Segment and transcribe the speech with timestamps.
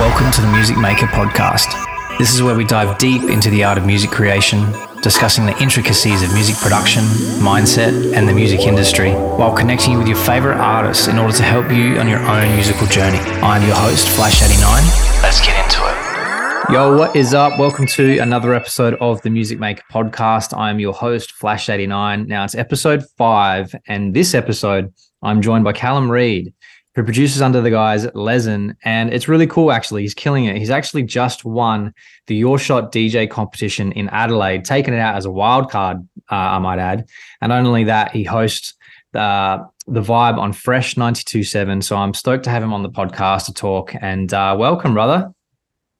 [0.00, 1.76] Welcome to the Music Maker Podcast.
[2.16, 4.64] This is where we dive deep into the art of music creation,
[5.02, 7.02] discussing the intricacies of music production,
[7.44, 11.42] mindset, and the music industry, while connecting you with your favorite artists in order to
[11.42, 13.18] help you on your own musical journey.
[13.42, 15.22] I'm your host, Flash89.
[15.22, 16.72] Let's get into it.
[16.72, 17.58] Yo, what is up?
[17.58, 20.56] Welcome to another episode of the Music Maker Podcast.
[20.56, 22.26] I'm your host, Flash89.
[22.26, 26.54] Now it's episode five, and this episode, I'm joined by Callum Reid
[26.94, 28.74] who produces under the guise Lezen.
[28.84, 30.02] And it's really cool, actually.
[30.02, 30.56] He's killing it.
[30.56, 31.94] He's actually just won
[32.26, 35.98] the Yourshot DJ competition in Adelaide, taking it out as a wild card,
[36.30, 37.08] uh, I might add.
[37.40, 38.74] And not only that, he hosts
[39.12, 41.82] the, the vibe on Fresh 92.7.
[41.82, 43.94] So I'm stoked to have him on the podcast to talk.
[44.00, 45.32] And uh, welcome, brother.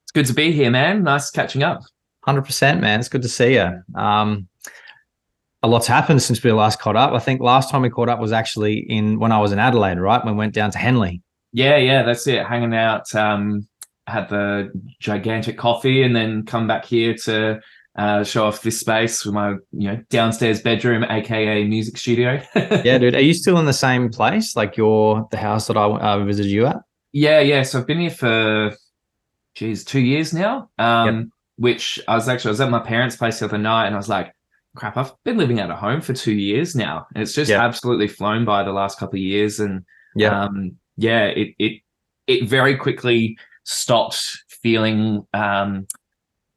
[0.05, 1.05] It's good to be here, man.
[1.05, 1.83] Nice catching up.
[2.27, 3.01] 100%, man.
[3.01, 3.83] It's good to see you.
[3.95, 4.49] Um,
[5.63, 7.13] a lot's happened since we last caught up.
[7.13, 9.99] I think last time we caught up was actually in when I was in Adelaide,
[9.99, 10.25] right?
[10.25, 11.23] When we went down to Henley.
[11.53, 12.47] Yeah, yeah, that's it.
[12.47, 13.69] Hanging out, um,
[14.07, 14.71] had the
[15.01, 17.61] gigantic coffee, and then come back here to
[17.97, 22.41] uh, show off this space with my you know downstairs bedroom, aka music studio.
[22.57, 23.15] yeah, dude.
[23.15, 26.51] Are you still in the same place, like your the house that I uh, visited
[26.51, 26.79] you at?
[27.13, 27.65] Yeah, yeah.
[27.65, 28.77] So I've been here for,
[29.57, 30.71] geez, two years now.
[30.79, 31.27] Um, yep.
[31.57, 33.99] which I was actually I was at my parents' place the other night, and I
[33.99, 34.33] was like
[34.77, 37.07] crap, I've been living out of home for two years now.
[37.15, 37.65] And it's just yeah.
[37.65, 39.61] absolutely flown by the last couple of years.
[39.61, 41.83] And yeah, um, yeah, it it
[42.27, 45.87] it very quickly stopped feeling um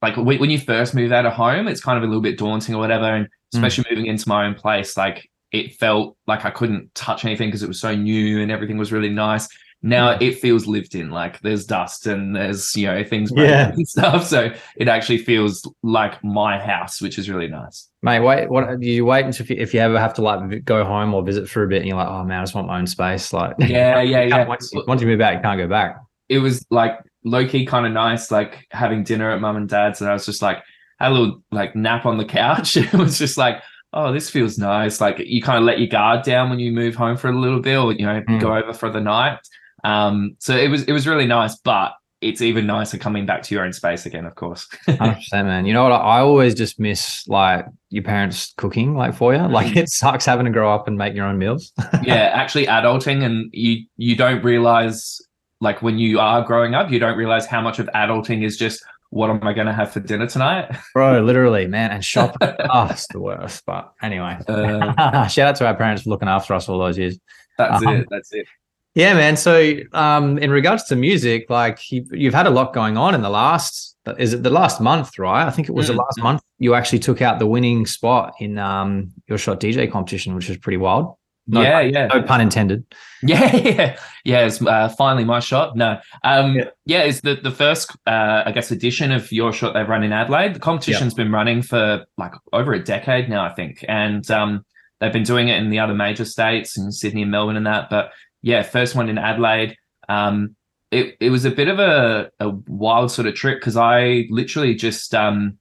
[0.02, 2.76] like when you first move out of home, it's kind of a little bit daunting
[2.76, 3.06] or whatever.
[3.06, 3.58] And hmm.
[3.58, 3.92] especially mm.
[3.92, 7.68] moving into my own place, like it felt like I couldn't touch anything because it
[7.68, 9.48] was so new and everything was really nice
[9.84, 13.70] now it feels lived in like there's dust and there's you know things yeah.
[13.70, 18.50] and stuff so it actually feels like my house which is really nice mate wait
[18.50, 21.50] what do you wait until if you ever have to like go home or visit
[21.50, 23.54] for a bit and you're like oh man i just want my own space like
[23.60, 25.98] yeah yeah yeah once you, once you move back you can't go back
[26.30, 30.10] it was like low-key kind of nice like having dinner at mum and dad's and
[30.10, 30.64] i was just like
[31.00, 33.62] had a little like nap on the couch it was just like
[33.96, 35.00] oh, this feels nice.
[35.00, 37.60] Like you kind of let your guard down when you move home for a little
[37.60, 38.42] bit or, you know, mm.
[38.42, 39.38] go over for the night.
[39.84, 43.54] Um, so it was it was really nice, but it's even nicer coming back to
[43.54, 44.68] your own space again, of course.
[44.88, 45.66] 100%, man.
[45.66, 45.92] You know what?
[45.92, 49.42] I always just miss like your parents cooking like for you.
[49.48, 51.74] Like it sucks having to grow up and make your own meals.
[52.04, 55.22] yeah, actually adulting and you you don't realize
[55.60, 58.84] like when you are growing up, you don't realize how much of adulting is just
[59.10, 60.76] what am I going to have for dinner tonight?
[60.94, 61.92] Bro, literally, man.
[61.92, 63.64] And shopping, oh, it's the worst.
[63.64, 67.20] But anyway, uh, shout out to our parents for looking after us all those years.
[67.60, 68.08] That's um, it.
[68.10, 68.48] That's it.
[68.96, 69.38] Yeah, man.
[69.38, 73.22] So, um, in regards to music, like you, you've had a lot going on in
[73.22, 75.48] the last, is it the last month, right?
[75.48, 75.96] I think it was mm-hmm.
[75.96, 80.36] the last month you actually took out the winning spot in um, Yourshot DJ competition,
[80.36, 81.16] which was pretty wild.
[81.46, 82.08] No yeah, pun, yeah.
[82.08, 82.86] No pun intended.
[83.26, 84.46] Yeah, yeah, yeah.
[84.46, 85.78] It's uh, finally my shot.
[85.78, 86.66] No, um, yeah.
[86.86, 90.56] yeah, it's the the first, uh, I guess, edition of Yourshot they've run in Adelaide.
[90.56, 91.24] The competition's yeah.
[91.24, 94.66] been running for like over a decade now, I think, and um,
[95.00, 97.90] they've been doing it in the other major states in Sydney and Melbourne and that.
[97.90, 98.12] But
[98.44, 99.76] yeah, first one in Adelaide.
[100.08, 100.56] Um,
[100.92, 104.76] it it was a bit of a, a wild sort of trip because I literally
[104.76, 105.58] just um,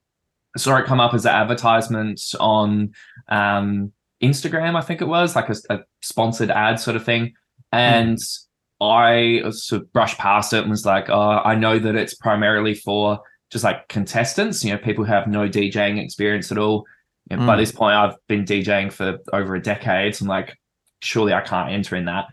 [0.55, 2.93] saw it come up as an advertisement on
[3.29, 3.91] um,
[4.23, 7.33] Instagram, I think it was like a, a sponsored ad sort of thing,
[7.71, 8.39] and mm.
[8.79, 12.73] I sort of brushed past it and was like, oh, I know that it's primarily
[12.73, 13.19] for
[13.51, 16.85] just like contestants, you know, people who have no DJing experience at all.
[17.29, 17.47] And mm.
[17.47, 20.15] by this point, I've been DJing for over a decade.
[20.15, 20.57] So I'm like,
[21.01, 22.25] surely I can't enter in that.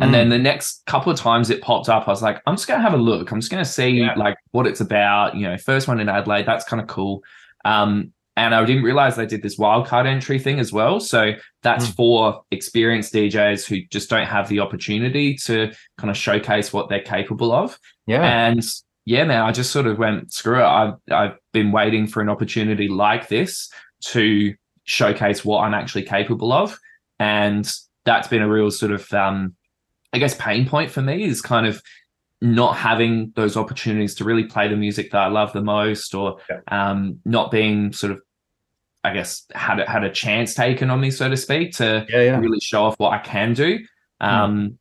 [0.00, 0.12] And mm.
[0.12, 2.82] then the next couple of times it popped up, I was like, I'm just gonna
[2.82, 3.30] have a look.
[3.30, 4.14] I'm just gonna see yeah.
[4.14, 5.34] like what it's about.
[5.34, 7.22] You know, first one in Adelaide, that's kind of cool.
[7.64, 11.00] Um, and I didn't realize they did this wildcard entry thing as well.
[11.00, 11.32] So
[11.62, 11.96] that's mm.
[11.96, 17.02] for experienced DJs who just don't have the opportunity to kind of showcase what they're
[17.02, 17.76] capable of.
[18.06, 18.22] Yeah.
[18.22, 18.62] And
[19.04, 20.64] yeah, man, I just sort of went, screw it.
[20.64, 23.70] I've I've been waiting for an opportunity like this
[24.04, 24.54] to
[24.84, 26.78] showcase what I'm actually capable of.
[27.18, 27.68] And
[28.04, 29.56] that's been a real sort of um
[30.12, 31.82] I guess pain point for me is kind of
[32.40, 36.38] not having those opportunities to really play the music that I love the most, or
[36.48, 36.60] yeah.
[36.68, 38.22] um, not being sort of,
[39.02, 42.22] I guess, had a, had a chance taken on me, so to speak, to yeah,
[42.22, 42.38] yeah.
[42.38, 43.78] really show off what I can do,
[44.20, 44.26] hmm.
[44.26, 44.76] um, mm.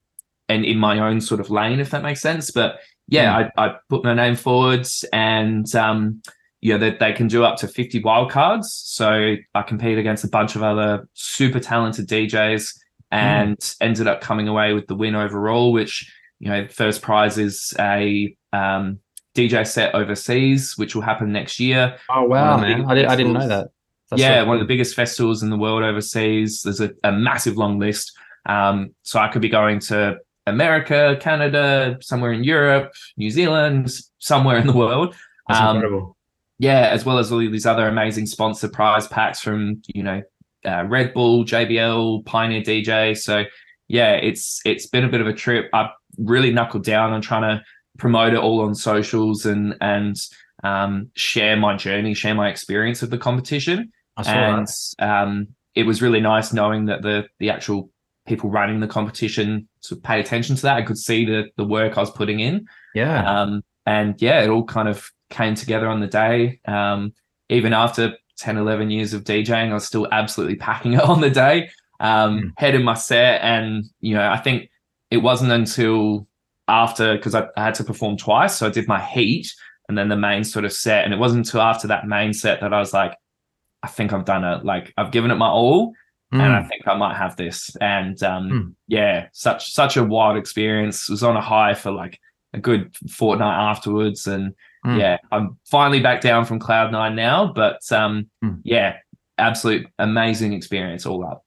[0.49, 2.51] and in my own sort of lane, if that makes sense.
[2.51, 3.51] But yeah, mm.
[3.57, 6.21] I, I, put my name forwards, and um,
[6.61, 8.65] yeah, they, they can do up to fifty wildcards.
[8.65, 12.77] So I compete against a bunch of other super talented DJs.
[13.11, 13.75] And mm.
[13.81, 18.35] ended up coming away with the win overall, which, you know, first prize is a
[18.53, 18.99] um,
[19.35, 21.97] DJ set overseas, which will happen next year.
[22.09, 22.85] Oh, wow, man.
[22.85, 23.67] I, did, I didn't know that.
[24.09, 26.61] That's yeah, one of the biggest festivals in the world overseas.
[26.63, 28.17] There's a, a massive long list.
[28.45, 34.57] Um, so I could be going to America, Canada, somewhere in Europe, New Zealand, somewhere
[34.57, 35.13] in the world.
[35.47, 36.17] That's um, incredible.
[36.57, 40.23] Yeah, as well as all these other amazing sponsor prize packs from you know
[40.67, 43.17] uh, Red Bull, JBL, Pioneer DJ.
[43.17, 43.45] So
[43.87, 45.69] yeah, it's it's been a bit of a trip.
[45.73, 47.63] I've really knuckled down on trying to
[47.97, 50.15] promote it all on socials and and
[50.63, 53.91] um, share my journey, share my experience of the competition.
[54.17, 54.67] and
[54.99, 57.89] um, it was really nice knowing that the the actual
[58.27, 60.75] people running the competition sort of pay attention to that.
[60.75, 62.65] I could see the the work I was putting in.
[62.93, 63.41] Yeah.
[63.41, 66.59] Um, and yeah, it all kind of came together on the day.
[66.67, 67.13] Um,
[67.49, 71.29] even after 10, 11 years of DJing, I was still absolutely packing it on the
[71.29, 71.69] day.
[71.99, 72.51] Um, mm.
[72.57, 74.69] head in my set, and you know, I think
[75.09, 76.27] it wasn't until
[76.67, 79.51] after because I, I had to perform twice, so I did my heat
[79.87, 82.61] and then the main sort of set, and it wasn't until after that main set
[82.61, 83.15] that I was like,
[83.83, 84.65] I think I've done it.
[84.65, 85.93] Like I've given it my all,
[86.33, 86.41] mm.
[86.41, 86.67] and I hmm.
[86.67, 87.75] think I might have this.
[87.79, 88.75] And um, mm.
[88.87, 91.07] yeah, such such a wild experience.
[91.09, 92.19] It was on a high for like
[92.53, 94.53] a good fortnight afterwards, and
[94.87, 94.99] mm.
[94.99, 97.51] yeah, I'm finally back down from cloud nine now.
[97.53, 98.55] But um, hmm.
[98.63, 98.97] yeah,
[99.37, 101.43] absolute amazing experience all up.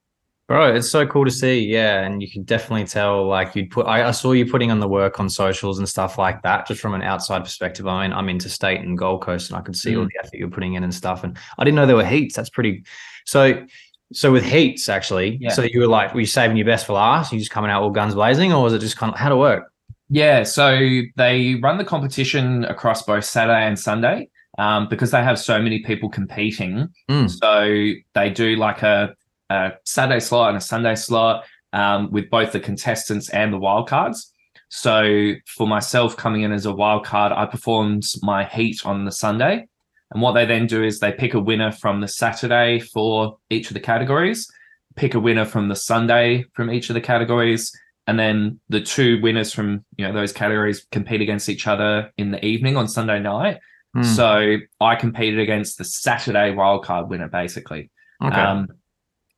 [0.51, 1.61] Bro, it's so cool to see.
[1.61, 2.01] Yeah.
[2.01, 4.89] And you can definitely tell, like, you'd put, I, I, saw you putting on the
[4.89, 7.87] work on socials and stuff like that, just from an outside perspective.
[7.87, 10.01] I mean, I'm interstate and Gold Coast and I could see mm.
[10.01, 11.23] all the effort you're putting in and stuff.
[11.23, 12.35] And I didn't know there were heats.
[12.35, 12.83] That's pretty.
[13.27, 13.65] So,
[14.13, 15.51] so with heats, actually, yeah.
[15.51, 17.33] so you were like, were you saving your best for last?
[17.33, 19.37] You just coming out all guns blazing, or was it just kind of how to
[19.37, 19.73] work?
[20.11, 20.43] Yeah.
[20.43, 24.29] So they run the competition across both Saturday and Sunday.
[24.59, 26.89] Um, because they have so many people competing.
[27.09, 27.31] Mm.
[27.31, 29.15] So they do like a
[29.51, 34.27] a Saturday slot and a Sunday slot um, with both the contestants and the wildcards.
[34.69, 39.13] So for myself coming in as a wild card, I performed my heat on the
[39.13, 39.67] Sunday.
[40.13, 43.69] And what they then do is they pick a winner from the Saturday for each
[43.69, 44.49] of the categories,
[44.97, 47.73] pick a winner from the Sunday from each of the categories,
[48.07, 52.31] and then the two winners from you know those categories compete against each other in
[52.31, 53.59] the evening on Sunday night.
[53.97, 54.05] Mm.
[54.05, 57.91] So I competed against the Saturday wildcard winner, basically.
[58.25, 58.37] Okay.
[58.37, 58.69] Um,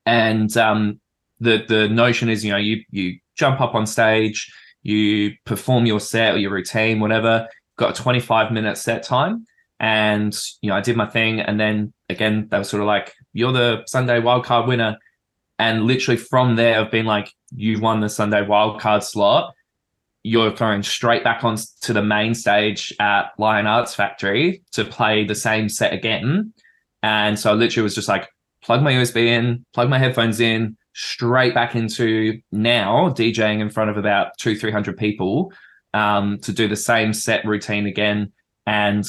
[0.04, 1.00] and um,
[1.40, 6.00] the the notion is, you know, you you jump up on stage, you perform your
[6.00, 7.48] set or your routine, whatever.
[7.78, 9.46] Got a 25 minute set time,
[9.80, 13.14] and you know, I did my thing, and then again, they were sort of like,
[13.32, 14.98] "You're the Sunday wildcard winner,"
[15.62, 19.54] and literally from there, I've been like, "You won the Sunday wildcard slot."
[20.24, 25.24] You're going straight back on to the main stage at Lion Arts Factory to play
[25.24, 26.52] the same set again.
[27.02, 28.28] And so I literally was just like,
[28.64, 33.90] plug my USB in, plug my headphones in, straight back into now DJing in front
[33.90, 35.52] of about two, 300 people
[35.94, 38.32] um, to do the same set routine again
[38.66, 39.04] and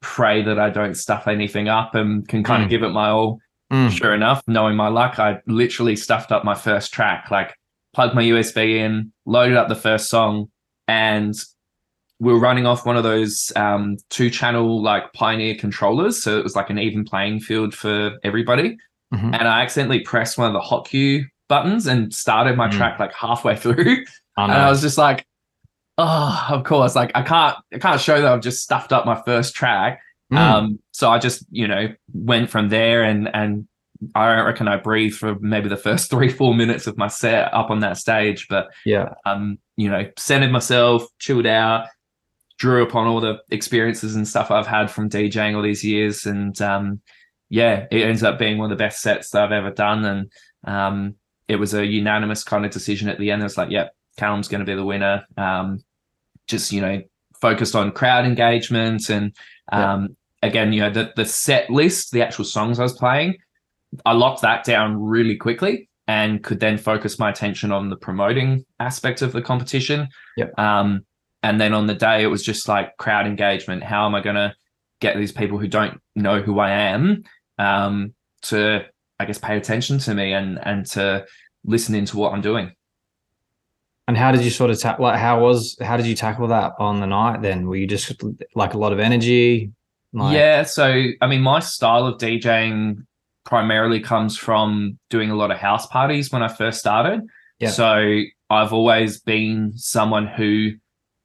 [0.00, 2.64] pray that I don't stuff anything up and can kind mm.
[2.64, 3.40] of give it my all.
[3.72, 3.90] Mm.
[3.90, 7.54] Sure enough, knowing my luck, I literally stuffed up my first track, like
[7.94, 10.50] plugged my USB in, loaded up the first song,
[10.88, 11.34] and
[12.20, 16.22] we were running off one of those um, two channel like Pioneer controllers.
[16.22, 18.76] So it was like an even playing field for everybody
[19.12, 19.34] mm-hmm.
[19.34, 22.72] and I accidentally pressed one of the hot cue buttons and started my mm.
[22.72, 24.04] track like halfway through.
[24.36, 24.52] Oh, no.
[24.52, 25.26] And I was just like,
[25.98, 29.20] oh, of course, like I can't I can't show that I've just stuffed up my
[29.22, 30.00] first track.
[30.32, 30.38] Mm.
[30.38, 33.68] Um, so I just, you know, went from there and and
[34.14, 37.70] I reckon I breathed for maybe the first three, four minutes of my set up
[37.70, 38.48] on that stage.
[38.48, 41.86] But yeah, um, you know, centered myself, chilled out,
[42.58, 46.60] drew upon all the experiences and stuff I've had from DJing all these years, and
[46.60, 47.00] um,
[47.48, 50.04] yeah, it ends up being one of the best sets that I've ever done.
[50.04, 50.32] And
[50.64, 51.14] um,
[51.48, 53.42] it was a unanimous kind of decision at the end.
[53.42, 55.26] It's like, yeah, Callum's going to be the winner.
[55.36, 55.84] Um,
[56.46, 57.02] just, you know,
[57.40, 59.36] focused on crowd engagement and
[59.70, 60.16] um.
[60.42, 63.38] Again, you know, the, the set list, the actual songs I was playing,
[64.04, 68.64] I locked that down really quickly and could then focus my attention on the promoting
[68.80, 70.08] aspect of the competition.
[70.36, 70.58] Yep.
[70.58, 71.04] Um,
[71.42, 73.82] and then on the day, it was just like crowd engagement.
[73.82, 74.54] How am I going to
[75.00, 77.24] get these people who don't know who I am
[77.58, 78.86] um, to
[79.20, 81.26] I guess pay attention to me and and to
[81.64, 82.72] listen into what I'm doing.
[84.08, 85.04] And how did you sort of tackle?
[85.04, 87.42] Like, how was how did you tackle that on the night?
[87.42, 88.12] Then were you just
[88.54, 89.70] like a lot of energy?
[90.12, 90.34] Like...
[90.34, 90.62] Yeah.
[90.64, 93.06] So I mean, my style of DJing
[93.44, 97.22] primarily comes from doing a lot of house parties when I first started.
[97.58, 97.70] Yeah.
[97.70, 100.72] So I've always been someone who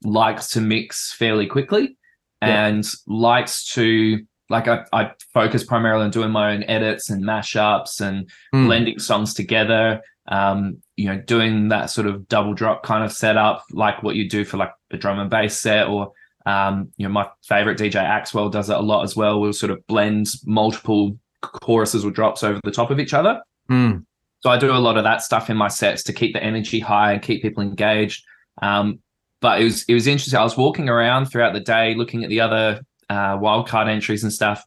[0.03, 1.97] likes to mix fairly quickly
[2.41, 2.67] yeah.
[2.67, 7.99] and likes to like I, I focus primarily on doing my own edits and mashups
[7.99, 8.65] and mm.
[8.65, 13.63] blending songs together um you know doing that sort of double drop kind of setup
[13.71, 16.11] like what you do for like a drum and bass set or
[16.47, 19.71] um you know my favorite dj axwell does it a lot as well we'll sort
[19.71, 23.39] of blend multiple choruses or drops over the top of each other
[23.69, 24.03] mm.
[24.39, 26.79] so i do a lot of that stuff in my sets to keep the energy
[26.79, 28.23] high and keep people engaged
[28.61, 28.99] Um,
[29.41, 30.39] but it was it was interesting.
[30.39, 34.33] I was walking around throughout the day, looking at the other uh, wildcard entries and
[34.33, 34.63] stuff,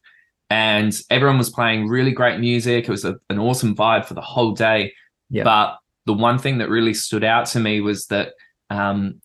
[0.49, 2.85] and everyone was playing really great music.
[2.85, 4.93] It was a, an awesome vibe for the whole day.
[5.29, 5.43] Yeah.
[5.43, 8.33] But the one thing that really stood out to me was that
[8.69, 9.21] um,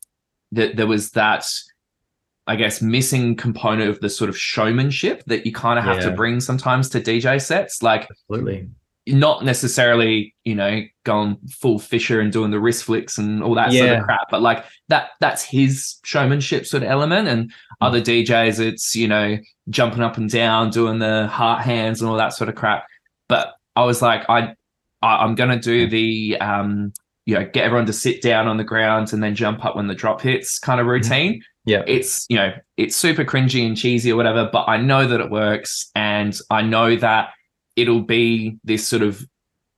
[0.52, 1.48] that there was that
[2.46, 6.10] I guess missing component of the sort of showmanship that you kind of have to
[6.16, 7.82] bring sometimes to DJ sets.
[7.82, 8.68] Like Absolutely.
[9.08, 13.72] not necessarily, you know, going full Fisher and doing the wrist flicks and all that
[13.72, 17.28] sort of crap, but like that that's his showmanship sort of element.
[17.28, 17.88] And Mm.
[17.88, 19.36] other DJs, it's, you know,
[19.68, 22.86] jumping up and down, doing the heart hands and all that sort of crap.
[23.28, 24.54] But I was like, I,
[25.02, 26.92] I I'm gonna do the um,
[27.26, 29.88] you know, get everyone to sit down on the ground and then jump up when
[29.88, 31.82] the drop hits kind of routine Yeah.
[31.86, 35.30] it's you know it's super cringy and cheesy or whatever but i know that it
[35.30, 37.30] works and i know that
[37.74, 39.26] it'll be this sort of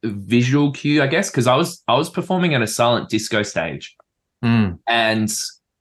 [0.05, 3.97] visual cue i guess because i was i was performing at a silent disco stage
[4.45, 4.79] Mm.
[4.87, 5.35] and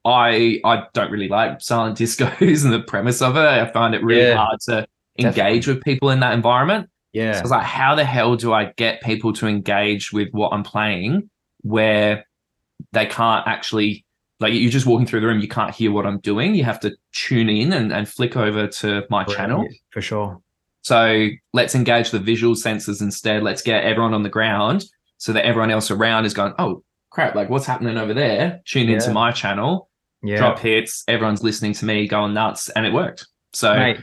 [0.05, 4.03] i i don't really like silent discos and the premise of it i find it
[4.03, 4.37] really Yeah.
[4.37, 4.87] hard to
[5.19, 7.37] engage with people in that environment so Yeah.
[7.37, 10.61] I was like, how the hell do I get people to engage with what I'm
[10.63, 11.29] playing
[11.61, 12.25] where
[12.93, 14.05] they can't actually
[14.39, 16.53] like you're just walking through the room, you can't hear what I'm doing.
[16.55, 19.67] You have to tune in and, and flick over to my channel.
[19.91, 20.41] For sure.
[20.81, 23.43] So let's engage the visual senses instead.
[23.43, 24.85] Let's get everyone on the ground
[25.17, 28.61] so that everyone else around is going, oh crap, like what's happening over there?
[28.65, 29.89] Tune into my channel,
[30.23, 30.37] Yeah.
[30.37, 33.27] drop hits, everyone's listening to me going nuts, and it worked.
[33.53, 33.99] So Mate,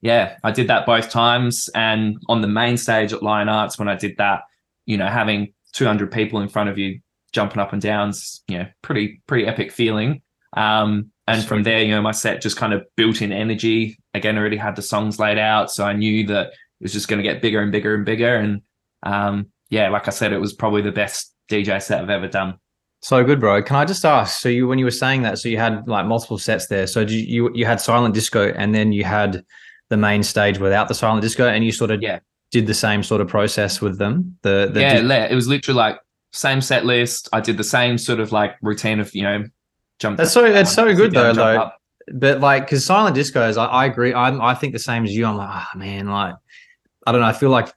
[0.00, 1.68] yeah, I did that both times.
[1.74, 4.42] And on the main stage at Lion Arts, when I did that,
[4.86, 7.00] you know, having 200 people in front of you
[7.34, 10.22] jumping up and down's, you know, pretty, pretty epic feeling.
[10.56, 13.98] Um, and from there, you know, my set just kind of built in energy.
[14.14, 15.70] Again, I already had the songs laid out.
[15.70, 18.36] So I knew that it was just going to get bigger and bigger and bigger.
[18.36, 18.62] And
[19.02, 22.54] um, yeah, like I said, it was probably the best DJ set I've ever done.
[23.02, 23.62] So good, bro.
[23.62, 24.40] Can I just ask?
[24.40, 26.86] So you, when you were saying that, so you had like multiple sets there.
[26.86, 29.44] So did you, you, you had silent disco, and then you had
[29.90, 32.20] the main stage without the silent disco, and you sort of Yeah.
[32.50, 34.38] did the same sort of process with them.
[34.42, 35.98] The, the yeah, dis- it was literally like
[36.34, 37.28] same set list.
[37.32, 39.44] I did the same sort of like routine of, you know,
[39.98, 40.18] jump.
[40.18, 41.60] That's so- that's so good though, though.
[41.62, 41.78] up.
[42.12, 44.12] but like because silent discos, I, I agree.
[44.12, 45.24] I'm, I think the same as you.
[45.26, 46.34] I'm like, ah, man, like
[47.06, 47.26] I don't know.
[47.26, 47.72] I feel like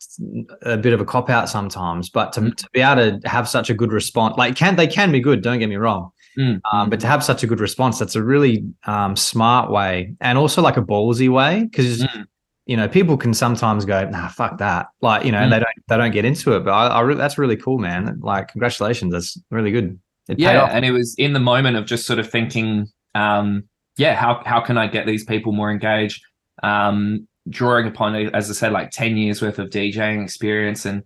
[0.63, 2.55] a bit of a cop out sometimes, but to, Mm.
[2.55, 5.41] to be able to have such a good response, like can they can be good.
[5.41, 6.11] Don't get me wrong.
[6.37, 10.13] Mm, Um, but to have such a good response, that's a really um, smart way,
[10.21, 12.25] and also like a ballsy way, because Mm.
[12.67, 15.55] You know people can sometimes go, "Nah, fuck that," like you know, and Mm.
[15.55, 16.63] they don't they don't get into it.
[16.65, 18.19] But I, I re- that's really cool, man.
[18.21, 19.99] Like, congratulations, that's really good.
[20.29, 20.69] It paid yeah off.
[20.71, 23.63] and it was in the moment of just sort of thinking um
[23.97, 26.21] yeah how how can i get these people more engaged
[26.63, 31.01] um drawing upon as i said like 10 years worth of djing experience and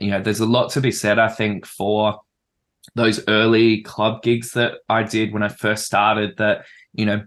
[0.00, 2.18] you know there's a lot to be said i think for
[2.96, 7.22] those early club gigs that i did when i first started that you know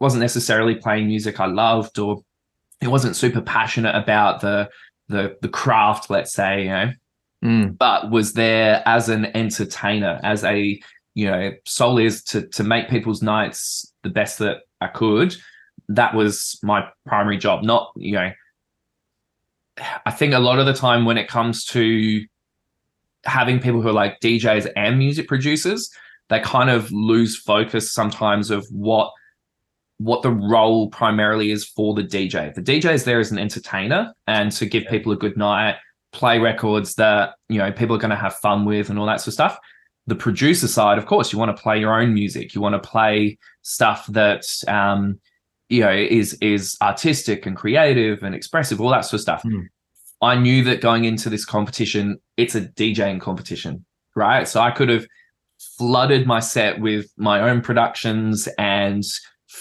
[0.00, 2.20] wasn't necessarily playing music i loved or
[2.80, 4.68] it wasn't super passionate about the
[5.08, 6.90] the the craft let's say you know
[7.44, 10.80] Mm, but was there as an entertainer, as a
[11.14, 15.34] you know, solely is to to make people's nights the best that I could.
[15.88, 17.64] That was my primary job.
[17.64, 18.30] Not you know,
[20.04, 22.24] I think a lot of the time when it comes to
[23.24, 25.90] having people who are like DJs and music producers,
[26.28, 29.10] they kind of lose focus sometimes of what
[30.00, 32.54] what the role primarily is for the DJ.
[32.54, 35.76] The DJ is there as an entertainer and to give people a good night,
[36.12, 39.20] play records that you know people are going to have fun with and all that
[39.20, 39.58] sort of stuff.
[40.06, 42.54] The producer side of course you want to play your own music.
[42.54, 45.20] You want to play stuff that um
[45.68, 49.42] you know is is artistic and creative and expressive all that sort of stuff.
[49.42, 49.66] Mm.
[50.22, 53.84] i knew that going into this competition it's a djing competition
[54.16, 54.48] right?
[54.48, 55.06] So i could have
[55.76, 59.04] flooded my set with my own productions and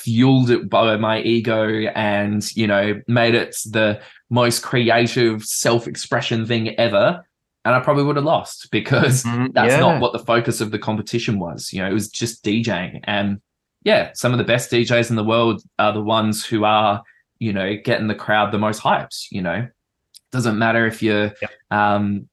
[0.09, 3.99] fueled it by my ego and you know made it the
[4.29, 7.25] most creative self-expression thing ever.
[7.65, 9.79] And i probably would have lost because Mhm, that's yeah.
[9.79, 11.71] not what the focus of the competition was.
[11.73, 13.01] You know it was just djing.
[13.03, 13.39] And
[13.83, 17.01] yeah some of the best djs in the world are the ones who are
[17.39, 19.67] you know getting the crowd the most hyped you know?
[20.31, 21.51] Doesn't matter if you're Yep.
[21.71, 22.29] um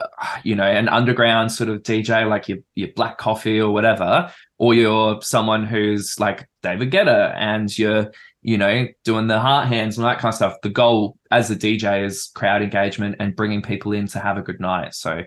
[0.44, 4.74] you know an underground sort of dj like your your black coffee or whatever or
[4.74, 8.10] you're someone who's like david guetta and you're
[8.42, 10.56] you know doing the heart hands and that kind of stuff.
[10.62, 14.42] The goal as a dj is crowd engagement and bringing people in to have a
[14.42, 14.94] good night.
[14.94, 15.22] So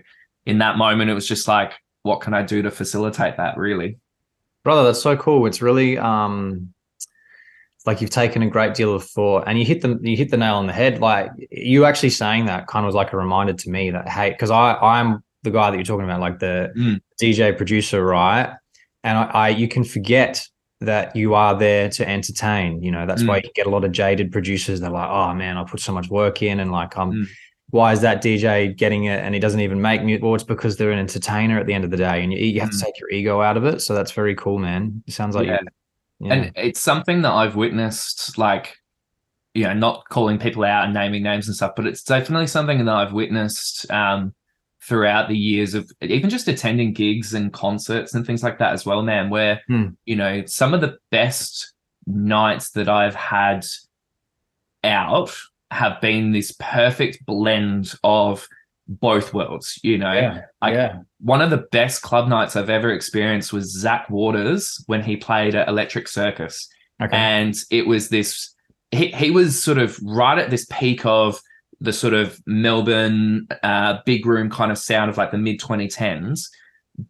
[0.46, 1.72] in that moment it was just like
[2.02, 3.98] what can i do to facilitate that really?
[4.64, 5.46] Brother that's so cool.
[5.46, 6.72] It's really um
[7.86, 10.36] like you've taken a great deal of thought and you hit the you hit the
[10.38, 11.00] nail on the head.
[11.00, 14.30] Like you actually saying that kind of was like a reminder to me that hey
[14.30, 17.00] because i i'm the guy that you're talking about like the Mm.
[17.20, 18.54] dj producer right?
[19.02, 20.46] And I, I you can forget
[20.84, 22.82] that you are there to entertain.
[22.82, 23.28] You know, that's mm.
[23.28, 24.80] why you get a lot of jaded producers.
[24.80, 27.12] They're like, oh man, I put so much work in, and like I'm.
[27.12, 27.28] Mm.
[27.70, 30.22] Why is that DJ getting it and he doesn't even make music?
[30.22, 32.60] Well, it's because they're an entertainer at the end of the day, and you, you
[32.60, 32.78] have mm.
[32.78, 33.80] to take your ego out of it.
[33.82, 35.02] So that's very cool, man.
[35.08, 35.58] It sounds like yeah.
[36.20, 36.32] yeah.
[36.32, 38.76] And it's something that I've witnessed, like
[39.54, 42.84] you know, not calling people out and naming names and stuff, but it's definitely something
[42.84, 44.34] that I've witnessed um,
[44.86, 48.84] throughout the years of even just attending gigs and concerts and things like that as
[48.84, 49.88] well, man, where, hmm.
[50.04, 51.72] you know, some of the best
[52.06, 53.64] nights that I've had
[54.82, 55.34] out
[55.70, 58.46] have been this perfect blend of
[58.86, 60.12] both worlds, you know.
[60.12, 60.98] Yeah, yeah.
[61.20, 65.54] One of the best club nights I've ever experienced was Zach Waters when he played
[65.54, 66.68] at Electric Circus.
[67.02, 67.16] Okay.
[67.16, 68.54] And it was this
[68.90, 71.40] he, he was sort of right at this peak of
[71.80, 76.48] the sort of Melbourne uh, big room kind of sound of like the mid 2010s.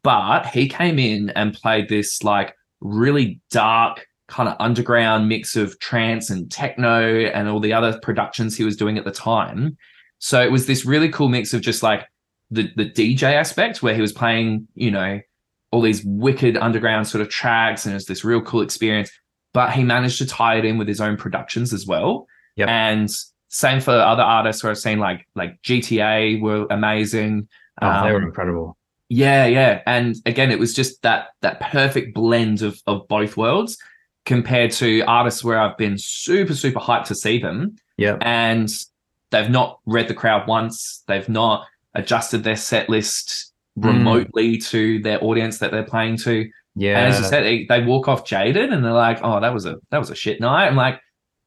[0.03, 5.79] But he came in and played this like really dark kind of underground mix of
[5.81, 9.77] trance and techno and all the other productions he was doing at the time.
[10.19, 12.07] So it was this really cool mix of just like
[12.51, 15.21] the the DJ aspect where he was playing, you know,
[15.71, 19.11] all these wicked underground sort of tracks and it was this real cool experience
[19.55, 22.27] but he managed to tie it in with his own productions as well.
[22.57, 22.69] Yep.
[22.69, 23.09] And
[23.55, 27.49] same for other artists where I've seen like like GTA were amazing.
[27.81, 28.77] Oh, um, they were um, incredible.
[29.09, 29.81] Yeah, yeah.
[29.87, 33.79] And again, it was just that that perfect blend of of both worlds
[34.25, 37.77] compared to artists where I've been super, super hyped to see them.
[37.97, 38.17] Yeah.
[38.23, 38.69] And
[39.31, 41.05] they've not read the crowd once.
[41.07, 43.85] They've not adjusted their set list mm.
[43.85, 44.67] remotely mm.
[44.71, 46.51] to their audience that they're playing to.
[46.75, 46.99] Yeah.
[46.99, 49.65] And as you said, they, they walk off jaded and they're like, oh, that was
[49.65, 50.67] a that was a shit night.
[50.67, 50.99] I'm like,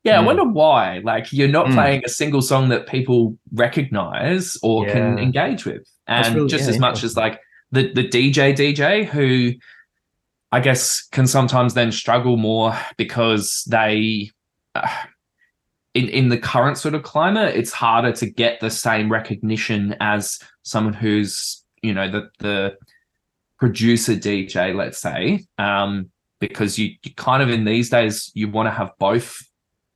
[0.04, 0.20] yeah, mm.
[0.20, 1.02] I wonder why.
[1.04, 1.74] Like you're not mm.
[1.74, 4.94] playing a single song that people recognize or yeah.
[4.94, 5.88] can engage with.
[6.08, 7.40] And really, just yeah, as much as like
[7.72, 9.54] the the DJ DJ who
[10.52, 14.32] I guess can sometimes then struggle more because they
[14.76, 14.88] uh,
[15.94, 20.40] in in the current sort of climate, it's harder to get the same recognition as
[20.62, 22.78] someone who's, you know, the the
[23.58, 28.68] producer DJ, let's say, um, because you, you kind of in these days you want
[28.68, 29.42] to have both.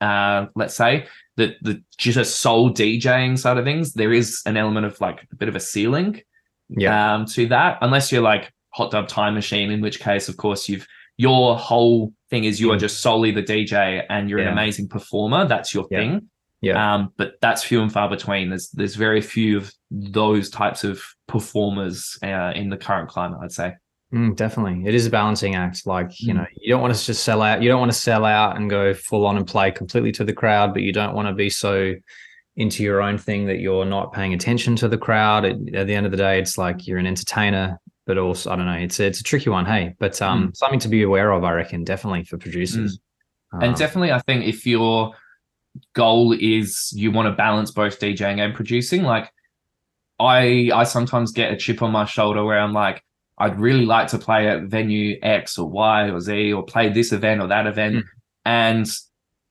[0.02, 1.06] Uh, let's say
[1.38, 5.28] the the just a soul DJing side of things, there is an element of like
[5.32, 6.22] a bit of a ceiling,
[6.70, 7.78] yeah, um, to that.
[7.82, 10.88] Unless you're like Hot Dub Time Machine, in which case, of course, you've
[11.18, 12.76] your whole thing is you mm.
[12.76, 14.48] are just solely the DJ and you're yeah.
[14.48, 15.46] an amazing performer.
[15.46, 15.98] That's your yeah.
[16.00, 16.30] thing.
[16.62, 16.94] Yeah.
[16.94, 18.50] Um, but that's few and far between.
[18.50, 23.40] There's there's very few of those types of performers uh, in the current climate.
[23.42, 23.76] I'd say.
[24.14, 25.86] Mm, definitely, it is a balancing act.
[25.86, 26.20] Like mm.
[26.22, 27.62] you know, you don't want to just sell out.
[27.62, 30.34] You don't want to sell out and go full on and play completely to the
[30.34, 31.96] crowd, but you don't want to be so
[32.58, 35.46] into your own thing that you're not paying attention to the crowd.
[35.46, 38.58] It, at the end of the day, it's like you're an entertainer, but also I
[38.58, 38.74] don't know.
[38.74, 40.58] It's a, it's a tricky one, hey, but um, mm.
[40.58, 43.00] something to be aware of, I reckon, definitely for producers.
[43.54, 45.14] Um, and definitely, I think if your
[45.94, 49.32] goal is you want to balance both DJing and producing, like
[50.20, 53.04] I I sometimes get a chip on my shoulder where I'm like
[53.42, 57.12] I'd really like to play at venue X or Y or Z or play this
[57.12, 57.96] event or that event.
[57.96, 58.04] Mm.
[58.46, 58.88] And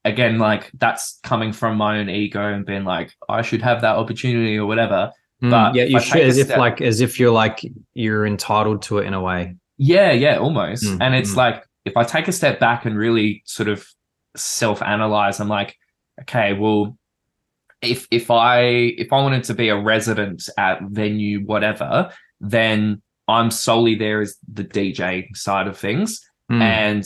[0.05, 3.97] again, like that's coming from my own ego and being like, I should have that
[3.97, 5.11] opportunity or whatever.
[5.43, 7.61] Mm, but yeah, you should as step, if like as if you're like
[7.95, 9.57] you're entitled to it in a way.
[9.77, 10.85] Yeah, yeah, almost.
[10.85, 11.37] Mm, and it's mm.
[11.37, 13.87] like if I take a step back and really sort of
[14.37, 15.77] self-analyze, I'm like,
[16.21, 16.97] okay, well,
[17.83, 23.51] if if I if I wanted to be a resident at venue whatever, then I'm
[23.51, 26.21] solely there as the DJ side of things.
[26.51, 26.61] Mm.
[26.61, 27.05] And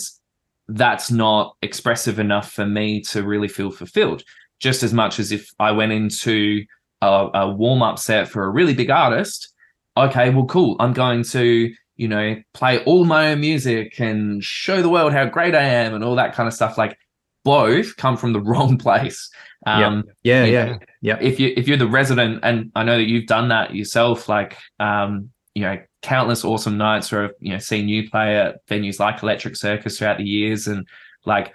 [0.69, 4.23] that's not expressive enough for me to really feel fulfilled.
[4.61, 6.65] Just as much as if I went into
[7.03, 9.53] a, a warm up set for a really big artist,
[9.97, 10.77] okay, well, cool.
[10.81, 15.27] I'm going to, you know, play all my own music and show the world how
[15.27, 16.79] great I am and all that kind of stuff.
[16.79, 16.99] Like
[17.45, 19.31] both come from the wrong place.
[19.67, 21.19] Um, yeah, yeah, yeah, yeah.
[21.21, 24.59] If you if you're the resident, and I know that you've done that yourself, like
[24.79, 29.01] um, you know, countless awesome nights where I've, you know, seen you play at venues
[29.01, 30.87] like Electric Circus throughout the years and
[31.25, 31.55] like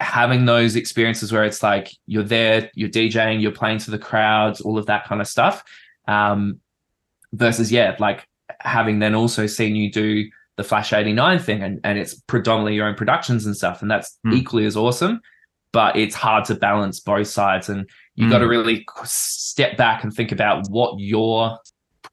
[0.00, 4.60] having those experiences where it's like you're there, you're DJing, you're playing to the crowds,
[4.60, 5.62] all of that kind of stuff.
[6.08, 6.60] Um,
[7.32, 8.26] versus, yeah, like
[8.58, 12.88] having then also seen you do the Flash 89 thing and, and it's predominantly your
[12.88, 13.82] own productions and stuff.
[13.82, 14.34] And that's mm.
[14.34, 15.20] equally as awesome.
[15.72, 17.68] But it's hard to balance both sides.
[17.68, 18.30] And you mm.
[18.30, 21.58] got to really step back and think about what your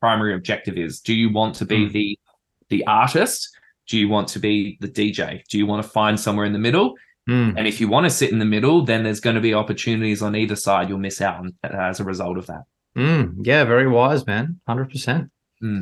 [0.03, 0.99] primary objective is.
[0.99, 1.91] Do you want to be mm.
[1.93, 2.19] the
[2.67, 3.57] the artist?
[3.87, 5.45] Do you want to be the DJ?
[5.47, 6.95] Do you want to find somewhere in the middle?
[7.29, 7.53] Mm.
[7.57, 10.21] And if you want to sit in the middle, then there's going to be opportunities
[10.21, 12.63] on either side you'll miss out on as a result of that.
[12.97, 13.35] Mm.
[13.43, 14.59] Yeah, very wise, man.
[14.67, 15.29] 100%.
[15.61, 15.81] Hmm.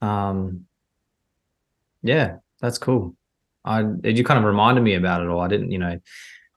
[0.00, 0.64] Um,
[2.02, 3.16] yeah, that's cool.
[3.66, 5.40] I you kind of reminded me about it all.
[5.40, 6.00] I didn't, you know,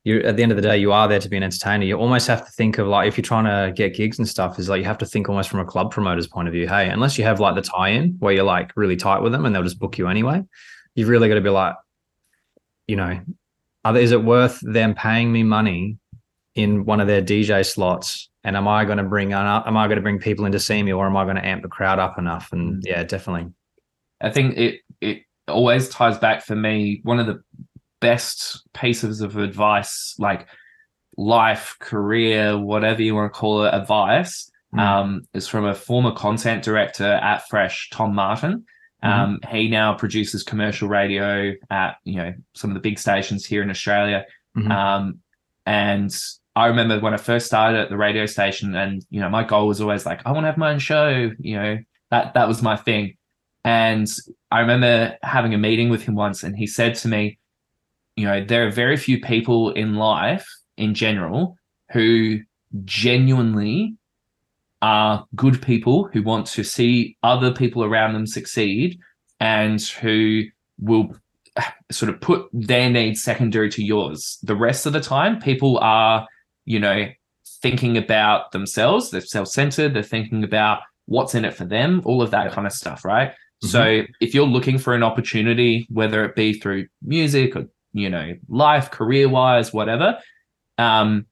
[0.03, 1.85] you at the end of the day, you are there to be an entertainer.
[1.85, 4.57] You almost have to think of like if you're trying to get gigs and stuff,
[4.57, 6.67] is like you have to think almost from a club promoter's point of view.
[6.67, 9.53] Hey, unless you have like the tie-in where you're like really tight with them and
[9.53, 10.43] they'll just book you anyway,
[10.95, 11.75] you've really got to be like,
[12.87, 13.19] you know,
[13.95, 15.97] is it worth them paying me money
[16.55, 18.29] in one of their DJ slots?
[18.43, 19.33] And am I going to bring?
[19.33, 21.45] Am I going to bring people in to see me, or am I going to
[21.45, 22.51] amp the crowd up enough?
[22.51, 22.87] And mm.
[22.87, 23.51] yeah, definitely.
[24.19, 27.01] I think it it always ties back for me.
[27.03, 27.43] One of the
[28.01, 30.47] best pieces of advice, like
[31.17, 34.79] life, career, whatever you want to call it, advice, mm.
[34.79, 38.65] um, is from a former content director at Fresh, Tom Martin.
[39.03, 39.21] Mm-hmm.
[39.21, 43.63] Um, he now produces commercial radio at you know some of the big stations here
[43.63, 44.25] in Australia.
[44.55, 44.71] Mm-hmm.
[44.71, 45.19] Um,
[45.65, 46.15] and
[46.55, 49.67] I remember when I first started at the radio station, and you know my goal
[49.67, 51.31] was always like I want to have my own show.
[51.39, 51.77] You know
[52.11, 53.17] that that was my thing.
[53.63, 54.07] And
[54.49, 57.39] I remember having a meeting with him once, and he said to me,
[58.15, 60.45] you know, there are very few people in life
[60.77, 61.57] in general
[61.91, 62.39] who
[62.85, 63.95] genuinely
[64.81, 68.99] are good people who want to see other people around them succeed
[69.39, 70.43] and who
[70.79, 71.15] will
[71.91, 74.39] sort of put their needs secondary to yours.
[74.43, 76.27] The rest of the time, people are,
[76.65, 77.07] you know,
[77.61, 82.21] thinking about themselves, they're self centered, they're thinking about what's in it for them, all
[82.21, 83.29] of that kind of stuff, right?
[83.29, 83.67] Mm-hmm.
[83.67, 88.33] So if you're looking for an opportunity, whether it be through music or you know,
[88.47, 90.17] life, career wise, whatever.
[90.77, 91.25] Um,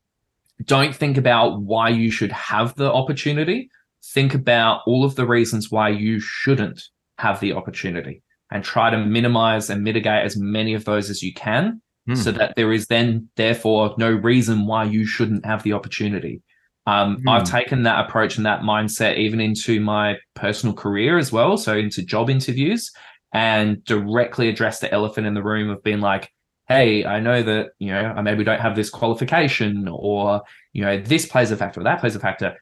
[0.63, 3.69] don't think about why you should have the opportunity.
[4.03, 6.81] Think about all of the reasons why you shouldn't
[7.17, 11.33] have the opportunity and try to minimize and mitigate as many of those as you
[11.33, 12.17] can mm.
[12.17, 16.41] so that there is then, therefore, no reason why you shouldn't have the opportunity.
[16.87, 17.31] Um, mm.
[17.31, 21.57] I've taken that approach and that mindset even into my personal career as well.
[21.57, 22.91] So, into job interviews
[23.33, 26.31] and directly address the elephant in the room of being like,
[26.69, 31.01] hey, I know that, you know, I maybe don't have this qualification or, you know,
[31.01, 32.55] this plays a factor or that plays a factor,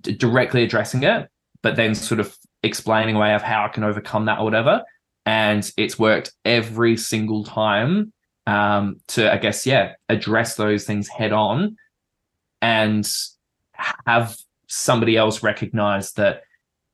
[0.00, 1.28] D- directly addressing it,
[1.60, 4.82] but then sort of explaining away of how I can overcome that or whatever.
[5.26, 8.12] And it's worked every single time
[8.46, 11.76] um, to, I guess, yeah, address those things head on
[12.62, 13.06] and
[13.72, 14.36] have
[14.68, 16.42] somebody else recognize that,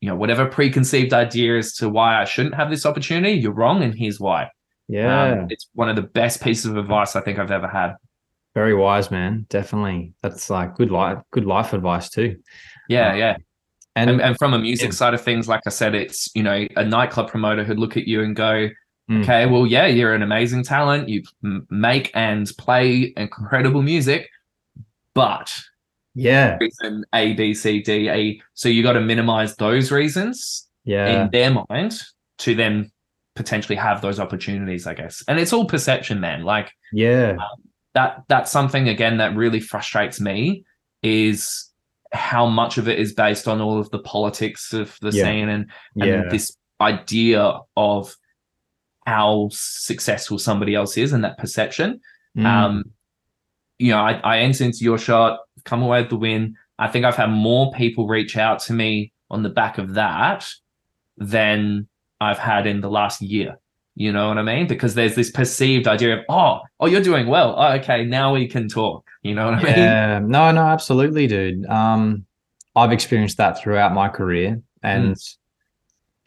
[0.01, 3.83] you know, whatever preconceived idea as to why I shouldn't have this opportunity, you're wrong,
[3.83, 4.49] and here's why.
[4.87, 5.31] Yeah.
[5.31, 7.95] Um, it's one of the best pieces of advice I think I've ever had.
[8.53, 9.45] Very wise, man.
[9.49, 10.13] Definitely.
[10.21, 12.37] That's like good life, good life advice too.
[12.87, 13.37] Yeah, um, yeah.
[13.97, 14.95] And, and, and from a music yeah.
[14.95, 18.07] side of things, like I said, it's you know a nightclub promoter who'd look at
[18.07, 18.69] you and go,
[19.09, 19.21] mm.
[19.23, 21.09] "Okay, well, yeah, you're an amazing talent.
[21.09, 21.23] You
[21.69, 24.29] make and play incredible music,
[25.13, 25.53] but
[26.13, 28.41] yeah, reason A, B, C, D, E.
[28.53, 32.01] So you got to minimize those reasons, yeah, in their mind
[32.39, 32.91] to then
[33.35, 35.23] potentially have those opportunities, I guess.
[35.27, 36.43] And it's all perception, man.
[36.43, 40.65] Like, yeah, um, that that's something again that really frustrates me
[41.03, 41.69] is
[42.11, 45.23] how much of it is based on all of the politics of the yeah.
[45.23, 46.23] scene and, and yeah.
[46.29, 48.15] this idea of
[49.05, 51.99] how successful somebody else is and that perception.
[52.37, 52.45] Mm.
[52.45, 52.83] Um,
[53.77, 56.55] you know, I, I enter into Yourshot, come away with the win.
[56.79, 60.49] I think I've had more people reach out to me on the back of that
[61.17, 61.87] than
[62.19, 63.57] I've had in the last year.
[63.97, 64.67] You know what I mean?
[64.67, 67.55] Because there's this perceived idea of, oh, oh, you're doing well.
[67.57, 69.07] Oh, okay, now we can talk.
[69.23, 69.77] You know what I mean?
[69.77, 71.65] Yeah, no, no, absolutely, dude.
[71.65, 72.25] Um,
[72.75, 75.37] I've experienced that throughout my career, and mm.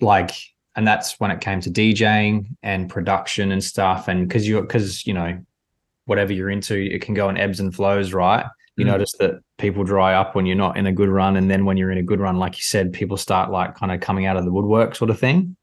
[0.00, 0.30] like,
[0.76, 4.08] and that's when it came to DJing and production and stuff.
[4.08, 5.38] And because you're because you know,
[6.06, 8.46] whatever you're into, it can go in ebbs and flows, right?
[8.76, 8.88] You mm.
[8.88, 11.76] notice that people dry up when you're not in a good run, and then when
[11.76, 14.38] you're in a good run, like you said, people start like kind of coming out
[14.38, 15.54] of the woodwork, sort of thing.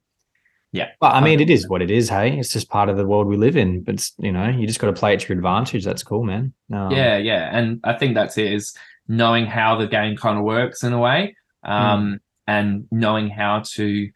[0.76, 0.90] Yeah.
[1.00, 2.10] But I mean, it is what it is.
[2.10, 3.82] Hey, it's just part of the world we live in.
[3.82, 5.86] But you know, you just got to play it to your advantage.
[5.86, 6.54] That's cool, man.
[6.72, 8.52] Um, yeah, yeah, and I think that's it.
[8.52, 8.76] Is
[9.08, 12.20] knowing how the game kind of works in a way, um, mm.
[12.48, 14.10] and knowing how to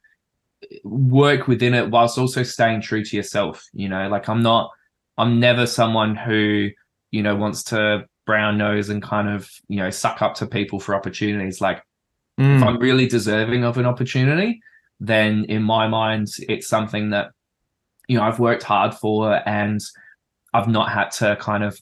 [0.83, 3.65] work within it whilst also staying true to yourself.
[3.71, 4.69] You know, like I'm not,
[5.17, 6.71] I'm never someone who
[7.11, 10.81] you know wants to brown nose and kind of you know suck up to people
[10.81, 11.61] for opportunities.
[11.61, 11.81] Like
[12.37, 12.57] mm.
[12.57, 14.61] if I'm really deserving of an opportunity
[14.99, 17.31] then in my mind, it's something that,
[18.07, 19.79] you know, I've worked hard for and
[20.53, 21.79] I've not had to kind of,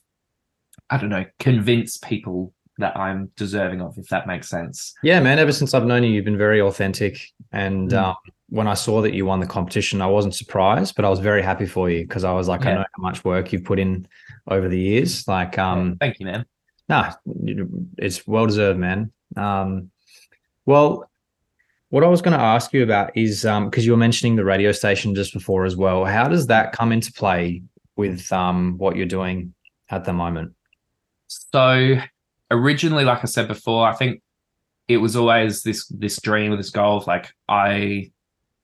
[0.90, 4.94] I don't know, convince people that I'm deserving of, if that makes sense.
[5.02, 5.40] Yeah, man.
[5.40, 7.20] Ever since I've known you, you've been very authentic.
[7.52, 7.98] And mm.
[7.98, 8.16] um,
[8.50, 11.42] when I saw that you won the competition, I wasn't surprised, but I was very
[11.42, 12.70] happy for you because I was like, yeah.
[12.70, 14.08] I know how much work you've put in
[14.48, 15.28] over the years.
[15.28, 16.46] Like, um, yeah, thank you, man.
[16.88, 17.14] Nah,
[17.98, 19.12] it's well deserved, man.
[19.36, 19.92] Um,
[20.66, 21.10] well,
[21.90, 24.44] what I was going to ask you about is because um, you were mentioning the
[24.44, 26.06] radio station just before as well.
[26.06, 27.64] How does that come into play
[27.96, 29.54] with um, what you're doing
[29.90, 30.54] at the moment?
[31.28, 31.96] So
[32.52, 34.22] originally, like I said before, I think
[34.88, 38.12] it was always this this dream or this goal of like I,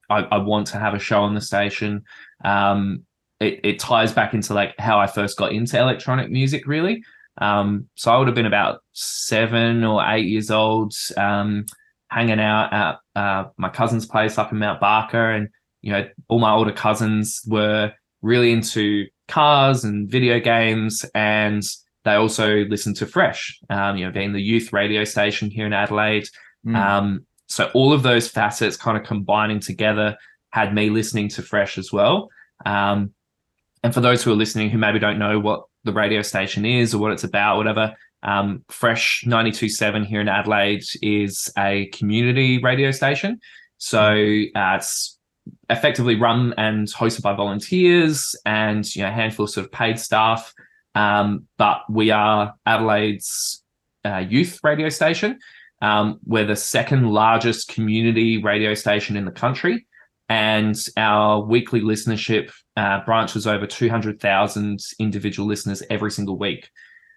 [0.10, 2.04] I I, want to have a show on the station.
[2.46, 3.06] Um,
[3.42, 7.04] it, it ties back into like how I first got into electronic music, really.
[7.40, 11.66] Um, so I would have been about seven or eight years old, um,
[12.14, 15.50] hanging out at uh, my cousin's place up in Mount Barker, and
[15.82, 21.64] you know all my older cousins were really into cars and video games, and
[22.04, 25.74] they also listened to Fresh, um, you know, being the youth radio station here in
[25.74, 26.28] Adelaide.
[26.66, 26.76] Mm.
[26.76, 30.18] Um, so all of those facets kind of combining together
[30.52, 32.30] had me listening to Fresh as well.
[32.66, 33.14] Um,
[33.84, 36.94] and for those who are listening who maybe don't know what the radio station is
[36.94, 42.92] or what it's about, whatever, um, Fresh 92.7 here in Adelaide is a community radio
[42.92, 43.40] station.
[43.78, 44.14] So
[44.56, 45.20] uh, it's
[45.70, 50.00] effectively run and hosted by volunteers and you know a handful of sort of paid
[50.00, 50.54] staff.
[50.96, 53.64] Um, but we are Adelaide's
[54.06, 55.40] uh, youth radio station.
[55.82, 59.86] Um, we're the second largest community radio station in the country
[60.30, 66.70] and our weekly listenership uh, branches over 200,000 individual listeners every single week.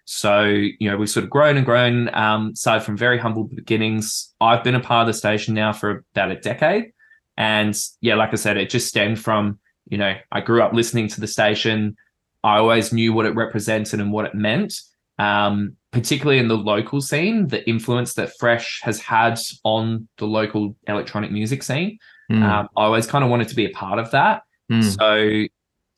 [0.09, 4.33] So, you know, we've sort of grown and grown, um, started from very humble beginnings.
[4.39, 6.93] I've been a part of the station now for about a decade.
[7.35, 11.09] And yeah, like I said, it just stemmed from, you know, I grew up listening
[11.09, 11.97] to the station.
[12.41, 14.79] I always knew what it represented and what it meant,
[15.19, 20.77] um, particularly in the local scene, the influence that Fresh has had on the local
[20.87, 21.99] electronic music scene.
[22.31, 22.43] Mm.
[22.43, 24.43] Um, I always kind of wanted to be a part of that.
[24.71, 24.83] Mm.
[24.97, 25.47] So,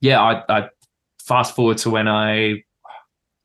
[0.02, 0.69] yeah, I, I
[1.24, 2.63] fast forward to when I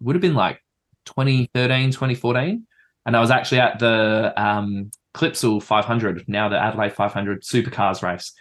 [0.04, 0.60] would have been like
[1.06, 2.66] 2013, 2014.
[3.06, 8.32] And I was actually at the um, Clipsal 500, now the Adelaide 500 supercars race.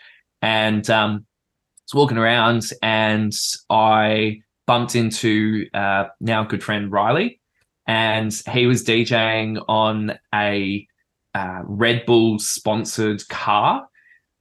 [0.41, 1.25] And um,
[1.85, 3.33] was walking around and
[3.69, 7.39] I bumped into uh, now good friend Riley.
[7.87, 10.87] And he was DJing on a
[11.35, 13.87] uh, Red Bull sponsored car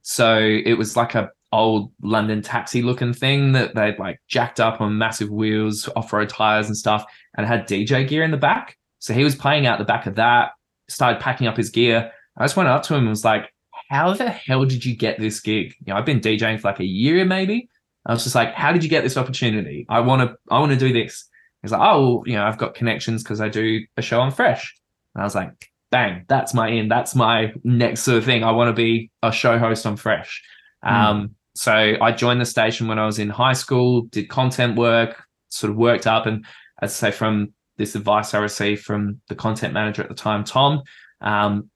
[0.03, 4.81] so it was like a old London taxi looking thing that they'd like jacked up
[4.81, 7.05] on massive wheels, off-road tires and stuff,
[7.37, 8.75] and had DJ gear in the back.
[8.99, 10.51] So he was playing out the back of that,
[10.89, 12.11] started packing up his gear.
[12.37, 13.53] I just went up to him and was like,
[13.89, 15.75] How the hell did you get this gig?
[15.85, 17.69] You know, I've been DJing for like a year maybe.
[18.05, 19.85] I was just like, How did you get this opportunity?
[19.89, 21.29] I want to I want to do this.
[21.61, 24.31] He's like, Oh, well, you know, I've got connections because I do a show on
[24.31, 24.75] Fresh.
[25.13, 26.87] And I was like, bang, that's my in.
[26.87, 28.43] That's my next sort of thing.
[28.43, 30.43] I want to be a show host on Fresh.
[30.83, 30.91] Mm.
[30.91, 35.23] Um, so I joined the station when I was in high school, did content work,
[35.49, 36.45] sort of worked up, and
[36.81, 40.43] as I say, from this advice I received from the content manager at the time,
[40.43, 40.81] Tom,
[41.21, 41.69] um,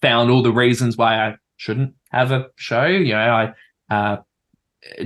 [0.00, 2.86] found all the reasons why I shouldn't have a show.
[2.86, 3.52] You know,
[3.90, 4.16] I uh,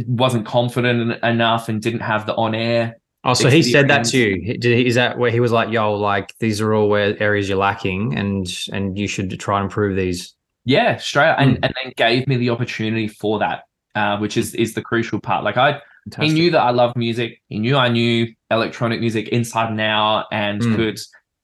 [0.07, 4.19] wasn't confident enough and didn't have the on air Oh, so he said that to
[4.19, 4.59] you.
[4.59, 7.49] Did he, is that where he was like, "Yo, like these are all where areas
[7.49, 10.35] you're lacking, and and you should try and improve these."
[10.67, 11.39] Yeah, straight mm.
[11.39, 11.65] and hmm.
[11.65, 13.63] and then gave me the opportunity for that,
[13.95, 15.45] uh, which is is the crucial part.
[15.45, 16.29] Like I, Fantastic.
[16.29, 17.41] he knew that I love music.
[17.49, 20.77] He knew I knew electronic music inside and out, and mm.
[20.77, 20.99] could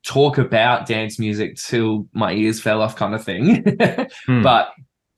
[0.06, 3.62] talk about dance music till my ears fell off, kind of thing.
[3.64, 4.42] mm.
[4.42, 4.70] But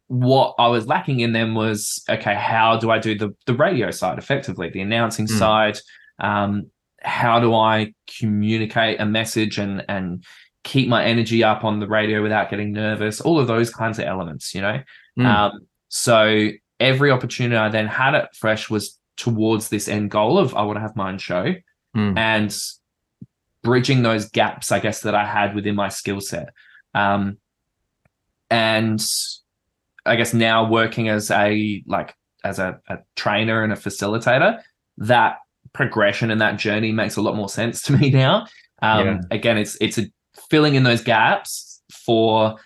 [0.09, 3.91] what I was lacking in them was okay, how do I do the the radio
[3.91, 5.39] side effectively, the announcing hmm.
[5.39, 5.79] side?
[6.23, 6.71] um,
[7.03, 10.25] how do I communicate a message and and
[10.65, 13.21] keep my energy up on the radio without getting nervous?
[13.21, 14.81] All of those kinds of elements, you know.
[15.19, 15.27] Mm.
[15.27, 15.53] Um,
[15.89, 16.51] so
[16.83, 20.77] every opportunity I then had at Fresh was towards this end goal of I want
[20.77, 21.55] to have my own show
[21.97, 22.19] mm.
[22.19, 22.55] and
[23.63, 26.49] bridging those gaps, I guess, that I had within my skill set.
[26.95, 27.39] Um,
[28.51, 29.03] and
[30.05, 32.15] I guess now working as a like
[32.45, 34.61] as a, a trainer and a facilitator,
[34.99, 35.39] that
[35.73, 38.47] progression and that journey makes a lot more sense to me now.
[38.83, 39.21] Um, yeah.
[39.31, 40.07] Again, it's it's a
[40.51, 42.57] filling in those gaps for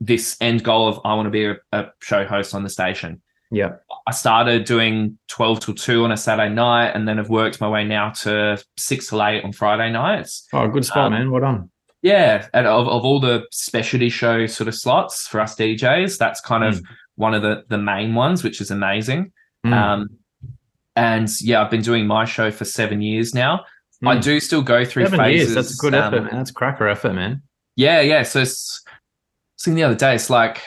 [0.00, 3.20] this end goal of I want to be a, a show host on the station.
[3.50, 3.76] Yeah.
[4.06, 7.68] I started doing 12 till 2 on a Saturday night and then have worked my
[7.68, 10.46] way now to 6 till 8 on Friday nights.
[10.52, 11.30] Oh, good spot, um, man.
[11.30, 11.70] Well done.
[12.02, 12.46] Yeah.
[12.52, 16.62] And of, of all the specialty show sort of slots for us DJs, that's kind
[16.64, 16.68] mm.
[16.68, 16.82] of
[17.16, 19.32] one of the, the main ones, which is amazing.
[19.66, 19.72] Mm.
[19.72, 20.08] Um,
[20.94, 23.64] and yeah, I've been doing my show for seven years now.
[24.04, 24.08] Mm.
[24.08, 25.48] I do still go through seven phases.
[25.48, 25.54] Years.
[25.54, 26.36] That's a good um, effort, man.
[26.36, 27.42] That's cracker effort, man.
[27.76, 28.22] Yeah, yeah.
[28.22, 28.84] So it's,
[29.56, 30.60] seeing the other day, it's like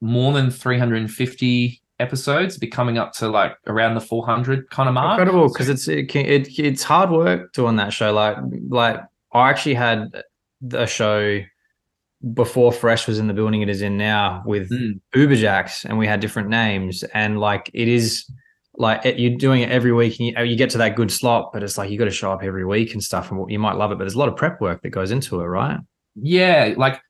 [0.00, 5.18] more than 350 episodes, be coming up to like around the 400 kind of mark.
[5.18, 8.12] Incredible, because it's it, it, it's hard work doing that show.
[8.12, 8.36] Like
[8.68, 9.00] like
[9.32, 10.10] I actually had
[10.72, 11.40] a show
[12.32, 15.00] before Fresh was in the building it is in now with mm.
[15.14, 18.30] Uberjacks, and we had different names, and like it is
[18.76, 21.52] like it, you're doing it every week and you, you get to that good slot,
[21.52, 23.30] but it's like you got to show up every week and stuff.
[23.30, 25.40] And you might love it, but there's a lot of prep work that goes into
[25.40, 25.78] it, right?
[26.16, 27.00] Yeah, like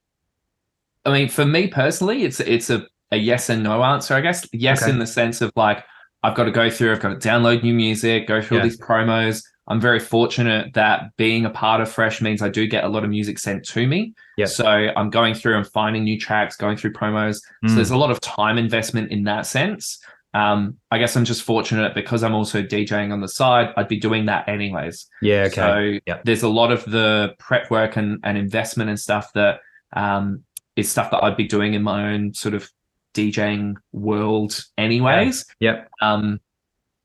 [1.05, 4.47] I mean, for me personally, it's it's a, a yes and no answer, I guess.
[4.53, 4.91] Yes, okay.
[4.91, 5.83] in the sense of like
[6.23, 8.63] I've got to go through, I've got to download new music, go through yeah.
[8.63, 9.43] all these promos.
[9.67, 13.03] I'm very fortunate that being a part of Fresh means I do get a lot
[13.03, 14.13] of music sent to me.
[14.37, 14.45] Yeah.
[14.45, 17.41] So I'm going through and finding new tracks, going through promos.
[17.63, 17.69] Mm.
[17.69, 19.99] So there's a lot of time investment in that sense.
[20.35, 23.73] Um, I guess I'm just fortunate because I'm also DJing on the side.
[23.77, 25.07] I'd be doing that anyways.
[25.21, 25.43] Yeah.
[25.43, 25.55] Okay.
[25.55, 26.19] So yeah.
[26.25, 29.61] there's a lot of the prep work and, and investment and stuff that
[29.93, 30.43] um,
[30.75, 32.69] is stuff that I'd be doing in my own sort of
[33.15, 35.45] DJing world, anyways.
[35.59, 35.71] Yeah.
[35.71, 35.89] Yep.
[36.01, 36.39] Um,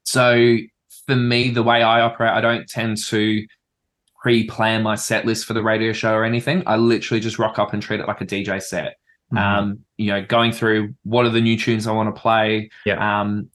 [0.05, 0.57] so
[1.07, 3.47] for me, the way I operate, I don't tend to
[4.23, 6.63] pre-plan my set list for the radio show or anything.
[6.67, 8.97] I literally just rock up and treat it like a DJ set.
[9.33, 9.39] Mm-hmm.
[9.39, 12.69] Um, you know, going through what are the new tunes I want to play.
[12.85, 13.21] Yeah.
[13.21, 13.49] Um,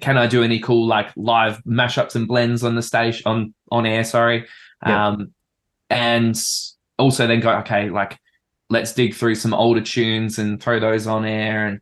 [0.00, 3.86] can I do any cool like live mashups and blends on the station on on
[3.86, 4.04] air?
[4.04, 4.46] Sorry.
[4.86, 5.08] Yeah.
[5.08, 5.32] Um,
[5.88, 6.38] and
[6.98, 8.18] also then go okay, like
[8.68, 11.80] let's dig through some older tunes and throw those on air and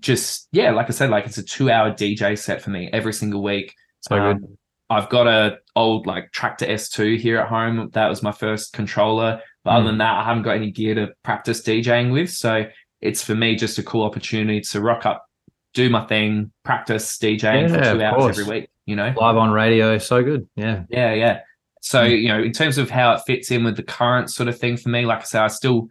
[0.00, 3.12] just yeah, like I said, like it's a two hour DJ set for me every
[3.12, 3.74] single week.
[4.00, 4.58] So um, good.
[4.88, 7.90] I've got a old like Traktor S2 here at home.
[7.92, 9.40] That was my first controller.
[9.64, 9.74] But mm.
[9.76, 12.30] other than that, I haven't got any gear to practice DJing with.
[12.30, 12.66] So
[13.00, 15.26] it's for me just a cool opportunity to rock up,
[15.74, 18.38] do my thing, practice DJing yeah, for two hours course.
[18.38, 18.70] every week.
[18.86, 20.48] You know, live on radio, so good.
[20.54, 21.40] Yeah, yeah, yeah.
[21.82, 22.22] So mm.
[22.22, 24.76] you know, in terms of how it fits in with the current sort of thing
[24.76, 25.88] for me, like I said, I still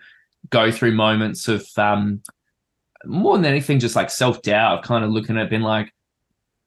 [0.49, 2.21] go through moments of um
[3.05, 5.93] more than anything, just like self doubt, kind of looking at being like,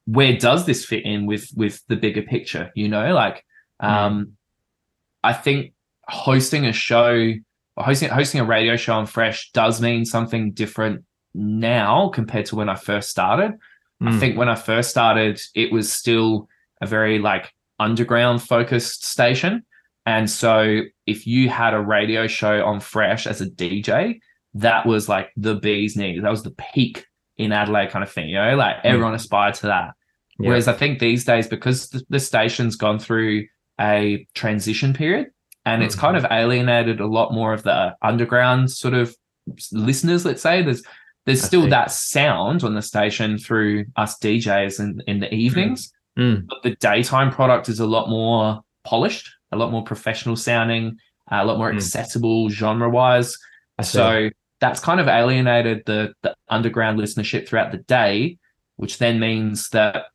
[0.06, 2.70] where does this fit in with with the bigger picture?
[2.74, 3.44] You know, like
[3.82, 3.88] mm.
[3.88, 4.32] um,
[5.22, 5.72] I think
[6.08, 7.34] hosting a show,
[7.76, 12.68] hosting hosting a radio show on Fresh does mean something different now compared to when
[12.68, 13.52] I first started.
[14.02, 14.14] Mm.
[14.14, 16.48] I think when I first started, it was still
[16.80, 19.64] a very like underground focused station.
[20.08, 24.20] And so if you had a radio show on Fresh as a DJ,
[24.54, 26.22] that was like the bee's knees.
[26.22, 27.04] That was the peak
[27.36, 28.84] in Adelaide kind of thing, you know, like mm.
[28.84, 29.90] everyone aspired to that.
[30.38, 30.48] Yeah.
[30.48, 35.26] Whereas I think these days, because the, the, station's gone through a transition period
[35.66, 35.84] and mm.
[35.84, 39.14] it's kind of alienated a lot more of the underground sort of
[39.72, 40.82] listeners, let's say, there's
[41.26, 41.68] there's I still see.
[41.68, 45.92] that sound on the station through us DJs in, in the evenings.
[46.18, 46.46] Mm.
[46.48, 50.98] But the daytime product is a lot more polished, a lot more professional sounding,
[51.30, 51.76] uh, a lot more mm.
[51.76, 53.36] accessible genre wise.
[53.82, 54.30] So
[54.60, 58.38] that's kind of alienated the, the underground listenership throughout the day,
[58.76, 60.06] which then means that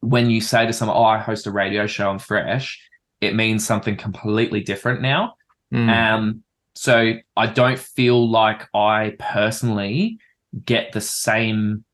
[0.00, 2.80] when you say to someone, "Oh, I host a radio show on Fresh,"
[3.20, 5.34] it means something completely different now.
[5.72, 5.88] Mm.
[5.88, 6.44] Um,
[6.76, 10.18] so I don't feel like I personally
[10.64, 11.84] get the same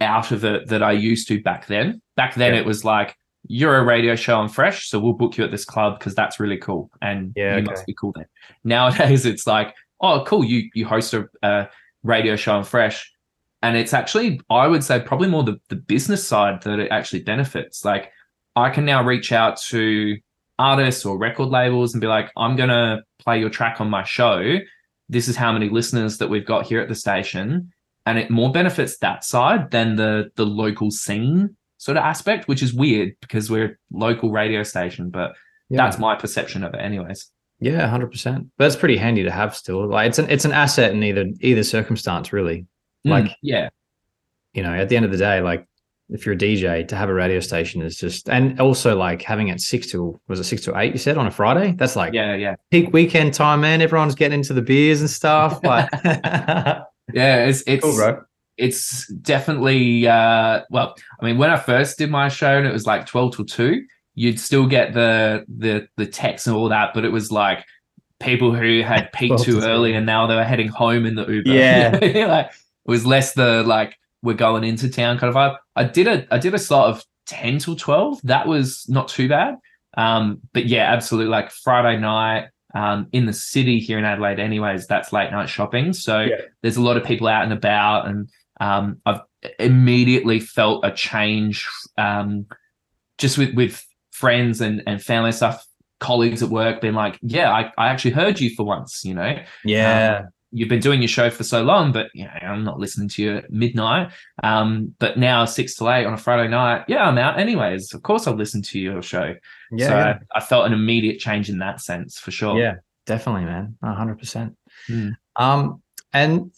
[0.00, 2.02] out of it that I used to back then.
[2.16, 2.60] Back then, yeah.
[2.60, 5.64] it was like you're a radio show on Fresh, so we'll book you at this
[5.64, 7.70] club because that's really cool, and yeah, you okay.
[7.70, 8.26] must be cool then.
[8.64, 11.68] Nowadays, it's like, oh, cool, you you host a, a
[12.04, 13.10] radio show on Fresh.
[13.62, 17.22] And it's actually i would say probably more the, the business side that it actually
[17.22, 17.84] benefits.
[17.84, 18.12] Like
[18.56, 20.16] i can now reach out to
[20.58, 24.04] artists or record labels and be like i'm going to play your track on my
[24.04, 24.58] show.
[25.08, 27.72] This is how many listeners that we've got here at the station.
[28.06, 32.62] And it more benefits that side than the the local scene sort of aspect which
[32.62, 35.34] is weird because we're a local radio station but
[35.68, 35.76] yeah.
[35.76, 39.86] that's my perception of it anyways yeah 100% but it's pretty handy to have still
[39.86, 42.66] like it's an it's an asset in either either circumstance really
[43.06, 43.68] Mm, like, yeah,
[44.52, 45.66] you know, at the end of the day, like
[46.08, 49.48] if you're a DJ, to have a radio station is just, and also like having
[49.48, 50.92] it six to was it six to eight?
[50.92, 51.72] You said on a Friday.
[51.72, 53.82] That's like yeah, yeah, peak weekend time, man.
[53.82, 55.60] Everyone's getting into the beers and stuff.
[55.62, 58.22] Like, yeah, it's it's cool, bro.
[58.56, 62.86] It's definitely uh well, I mean, when I first did my show and it was
[62.86, 67.04] like twelve till two, you'd still get the the the text and all that, but
[67.04, 67.64] it was like
[68.20, 71.50] people who had peaked too early and now they were heading home in the Uber.
[71.50, 71.90] Yeah,
[72.28, 75.56] like it was less the like we're going into town kind of vibe.
[75.76, 78.20] I did a I did a slot of ten till twelve.
[78.22, 79.56] That was not too bad.
[79.96, 81.30] Um, but yeah, absolutely.
[81.30, 85.92] Like Friday night um, in the city here in Adelaide, anyways, that's late night shopping.
[85.92, 86.36] So yeah.
[86.62, 88.28] there's a lot of people out and about, and
[88.60, 89.20] um, I've
[89.58, 92.46] immediately felt a change um,
[93.18, 95.66] just with with friends and and family stuff
[96.00, 99.38] colleagues at work being like, yeah, I, I actually heard you for once, you know?
[99.64, 100.18] Yeah.
[100.18, 103.08] Um, you've been doing your show for so long, but you know, I'm not listening
[103.10, 104.12] to you at midnight.
[104.42, 107.94] Um, but now six to eight on a Friday night, yeah, I'm out anyways.
[107.94, 109.34] Of course, I'll listen to your show.
[109.72, 110.18] Yeah, so yeah.
[110.34, 112.56] I, I, felt an immediate change in that sense for sure.
[112.56, 112.76] Yeah,
[113.06, 114.56] definitely, man, hundred percent.
[114.86, 115.08] Hmm.
[115.36, 115.82] Um,
[116.12, 116.52] and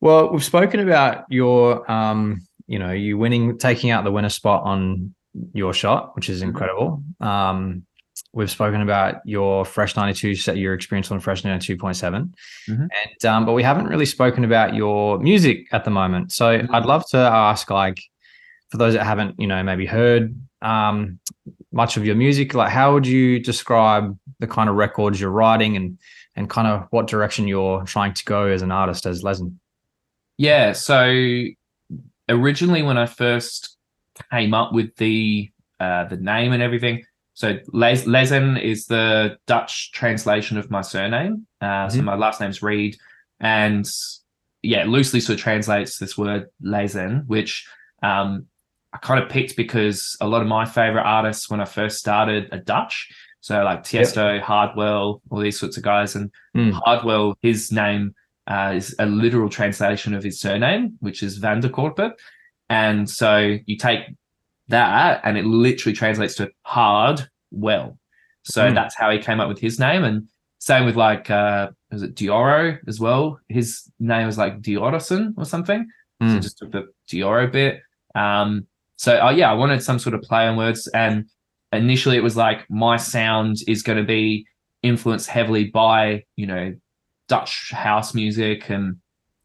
[0.00, 4.62] well, we've spoken about your um you know, you winning, taking out the winner spot
[4.62, 5.12] on
[5.56, 7.02] Yourshot, which is incredible.
[7.20, 7.84] Um,
[8.32, 11.98] we've spoken about your fresh 92 set your experience on fresh 92.7
[12.68, 12.72] mm-hmm.
[12.82, 16.72] and um, but we haven't really spoken about your music at the moment so mm-hmm.
[16.74, 18.00] i'd love to ask like
[18.68, 21.18] for those that haven't you know maybe heard um,
[21.72, 25.76] much of your music like how would you describe the kind of records you're writing
[25.76, 25.98] and
[26.36, 29.56] and kind of what direction you're trying to go as an artist as Lezen
[30.40, 31.44] yeah so
[32.28, 33.76] originally when i first
[34.30, 37.02] came up with the uh, the name and everything
[37.40, 41.46] so Les- Lezen is the Dutch translation of my surname.
[41.62, 41.96] Uh, mm-hmm.
[41.96, 42.98] So my last name's Reid,
[43.40, 43.90] and
[44.60, 47.66] yeah, loosely sort of translates this word Lezen, which
[48.02, 48.44] um,
[48.92, 52.52] I kind of picked because a lot of my favorite artists when I first started
[52.52, 53.08] are Dutch.
[53.40, 54.42] So like Tiesto, yep.
[54.42, 56.72] Hardwell, all these sorts of guys, and mm.
[56.72, 58.14] Hardwell, his name
[58.50, 62.12] uh, is a literal translation of his surname, which is Van der Korpen.
[62.68, 64.00] And so you take
[64.68, 67.96] that and it literally translates to hard well.
[68.42, 68.74] So mm.
[68.74, 70.02] that's how he came up with his name.
[70.02, 70.28] And
[70.58, 73.38] same with like uh was it Dyro as well?
[73.48, 75.88] His name was like Dioroson or something.
[76.22, 76.34] Mm.
[76.34, 77.80] So just took the Dioro bit.
[78.14, 80.88] Um so oh yeah, I wanted some sort of play on words.
[80.88, 81.26] And
[81.72, 84.46] initially it was like my sound is going to be
[84.82, 86.74] influenced heavily by, you know,
[87.30, 88.96] Dutch house music and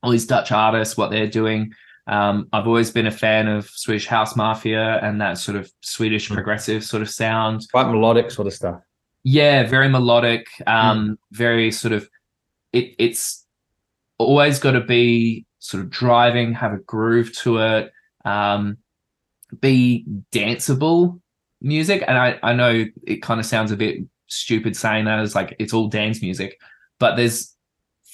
[0.01, 1.71] all these Dutch artists, what they're doing.
[2.07, 6.29] Um, I've always been a fan of Swedish House Mafia and that sort of Swedish
[6.29, 6.33] mm.
[6.33, 7.67] progressive sort of sound.
[7.71, 8.81] Quite melodic sort of stuff.
[9.23, 10.47] Yeah, very melodic.
[10.65, 11.17] Um, mm.
[11.31, 12.09] very sort of
[12.73, 13.45] it, it's
[14.17, 17.91] always got to be sort of driving, have a groove to it,
[18.25, 18.77] um,
[19.61, 21.19] be danceable
[21.61, 22.03] music.
[22.07, 25.55] And I, I know it kind of sounds a bit stupid saying that as like
[25.59, 26.59] it's all dance music,
[26.99, 27.54] but there's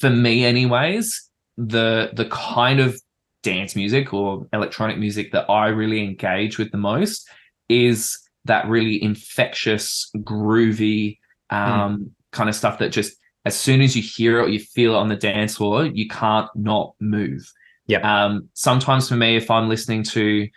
[0.01, 2.99] for me anyways, the the kind of
[3.43, 7.29] dance music or electronic music that I really engage with the most
[7.69, 11.19] is that really infectious, groovy
[11.51, 12.09] um, mm.
[12.31, 14.97] kind of stuff that just as soon as you hear it or you feel it
[14.97, 17.51] on the dance floor, you can't not move.
[17.87, 17.99] Yeah.
[17.99, 20.47] Um, sometimes for me, if I'm listening to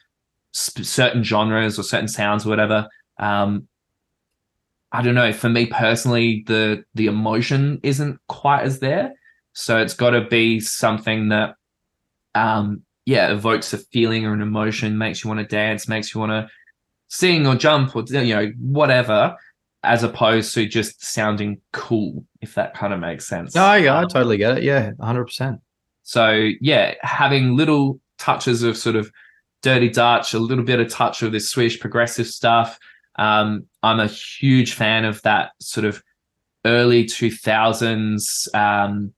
[0.52, 2.88] sp- certain genres or certain sounds or whatever,
[3.18, 3.68] um,
[4.92, 5.32] I don't know.
[5.32, 9.14] For me personally, the the emotion isn't quite as there.
[9.54, 11.56] So it's got to be something that
[12.34, 16.20] um, yeah, evokes a feeling or an emotion, makes you want to dance, makes you
[16.20, 16.48] want to
[17.08, 19.36] sing or jump or you know whatever,
[19.82, 22.24] as opposed to just sounding cool.
[22.40, 23.54] If that kind of makes sense.
[23.56, 24.64] Oh yeah, I totally get it.
[24.64, 25.60] Yeah, hundred percent.
[26.02, 29.10] So yeah, having little touches of sort of
[29.62, 32.78] dirty Dutch, a little bit of touch of this Swedish progressive stuff.
[33.16, 36.02] Um, I'm a huge fan of that sort of
[36.64, 39.12] early 2000s um,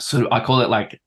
[0.00, 1.00] sort of I call it like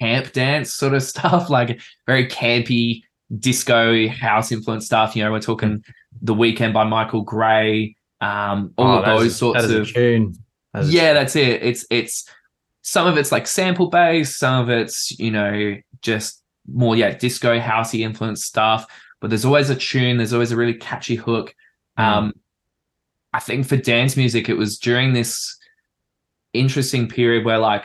[0.00, 3.02] camp dance sort of stuff, like very campy
[3.38, 5.14] disco house influence stuff.
[5.14, 5.84] You know, we're talking
[6.22, 10.36] The Weekend by Michael Gray, um, all oh, of those sorts of tune.
[10.72, 11.62] That yeah, that's it.
[11.62, 12.28] It's it's
[12.82, 17.58] some of it's like sample based, some of it's you know just more yeah disco
[17.58, 18.86] housey influence stuff.
[19.20, 20.16] But there's always a tune.
[20.16, 21.54] There's always a really catchy hook.
[21.98, 22.04] Mm.
[22.04, 22.32] Um,
[23.32, 25.56] I think for dance music, it was during this
[26.52, 27.84] interesting period where like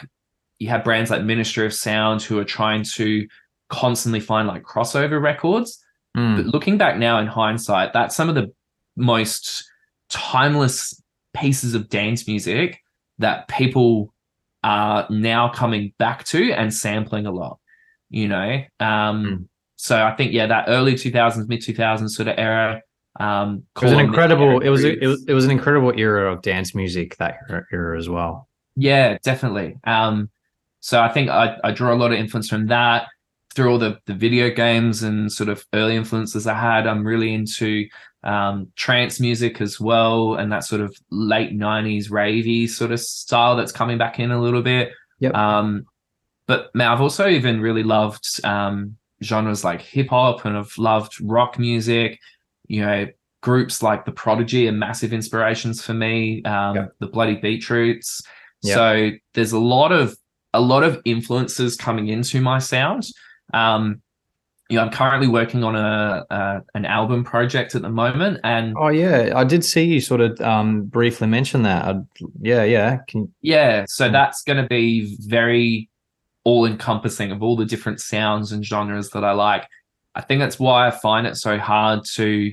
[0.60, 3.28] you have brands like Ministry of Sound who are trying to
[3.70, 5.84] constantly find like crossover records.
[6.18, 6.38] Mm.
[6.38, 8.51] But looking back now in hindsight, that's some of the
[8.95, 9.70] most
[10.10, 11.01] timeless
[11.36, 12.80] pieces of dance music
[13.18, 14.14] that people
[14.64, 17.60] are now coming back to and sampling a lot,
[18.10, 18.62] you know?
[18.80, 19.47] Um, mm.
[19.76, 22.82] So I think, yeah, that early 2000s, mid 2000s sort of era.
[23.20, 26.34] Um, it was an incredible, it was, a, it was, it was an incredible era
[26.34, 28.47] of dance music that era, era as well.
[28.76, 29.78] Yeah, definitely.
[29.86, 30.30] Um,
[30.86, 33.08] so I think I, I draw a lot of influence from that
[33.56, 36.86] through all the, the video games and sort of early influences I had.
[36.86, 37.88] I'm really into
[38.24, 43.56] um, trance music as well, and that sort of late 90s ravey sort of style
[43.56, 44.92] that's coming back in a little bit.
[45.22, 45.34] Yep.
[45.34, 45.88] Um,
[46.46, 51.20] but man, I've also even really loved um, genres like hip hop and I've loved
[51.20, 52.20] rock music.
[52.68, 53.08] You know,
[53.42, 56.44] groups like The Prodigy are massive inspirations for me.
[56.44, 56.94] Um, yep.
[57.00, 58.22] The Bloody Beetroots.
[58.62, 58.76] Yep.
[58.76, 60.16] So there's a lot of
[60.56, 63.08] a lot of influences coming into my sound.
[63.53, 64.01] Um,
[64.70, 68.74] you know, I'm currently working on a, a, an album project at the moment, and
[68.80, 71.86] oh yeah, I did see you sort of um, briefly mention that.
[71.86, 72.03] I'd,
[72.41, 73.32] yeah, yeah, Can...
[73.41, 73.86] yeah.
[73.88, 75.89] So that's going to be very
[76.45, 79.68] all encompassing of all the different sounds and genres that I like.
[80.16, 82.51] I think that's why I find it so hard to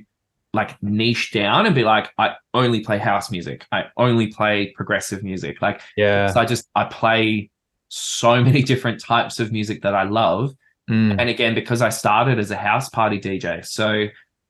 [0.52, 3.64] like niche down and be like, I only play house music.
[3.72, 5.62] I only play progressive music.
[5.62, 6.30] Like, yeah.
[6.30, 7.50] So I just I play
[7.94, 10.54] so many different types of music that I love.
[10.90, 11.16] Mm.
[11.18, 14.06] And again, because I started as a house party DJ, so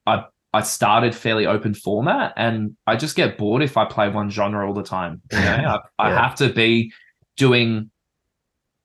[0.06, 0.24] I
[0.54, 4.66] I started fairly open format, and I just get bored if I play one genre
[4.66, 5.22] all the time.
[5.30, 6.92] You know, I, I have to be
[7.36, 7.90] doing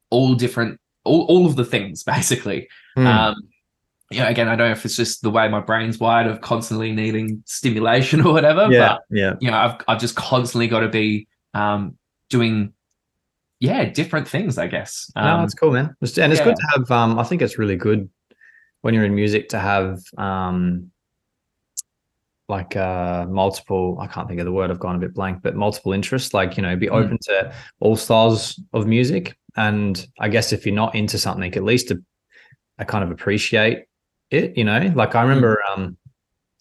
[0.10, 2.68] all different, all, all of the things basically.
[2.97, 3.05] Mm.
[3.05, 3.36] Um,
[4.10, 6.39] you know, again, I don't know if it's just the way my brain's wired of
[6.39, 9.34] constantly needing stimulation or whatever, yeah, but yeah.
[9.41, 11.97] you know, I've I've just constantly got to be um,
[12.30, 12.74] doing,
[13.60, 14.58] yeah, different things.
[14.58, 15.12] I guess.
[15.16, 15.86] no, Um, it's cool, man.
[15.86, 16.43] And it's yeah.
[16.43, 16.91] good to have.
[16.91, 18.10] Um, I think it's really good
[18.82, 20.91] when you're in music to have um,
[22.49, 23.97] like uh, multiple.
[23.99, 24.72] I can't think of the word.
[24.72, 26.34] I've gone a bit blank, but multiple interests.
[26.34, 27.03] Like you know, be Mm.
[27.03, 29.38] open to all styles of music.
[29.55, 32.01] And I guess if you're not into something, at least to,
[32.78, 33.86] I kind of appreciate
[34.30, 34.55] it.
[34.55, 35.97] You know, like I remember um,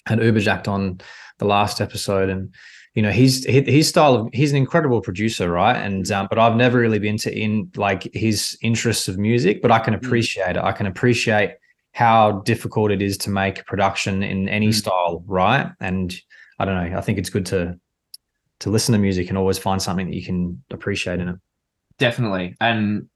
[0.06, 1.00] had Uberjak'd on
[1.38, 2.54] the last episode, and
[2.96, 5.76] you know he's he, his style of he's an incredible producer right?
[5.76, 9.70] And um, but i've never really been to in like his interests of music but
[9.70, 10.62] i can appreciate it.
[10.70, 11.50] I can appreciate
[11.92, 14.74] how difficult it is to make production in any Mm.
[14.74, 15.66] style right?
[15.80, 16.12] And
[16.58, 17.78] i don't know i think it's good to
[18.60, 21.36] to listen to music and always find something that you can appreciate in it.
[21.98, 22.56] Definitely.
[22.60, 23.08] And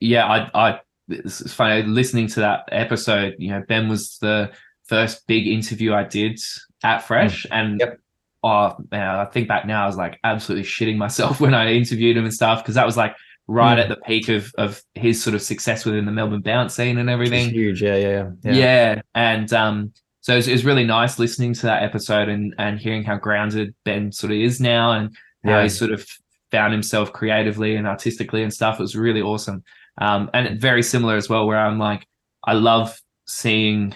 [0.00, 4.50] yeah i i it's funny listening to that episode you know ben was the
[4.84, 6.38] first big interview i did
[6.82, 7.98] at fresh and Yep.
[8.44, 12.16] Oh man i think back now i was like absolutely shitting myself when i interviewed
[12.16, 13.14] him and stuff because that was like
[13.48, 13.82] right Mm.
[13.82, 17.10] at the peak of of his sort of success within the melbourne bounce scene and
[17.10, 19.92] everything huge yeah yeah yeah yeah, and um,
[20.22, 24.10] so it's, it's really nice listening to that episode and and hearing how grounded Ben
[24.12, 25.14] sort of is now and
[25.44, 25.62] how Yeah.
[25.64, 26.06] he sort of
[26.50, 28.78] found himself creatively and artistically and stuff.
[28.78, 29.62] It was really awesome,
[30.00, 31.46] um, and very similar as well.
[31.46, 32.06] Where I'm like,
[32.46, 33.94] I love seeing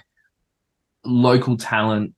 [1.04, 2.12] local talent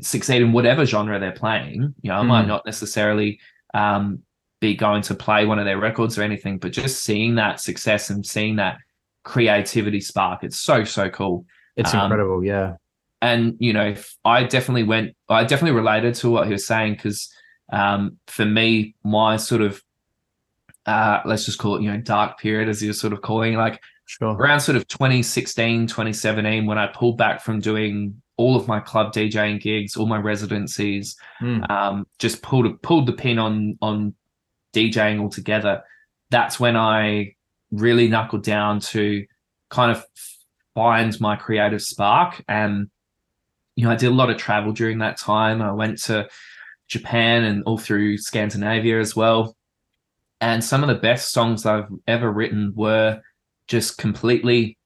[0.00, 1.94] succeed in whatever genre they're playing.
[2.02, 2.48] You know, I might Mm.
[2.48, 3.40] not necessarily
[3.74, 4.20] um,
[4.60, 8.10] be going to play one of their records or anything, but just seeing that success
[8.10, 8.78] and seeing that
[9.24, 11.44] creativity spark, it's so so cool
[11.76, 12.76] it's Um, incredible yeah
[13.20, 16.94] and you know if- i definitely went i definitely related to what he was saying
[16.94, 17.30] because
[17.72, 19.82] um for me my sort of
[20.86, 23.80] uh let's just call it you know dark period as you're sort of calling like
[24.06, 28.80] sure around sort of 2016 2017 when i pulled back from doing all of my
[28.80, 31.68] club djing gigs all my residencies Mm.
[31.70, 34.14] um just pulled pulled the pin on on
[34.74, 35.82] djing altogether.
[36.30, 37.34] That's when i
[37.70, 39.26] really knuckled down to
[39.70, 40.02] kind of
[40.74, 42.42] find my creative spark.
[42.48, 42.88] And
[43.76, 45.60] you know i did a lot of travel during that time.
[45.60, 46.28] I went to
[46.86, 49.54] japan and all through scandinavia as well.
[50.40, 53.20] And some of the best songs i've ever written were
[53.66, 54.78] just completely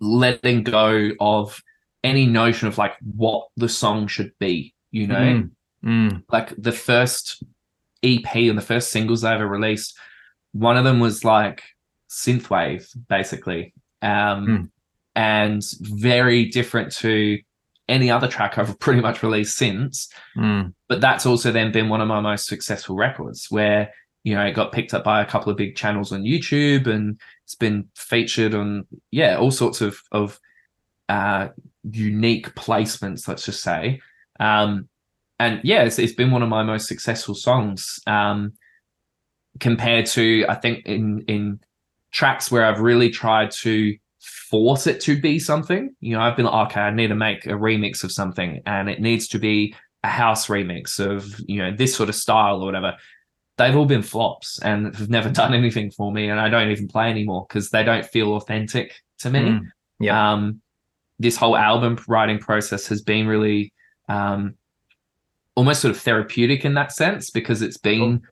[0.00, 1.60] letting go of
[2.04, 5.50] any notion of like what the song should be you know Mm.
[5.84, 6.24] Mm.
[6.30, 7.42] like the first
[8.02, 9.96] EP and the first singles I ever released,
[10.52, 11.62] one of them was like
[12.10, 14.64] synthwave, basically, um, Hmm.
[15.14, 17.38] and very different to
[17.88, 20.08] any other track I've pretty much released since.
[20.36, 20.74] Mm.
[20.88, 23.92] But that's also then been one of my most successful records, where
[24.24, 27.20] you know it got picked up by a couple of big channels on YouTube, and
[27.44, 30.38] it's been featured on yeah all sorts of of
[31.08, 31.48] uh,
[31.90, 33.28] unique placements.
[33.28, 34.00] Let's just say.
[34.40, 34.88] Um,
[35.40, 38.00] and yeah, it's, it's been one of my most successful songs.
[38.06, 38.52] Um,
[39.60, 41.60] compared to I think in in
[42.12, 45.94] tracks where I've really tried to force it to be something.
[46.00, 48.88] You know, I've been like, okay, I need to make a remix of something, and
[48.88, 49.74] it needs to be
[50.04, 52.94] a house remix of you know this sort of style or whatever.
[53.56, 56.88] They've all been flops and have never done anything for me, and I don't even
[56.88, 59.60] play anymore because they don't feel authentic to me Mm.
[60.00, 60.32] Yeah.
[60.32, 60.60] um,
[61.18, 63.72] this whole album writing process has been really
[64.08, 64.54] um,
[65.56, 68.22] almost sort of therapeutic in that sense because it's been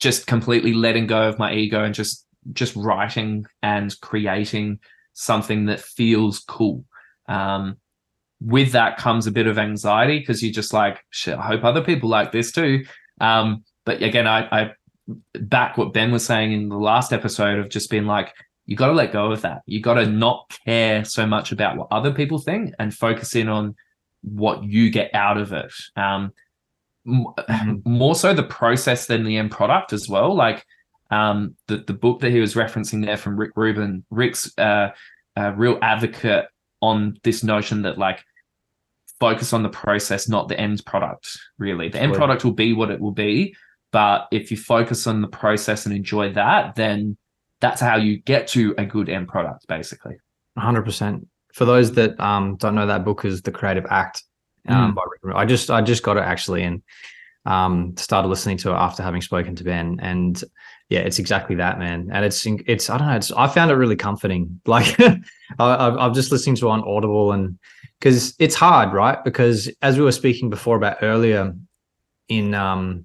[0.00, 4.80] just completely letting go of my ego and just just writing and creating
[5.12, 6.84] something that feels cool.
[7.28, 7.76] Um,
[8.40, 11.82] with that comes a bit of anxiety because you're just like, shit, I hope other
[11.82, 12.84] people like this too.
[13.20, 14.72] Um, but again, I, I
[15.34, 18.32] back what Ben was saying in the last episode of just being like,
[18.66, 19.62] you got to let go of that.
[19.66, 23.48] You got to not care so much about what other people think and focus in
[23.48, 23.74] on
[24.22, 25.72] what you get out of it.
[25.96, 26.32] Um,
[27.06, 27.84] m- Mhm.
[27.86, 30.34] More so the process than the end product as well.
[30.34, 30.64] Like
[31.10, 34.04] um, the the book that he was referencing there from Rick Rubin.
[34.10, 34.90] Rick's uh,
[35.36, 36.46] a real advocate
[36.80, 38.24] on this notion that like
[39.20, 41.36] focus on the process, not the end product.
[41.58, 43.54] Really, the end product will be what it will be.
[43.92, 47.16] But if you focus on the process and enjoy that, then
[47.62, 50.16] that's how you get to a good end product, basically.
[50.58, 51.26] hundred percent.
[51.54, 54.22] For those that um don't know, that book is The Creative Act.
[54.68, 54.94] Um, Mm.
[54.94, 56.82] by Rick I just I just got it actually, and
[57.46, 60.42] um, started listening to it after having spoken to Ben, and
[60.88, 62.10] yeah, it's exactly that, man.
[62.12, 64.60] And it's it's I don't know, it's I found it really comforting.
[64.66, 65.16] Like I,
[65.58, 67.58] I'm just listening to it on Audible, and
[67.98, 69.22] because it's hard, right?
[69.24, 71.54] Because as we were speaking before about earlier,
[72.28, 73.04] in um,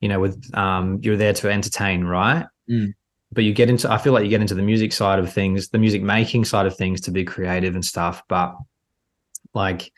[0.00, 2.46] you know, with um, you're there to entertain, right?
[2.70, 2.94] Mm.
[3.32, 5.68] But you get into, I feel like you get into the music side of things,
[5.68, 8.22] the music making side of things to be creative and stuff.
[8.28, 8.56] But
[9.54, 9.90] like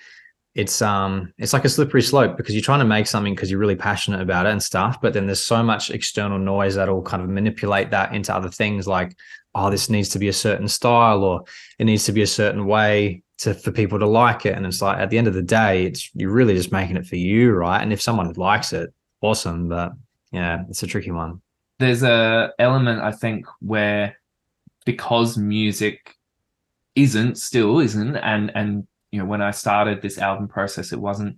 [0.55, 3.61] it's um it's like a slippery slope because you're trying to make something because you're
[3.61, 7.23] really passionate about it and stuff but then there's so much external noise that'll kind
[7.23, 9.17] of manipulate that into other things like
[9.55, 11.45] oh this needs to be a certain style or
[11.79, 14.81] it needs to be a certain way to for people to like it and it's
[14.81, 17.53] like at the end of the day it's you're really just making it for you
[17.53, 19.93] right and if someone likes it awesome but
[20.31, 21.41] yeah it's a tricky one
[21.85, 24.17] there's a element i think where
[24.85, 26.17] because music
[26.97, 31.37] isn't still isn't and and you know when I started this album process, it wasn't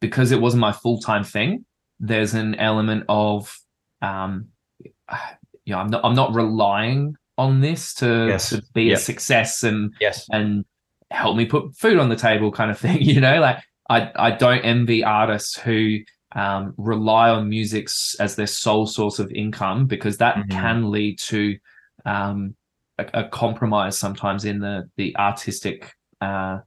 [0.00, 1.66] because it wasn't my full time thing.
[2.00, 3.54] There's an element of
[4.00, 4.48] um,
[4.80, 8.48] you know I'm not I'm not relying on this to, yes.
[8.48, 8.96] to be yep.
[8.96, 10.64] a success and yes and
[11.10, 13.58] help me put food on the table kind of thing you know like
[13.90, 15.98] i i don't envy artists who
[16.36, 17.88] um, rely on music
[18.20, 20.50] as their sole source of income because that mm-hmm.
[20.50, 21.58] can lead to
[22.04, 22.54] um,
[22.98, 26.58] a, a, compromise sometimes in the the artistic uh,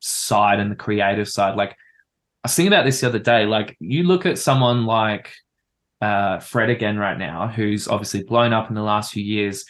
[0.00, 1.56] side and the creative side.
[1.56, 1.74] Like I
[2.48, 3.46] was thinking about this the other day.
[3.46, 5.32] Like you look at someone like
[6.00, 9.64] uh, Fred again right now, who's obviously blown up in the last few years.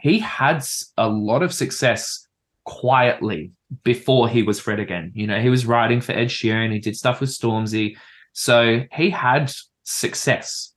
[0.00, 0.64] He had
[0.96, 2.26] a lot of success
[2.64, 3.52] quietly
[3.84, 5.12] before he was Fred again.
[5.14, 6.72] You know, he was writing for Ed Sheeran.
[6.72, 7.96] He did stuff with Stormzy,
[8.32, 9.52] so he had
[9.84, 10.72] success.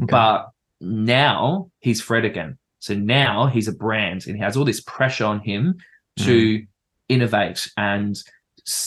[0.00, 0.10] Okay.
[0.10, 0.50] But
[0.80, 2.58] now he's Fred again.
[2.78, 5.76] So now he's a brand, and he has all this pressure on him
[6.18, 6.66] to mm.
[7.08, 8.16] innovate and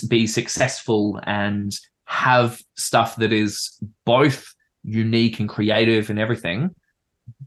[0.08, 1.72] be successful and
[2.06, 4.54] have stuff that is both
[4.84, 6.72] unique and creative and everything,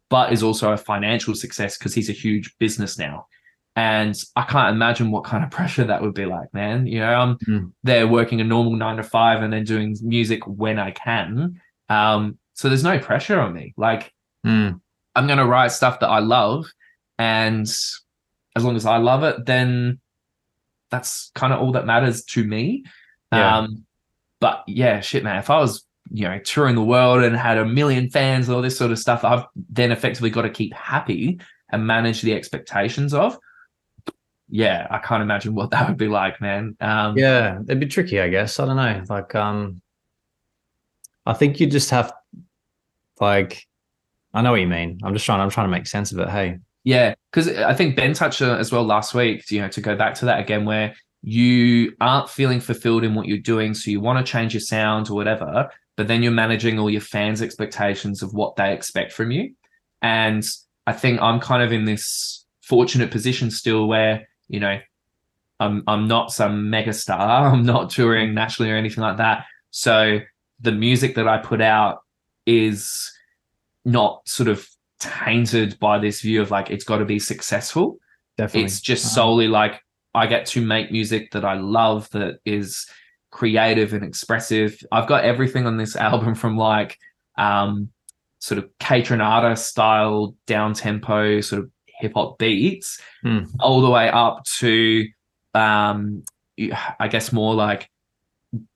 [0.09, 3.27] but is also a financial success because he's a huge business now.
[3.77, 6.87] And I can't imagine what kind of pressure that would be like, man.
[6.87, 7.73] You know, I'm mm.
[7.85, 11.61] there working a normal nine to five and then doing music when I can.
[11.89, 13.75] Um, so there's no pressure on me.
[13.77, 14.13] Like,
[14.45, 14.81] mm.
[15.15, 16.67] I'm going to write stuff that I love.
[17.19, 20.01] And as long as I love it, then
[20.91, 22.85] that's kind of all that matters to me.
[23.33, 23.59] Yeah.
[23.59, 23.85] Um,
[24.41, 25.39] but yeah, shit, man.
[25.39, 28.63] If I was, you know, touring the world and had a million fans, and all
[28.63, 33.13] this sort of stuff, I've then effectively got to keep happy and manage the expectations
[33.13, 33.39] of.
[34.49, 36.77] Yeah, I can't imagine what that would be like, man.
[36.81, 38.61] Um, yeah, it'd be tricky, I guess.
[38.61, 39.03] I don't know.
[39.09, 39.81] Like, um,
[41.25, 42.13] I think you just have,
[43.21, 43.67] like,
[44.33, 45.01] I know what you mean.
[45.03, 45.41] I'm just trying.
[45.41, 46.29] I'm trying to make sense of it.
[46.29, 49.51] Hey, yeah, because I think Ben touched on as well last week.
[49.51, 53.27] You know, to go back to that again, where you aren't feeling fulfilled in what
[53.27, 56.79] you're doing, so you want to change your sound or whatever, but then you're managing
[56.79, 59.53] all your fans' expectations of what they expect from you.
[60.03, 60.47] And
[60.87, 64.79] I think I'm kind of in this fortunate position still where you know
[65.61, 67.49] I'm I'm not some mega star.
[67.53, 69.47] I'm not touring nationally or anything like that.
[69.71, 70.21] So
[70.61, 72.01] the music that I put out
[72.47, 73.13] is
[73.85, 74.67] not sort of
[74.99, 77.99] tainted by this view of like it's got to be successful.
[78.39, 78.65] Definitely.
[78.67, 79.81] It's just solely like
[80.15, 82.87] I get to make music that I love that is
[83.31, 84.79] creative and expressive.
[84.93, 86.99] I've got everything on this album from like
[87.39, 87.91] um
[88.39, 93.45] sort of Kaytranada style down tempo sort of hip hop beats hmm.
[93.61, 95.07] all the way up to
[95.55, 96.23] um
[97.01, 97.89] I guess more like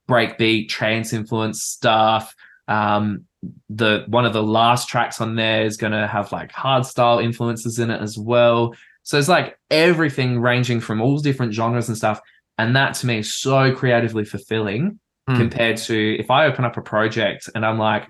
[0.08, 2.34] breakbeat trance influence stuff
[2.68, 3.26] um
[3.68, 7.18] the one of the last tracks on there is going to have like hard style
[7.18, 8.74] influences in it as well.
[9.02, 12.20] So it's like everything ranging from all different genres and stuff.
[12.58, 15.36] And that to me is so creatively fulfilling mm.
[15.36, 18.06] compared to if I open up a project and I'm like,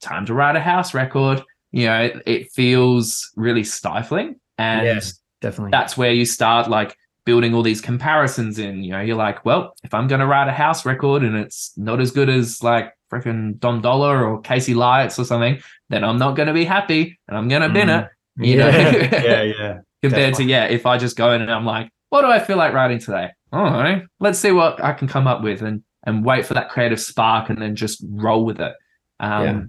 [0.00, 4.36] time to write a house record, you know, it, it feels really stifling.
[4.62, 5.00] And yeah,
[5.40, 8.82] definitely that's where you start like building all these comparisons in.
[8.82, 11.72] You know, you're like, well, if I'm going to write a house record and it's
[11.76, 16.18] not as good as like freaking Dom Dolla or Casey Lights or something, then I'm
[16.18, 18.08] not going to be happy and I'm going to bin it.
[18.38, 18.46] Mm.
[18.46, 18.70] You yeah.
[18.70, 19.78] know, yeah, yeah.
[20.02, 20.44] Compared Definitely.
[20.46, 22.72] to yeah, if I just go in and I'm like, what do I feel like
[22.72, 23.30] writing today?
[23.52, 26.70] All right, let's see what I can come up with and and wait for that
[26.70, 28.72] creative spark and then just roll with it.
[29.20, 29.60] Um, yeah.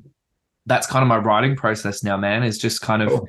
[0.65, 2.43] That's kind of my writing process now, man.
[2.43, 3.27] Is just kind of cool.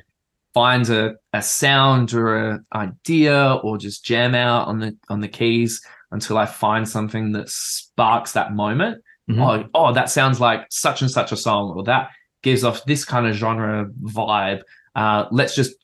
[0.55, 5.27] Find a, a sound or an idea or just jam out on the on the
[5.27, 9.41] keys until I find something that sparks that moment Mm-hmm.
[9.41, 12.09] Oh, oh, that sounds like such and such a song, or that
[12.43, 14.61] gives off this kind of genre vibe.
[14.95, 15.75] Uh, let's just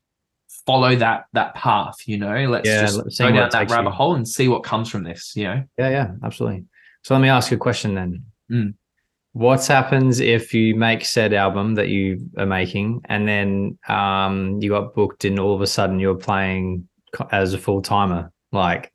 [0.67, 2.47] follow that that path, you know.
[2.47, 3.95] Let's yeah, just go down that rabbit you.
[3.95, 5.63] hole and see what comes from this, you know.
[5.77, 6.65] Yeah, yeah, absolutely.
[7.03, 8.23] So let me ask you a question then.
[8.51, 8.73] Mm.
[9.33, 14.69] What happens if you make said album that you are making and then um, you
[14.69, 16.87] got booked and all of a sudden you're playing
[17.31, 18.31] as a full timer?
[18.51, 18.91] Like,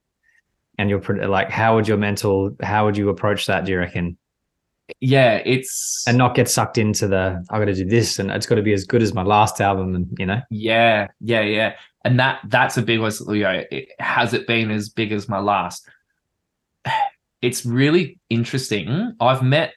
[0.79, 3.65] and you're like, how would your mental, how would you approach that?
[3.65, 4.19] Do you reckon?
[5.01, 8.47] Yeah, it's and not get sucked into the I got to do this and it's
[8.47, 10.41] got to be as good as my last album, and you know.
[10.49, 11.73] Yeah, yeah, yeah,
[12.05, 13.11] and that that's a big one.
[13.29, 15.89] You know, it, has it been as big as my last?
[17.43, 19.15] It's really interesting.
[19.21, 19.75] I've met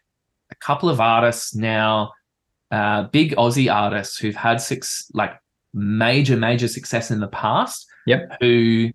[0.61, 2.11] couple of artists now,
[2.71, 5.33] uh, big Aussie artists who've had six like
[5.73, 7.85] major major success in the past.
[8.05, 8.37] Yep.
[8.41, 8.91] Who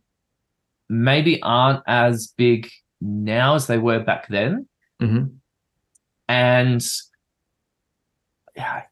[0.89, 4.67] maybe aren't as big now as they were back then.
[5.01, 5.27] Mm-hmm.
[6.29, 6.87] And
[8.57, 8.83] yeah,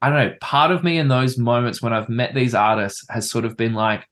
[0.00, 0.34] I don't know.
[0.40, 3.74] Part of me in those moments when I've met these artists has sort of been
[3.74, 4.06] like,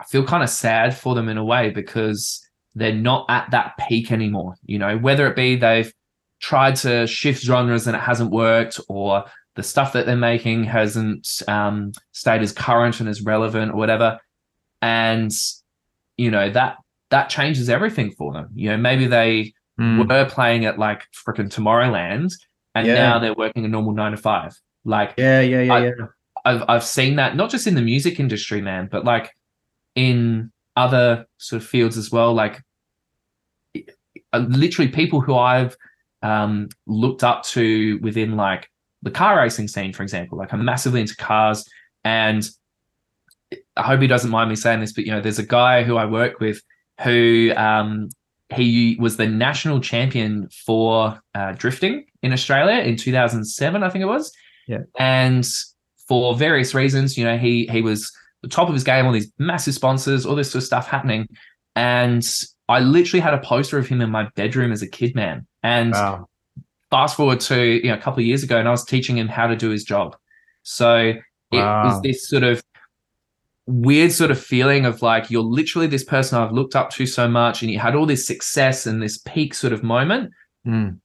[0.00, 3.74] I feel kind of sad for them in a way because they're not at that
[3.88, 4.54] peak anymore.
[4.64, 5.92] You know, whether it be they've
[6.42, 9.24] tried to shift genres and it hasn't worked, or
[9.54, 14.20] the stuff that they're making hasn't um, stayed as current and as relevant or whatever.
[14.82, 15.32] And
[16.18, 16.76] you know that
[17.10, 18.48] that changes everything for them.
[18.54, 20.08] You know, maybe they mm.
[20.08, 22.32] were playing at like freaking Tomorrowland,
[22.74, 22.94] and yeah.
[22.94, 24.58] now they're working a normal nine to five.
[24.84, 25.92] Like, yeah, yeah, yeah, I, yeah.
[26.44, 29.30] I've I've seen that not just in the music industry, man, but like
[29.94, 32.34] in other sort of fields as well.
[32.34, 32.60] Like,
[34.34, 35.76] literally people who I've
[36.22, 38.68] um, looked up to within like
[39.02, 40.38] the car racing scene, for example.
[40.38, 41.68] Like, I'm massively into cars,
[42.04, 42.48] and
[43.76, 45.96] I hope he doesn't mind me saying this, but you know, there's a guy who
[45.96, 46.60] I work with
[47.02, 48.10] who um,
[48.54, 54.06] he was the national champion for uh, drifting in Australia in 2007, I think it
[54.06, 54.32] was.
[54.68, 54.82] Yeah.
[54.98, 55.48] And
[56.06, 58.12] for various reasons, you know, he he was
[58.42, 61.28] the top of his game, all these massive sponsors, all this sort of stuff happening.
[61.74, 62.24] And
[62.68, 65.46] I literally had a poster of him in my bedroom as a kid, man.
[65.62, 66.28] And wow.
[66.90, 69.28] fast forward to you know a couple of years ago, and I was teaching him
[69.28, 70.16] how to do his job.
[70.62, 71.14] So
[71.50, 71.84] it wow.
[71.84, 72.62] was this sort of
[73.66, 77.28] weird sort of feeling of like you're literally this person I've looked up to so
[77.28, 80.32] much, and you had all this success and this peak sort of moment.
[80.66, 80.98] Mm.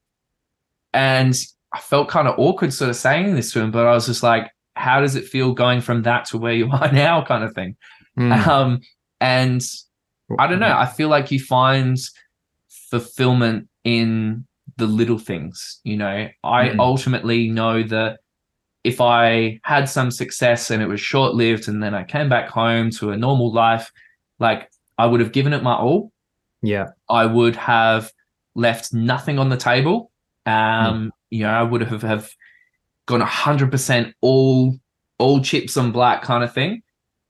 [0.93, 1.39] And
[1.74, 4.24] I felt kind of awkward sort of saying this to him, but I was just
[4.24, 7.53] like, how does it feel going from that to where you are now, kind of
[7.53, 7.76] thing.
[8.18, 8.47] Mm.
[8.47, 8.82] Um,
[9.20, 9.62] and
[10.38, 10.75] I don't know.
[10.75, 11.97] I feel like you find
[12.69, 14.45] fulfillment in
[14.78, 15.80] the little things.
[15.84, 16.80] You know, I mm.
[16.80, 18.19] ultimately know that
[18.84, 22.49] if I had some success and it was short lived and then I came back
[22.49, 23.91] home to a normal life,
[24.39, 26.11] like I would have given it my all.
[26.61, 26.88] Yeah.
[27.09, 28.11] I would have
[28.55, 30.11] left nothing on the table.
[30.45, 31.11] Um, mm.
[31.30, 32.30] you know, I would have have
[33.05, 34.78] gone hundred percent all
[35.17, 36.82] all chips on black kind of thing.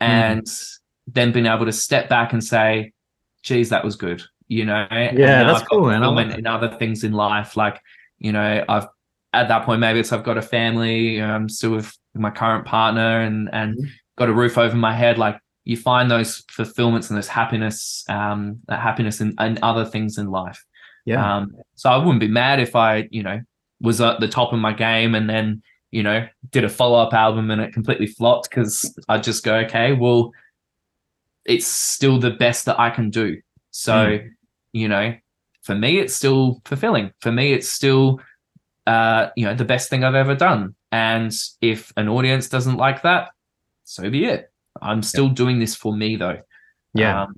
[0.01, 0.07] Hmm.
[0.07, 0.76] And mm.
[1.07, 2.93] Then being able to step back and say,
[3.43, 4.21] geez, that was good.
[4.47, 6.01] You know, yeah, that's cool, man.
[6.01, 7.81] Like in other things in life, like
[8.19, 8.87] you know, I've
[9.33, 13.21] at that point maybe it's I've got a family, I'm still with my current partner,
[13.21, 13.87] and and mm-hmm.
[14.17, 15.17] got a roof over my head.
[15.17, 15.37] Like
[15.67, 20.31] you find those fulfillments and this happiness, um, that happiness and, and other things in
[20.31, 20.63] life.
[21.05, 21.37] Yeah.
[21.37, 23.41] Um, so I wouldn't be mad if I, you know,
[23.81, 27.13] was at the top of my game and then, you know, did a follow up
[27.13, 30.31] album and it completely flopped because I just go, okay, well,
[31.47, 33.41] it's still the best that I can do.
[33.71, 34.29] So, mm.
[34.73, 35.15] you know,
[35.61, 37.11] for me, it's still fulfilling.
[37.21, 38.19] For me, it's still
[38.87, 40.73] uh, you know, the best thing I've ever done.
[40.91, 43.29] And if an audience doesn't like that,
[43.83, 44.49] so be it.
[44.81, 45.33] I'm still yeah.
[45.33, 46.39] doing this for me though.
[46.93, 47.23] Yeah.
[47.23, 47.35] Um,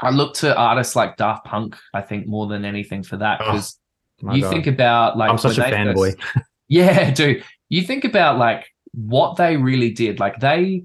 [0.00, 3.38] I look to artists like Daft Punk, I think, more than anything for that.
[3.38, 3.78] Because
[4.26, 4.50] oh, you God.
[4.50, 6.18] think about like I'm such a fanboy.
[6.68, 7.44] yeah, dude.
[7.68, 10.18] You think about like what they really did.
[10.18, 10.84] Like they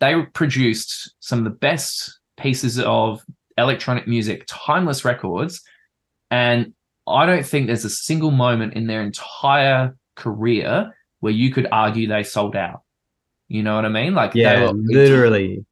[0.00, 3.22] they produced some of the best pieces of
[3.58, 5.62] electronic music, timeless records,
[6.30, 6.72] and
[7.06, 12.08] I don't think there's a single moment in their entire career where you could argue
[12.08, 12.82] they sold out.
[13.48, 14.14] You know what I mean?
[14.14, 15.64] Like, yeah, literally,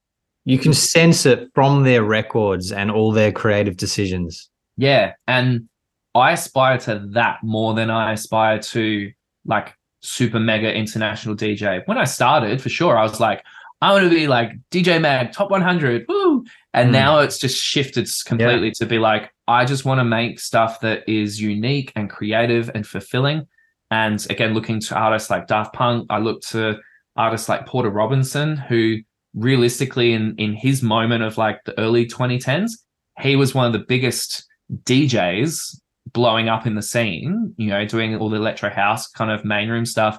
[0.45, 4.49] you can sense it from their records and all their creative decisions.
[4.77, 5.69] Yeah, and
[6.15, 9.13] I aspire to that more than I aspire to
[9.45, 11.83] like super mega international DJ.
[11.87, 13.43] When I started, for sure, I was like,
[13.85, 16.43] I want to be like DJ Mag top 100, woo!
[16.73, 16.93] And mm.
[16.93, 18.73] now it's just shifted completely yeah.
[18.79, 22.87] to be like, I just want to make stuff that is unique and creative and
[22.87, 23.47] fulfilling.
[23.91, 26.79] And again, looking to artists like Daft Punk, I look to
[27.17, 29.01] artists like Porter Robinson, who
[29.35, 32.71] realistically, in in his moment of like the early 2010s,
[33.21, 34.47] he was one of the biggest
[34.85, 35.79] DJs
[36.11, 37.53] blowing up in the scene.
[37.59, 40.19] You know, doing all the electro house kind of main room stuff.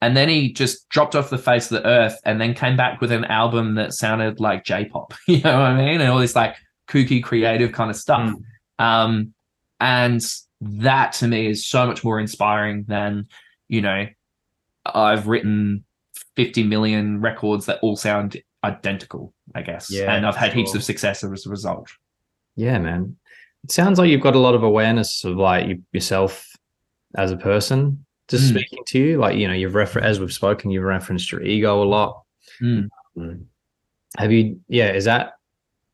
[0.00, 3.00] And then he just dropped off the face of the earth and then came back
[3.00, 5.14] with an album that sounded like J-pop.
[5.26, 6.00] You know what I mean?
[6.00, 6.56] And all this like
[6.88, 8.30] kooky creative kind of stuff.
[8.78, 8.84] Mm.
[8.84, 9.34] Um,
[9.80, 10.22] and
[10.60, 13.26] that to me is so much more inspiring than
[13.68, 14.06] you know
[14.86, 15.84] i've written
[16.36, 20.82] 50 million records that all sound identical i guess Yeah, and i've had heaps of
[20.82, 21.90] success as a result
[22.56, 23.16] Yeah, man.
[23.64, 26.46] It sounds like you've got a lot of awareness of like yourself
[27.16, 28.03] as a person.
[28.28, 28.48] Just Mm.
[28.56, 31.82] speaking to you, like you know, you've refer as we've spoken, you've referenced your ego
[31.82, 32.22] a lot.
[32.62, 32.88] Mm.
[34.16, 34.60] Have you?
[34.68, 35.34] Yeah, is that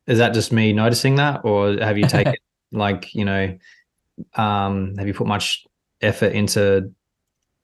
[0.07, 2.35] is that just me noticing that, or have you taken
[2.71, 3.57] like you know,
[4.35, 5.65] um, have you put much
[6.01, 6.93] effort into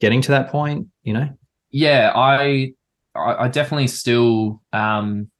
[0.00, 0.88] getting to that point?
[1.02, 1.28] You know.
[1.70, 2.72] yeah i
[3.14, 5.30] i, I definitely still um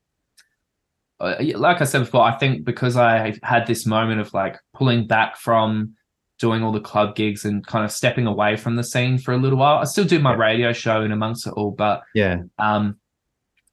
[1.20, 5.06] uh, like i said before i think because i had this moment of like pulling
[5.06, 5.94] back from
[6.38, 9.36] doing all the club gigs and kind of stepping away from the scene for a
[9.36, 10.38] little while i still do my Yeah.
[10.38, 12.42] radio show and amongst it all but Yeah.
[12.58, 12.96] um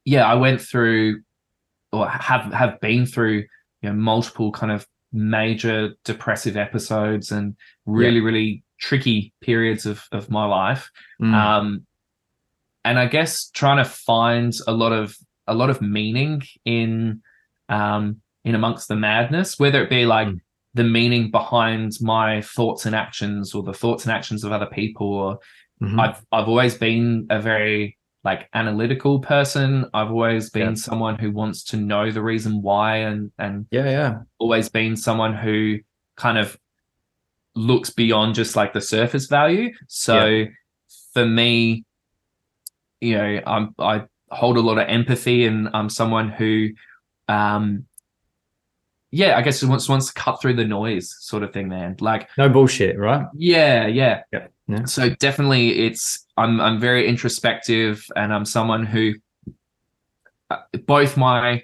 [0.06, 1.22] yeah i went through
[1.92, 3.46] or have have been through
[3.82, 7.56] you know multiple kind of major depressive episodes and
[7.86, 10.92] really really tricky periods of of my life
[11.22, 11.34] Mm.
[11.34, 11.86] um
[12.84, 15.16] and i guess trying to find a lot of
[15.48, 17.22] a lot of meaning in
[17.70, 20.40] um in amongst the madness whether it be like Mm.
[20.76, 25.08] The meaning behind my thoughts and actions or the thoughts and actions of other people
[25.14, 25.40] or
[25.82, 26.00] Mhm.
[26.00, 30.74] i've i've always been a very like analytical person i've always been Yeah.
[30.88, 35.34] someone who wants to know the reason why and and yeah, yeah, always been someone
[35.36, 35.80] who
[36.16, 36.58] kind of
[37.56, 39.72] looks beyond just like the surface value.
[39.88, 40.46] So
[41.14, 41.86] for me,
[43.02, 46.70] you know, I'm I hold a lot of empathy and I'm someone who
[47.28, 47.86] um
[49.16, 51.96] yeah, I guess wants wants to cut through the noise sort of thing, man.
[52.02, 53.26] Like no bullshit, right?
[53.34, 54.24] yeah, yeah.
[54.34, 54.84] Yeah, yeah.
[54.84, 59.14] So definitely it's I'm I'm very introspective and I'm someone who
[60.52, 61.64] uh, both my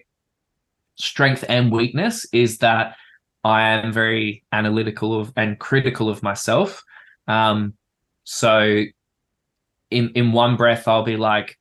[0.96, 2.96] strength and weakness is that
[3.44, 6.82] I am very analytical of and critical of myself.
[7.28, 7.74] Um
[8.24, 8.86] so
[9.90, 11.60] in in one breath I'll be like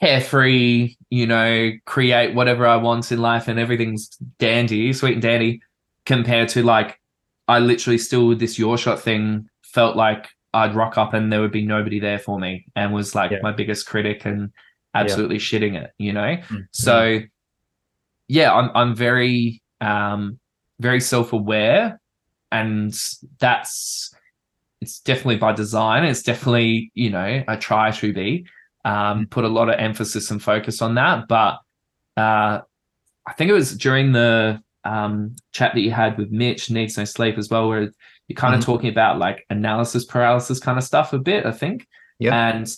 [0.00, 4.08] carefree, you know, create whatever I want in life and everything's
[4.38, 5.60] dandy, sweet and dandy,
[6.06, 6.98] compared to like
[7.48, 11.52] I literally still with this Yourshot thing felt like I'd rock up and there would
[11.52, 13.40] be nobody there for me and was like Yeah.
[13.42, 14.52] my biggest critic and
[14.94, 16.38] absolutely shitting it, you know?
[16.48, 16.66] Mm.
[16.70, 17.20] So
[18.28, 20.38] yeah, I'm I'm very um
[20.80, 22.00] very self-aware
[22.50, 22.98] and
[23.38, 24.14] that's
[24.80, 26.04] it's definitely by design.
[26.04, 28.46] It's definitely, you know, I try to be
[28.84, 31.58] um put a lot of emphasis and focus on that, but
[32.16, 32.60] uh
[33.26, 37.04] I think it was during the um chat that you had with Mitch needs no
[37.04, 37.82] sleep as well where
[38.28, 38.58] you're kind Mhm.
[38.58, 41.86] of talking about like analysis paralysis kind of stuff a bit, I think.
[42.18, 42.48] Yeah.
[42.48, 42.68] And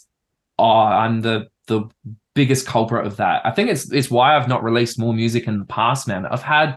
[0.59, 1.89] oh, I'm the the
[2.35, 3.41] biggest culprit of that.
[3.47, 6.27] I think it's it's why I've not released more music in the past, man.
[6.27, 6.77] I've had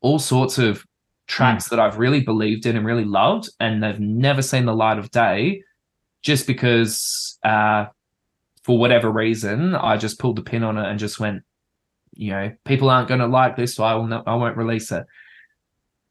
[0.00, 0.84] all sorts of
[1.26, 4.98] tracks that I've really believed in and really loved, and they've never seen the light
[4.98, 5.62] of day,
[6.22, 7.86] just because uh,
[8.68, 11.42] for whatever reason I just pulled the pin on it and just went,
[12.12, 14.92] you know, people aren't going to like this, so I will not, I won't release
[14.92, 15.06] it.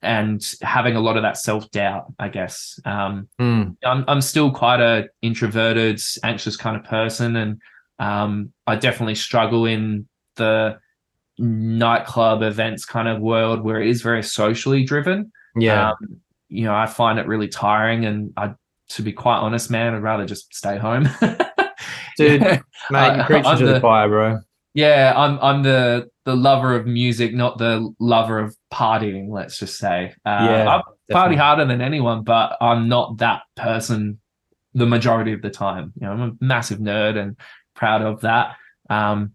[0.02, 2.80] And having a lot of that self doubt, I guess.
[2.84, 3.78] Um, Mm.
[3.86, 7.62] I'm I'm still quite a introverted, anxious kind of person, and
[8.00, 10.80] um, I definitely struggle in the
[11.38, 15.32] nightclub events kind of world where it is very socially driven.
[15.56, 18.56] Yeah, Um, you know, I find it really tiring, and I,
[18.90, 21.08] to be quite honest, man, I'd rather just stay home.
[22.18, 22.60] Dude, Yeah.
[22.92, 24.40] mate, you're preaching I'm to the, the- bro.
[24.74, 29.30] Yeah, I'm I'm the the lover of music, not the lover of partying.
[29.30, 30.70] Let's just say, uh, Yeah,
[31.10, 34.20] I party harder than anyone, but I'm not that person
[34.74, 35.94] the majority of the time.
[36.00, 37.38] You know, I'm a massive nerd and
[37.76, 38.56] proud of that.
[38.90, 39.32] Um,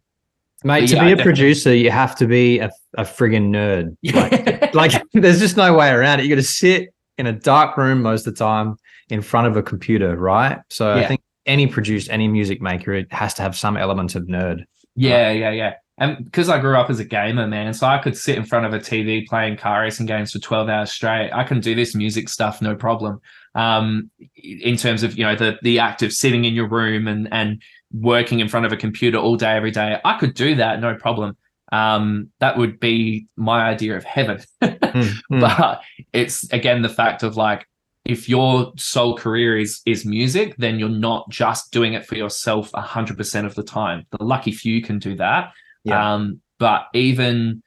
[0.65, 3.97] Mate, to yeah, be a definitely- producer, you have to be a, a friggin' nerd.
[4.75, 6.23] Like, like there's just no way around it.
[6.25, 8.77] You got to sit in a dark room most of the time
[9.09, 10.61] in front of a computer, right?
[10.71, 14.25] So I think any producer, any music maker, it has to have some element of
[14.25, 14.65] nerd.
[14.95, 15.75] Yeah, yeah, yeah.
[15.99, 18.67] And because I grew up as a gamer, man, so I could sit in front
[18.67, 21.31] of a TV playing car racing games for 12 hours straight.
[21.33, 23.21] I can do this music stuff no problem.
[23.55, 27.29] Um, in terms of, you know, the the act of sitting in your room and
[27.33, 27.63] and
[27.93, 30.95] working in front of a computer all day, every day, I could do that no
[30.95, 31.37] problem.
[31.71, 34.41] Um, that would be my idea of heaven.
[34.93, 35.41] Mm, mm.
[35.41, 35.81] but
[36.13, 37.67] it's again the fact of like
[38.05, 42.71] if your sole career is is music then you're not just doing it for yourself
[42.73, 45.53] 100% of the time the lucky few can do that
[45.85, 46.15] Yeah.
[46.15, 47.63] um but even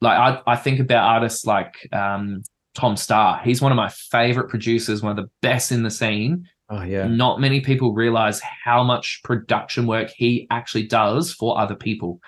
[0.00, 2.42] like i, I think about artists like um
[2.74, 6.46] tom staar he's one of my favorite producers one of the best in the scene
[6.70, 7.06] oh yeah.
[7.06, 12.20] not many people realize how much production work he actually does for other people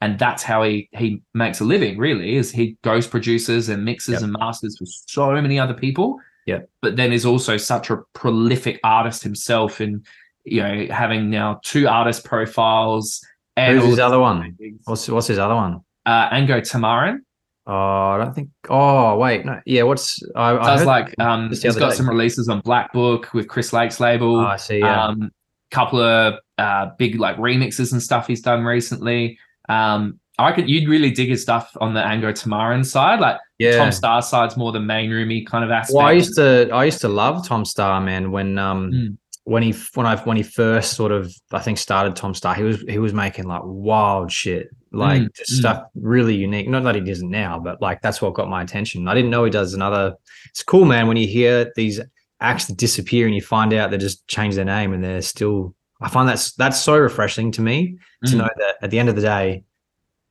[0.00, 4.14] and that's how he he makes a living really is he ghost produces and mixes
[4.14, 4.22] Yep.
[4.22, 6.60] and masters for so many other people Yeah.
[6.80, 10.06] But then is also such a prolific artist himself and
[10.44, 13.20] you know, having now two artist profiles
[13.56, 14.56] and Who's his other one?
[14.84, 15.80] What's what's his other one?
[16.06, 17.18] uh Ango Tamarin.
[17.66, 18.50] Oh, I don't think.
[18.70, 19.60] Oh, wait, no.
[19.66, 21.96] Yeah, what's I, I Does heard- like um he's got day.
[21.96, 24.36] some releases on Black Book with Chris Lake's label.
[24.40, 24.78] Oh, I see.
[24.78, 25.06] Yeah.
[25.06, 25.30] Um
[25.72, 29.36] couple of uh big like remixes and stuff he's done recently.
[29.68, 33.18] Um I reckon you'd really dig his stuff on the Ango Tamarin side.
[33.18, 33.78] Like yeah.
[33.78, 35.96] Tom Staar side's more the main roomy kind of aspect.
[35.96, 38.30] Well, I used to I used to love Tom Staar, man.
[38.32, 39.16] When um Mm.
[39.44, 42.62] when he when I when he first sort of I think started Tom Staar, he
[42.62, 45.58] was he was making like wild shit, like Mm, just mm.
[45.60, 46.68] stuff really unique.
[46.68, 49.08] Not that he doesn't now, but like that's what got my attention.
[49.08, 50.14] I didn't know he does another.
[50.50, 51.06] It's cool, man.
[51.06, 52.00] When you hear these
[52.40, 55.74] acts that disappear and you find out they just changed their name and they're still.
[56.02, 57.96] I find that's that's so refreshing to me
[58.26, 58.38] to Mm.
[58.38, 59.64] know that at the end of the day,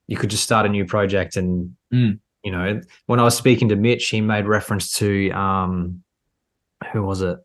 [0.08, 2.20] you could just start a new project and Mm.
[2.46, 6.04] You know when I was speaking to Mitch, he made reference to um
[6.94, 7.38] who was it?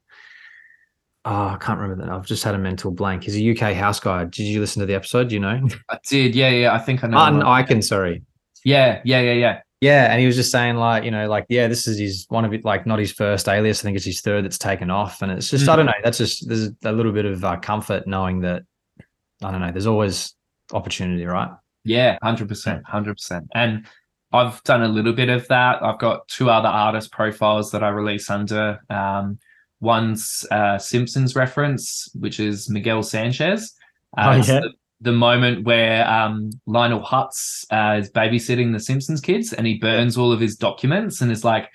[1.25, 2.13] Oh, I can't remember that.
[2.13, 3.25] I've just had a mental blank.
[3.25, 4.25] He's a UK house guy.
[4.25, 5.33] Did you listen to the episode?
[5.33, 5.69] You know?
[5.89, 6.75] I did, yeah, yeah.
[6.75, 7.17] I think I know.
[7.17, 8.23] Martin Ikin, sorry.
[8.65, 9.61] Yeah, yeah, yeah, yeah.
[9.83, 12.45] Yeah, and he was just saying like, you know, like, yeah, this is his one
[12.45, 13.81] of it, like not his first alias.
[13.81, 15.77] I think it's his third that's taken off, and it's just I Mm.
[15.77, 15.93] don't know.
[16.05, 18.63] That's just there's a little bit of uh, comfort knowing that
[19.43, 19.71] I don't know.
[19.71, 20.35] There's always
[20.73, 21.49] opportunity, right?
[21.85, 23.47] Yeah, hundred percent, hundred percent.
[23.55, 23.87] And
[24.33, 25.83] I've done a little bit of that.
[25.83, 28.79] I've got two other artist profiles that I release under.
[28.89, 29.39] Um,
[29.81, 33.75] one's uh, Simpsons reference, which is Miguel Sanchez.
[34.17, 34.61] Uh, Oh, yeah.
[34.61, 34.71] the,
[35.01, 40.17] the moment where um, Lionel Hutz uh, is babysitting the Simpsons kids, and he burns
[40.17, 41.69] all of his documents, and it's like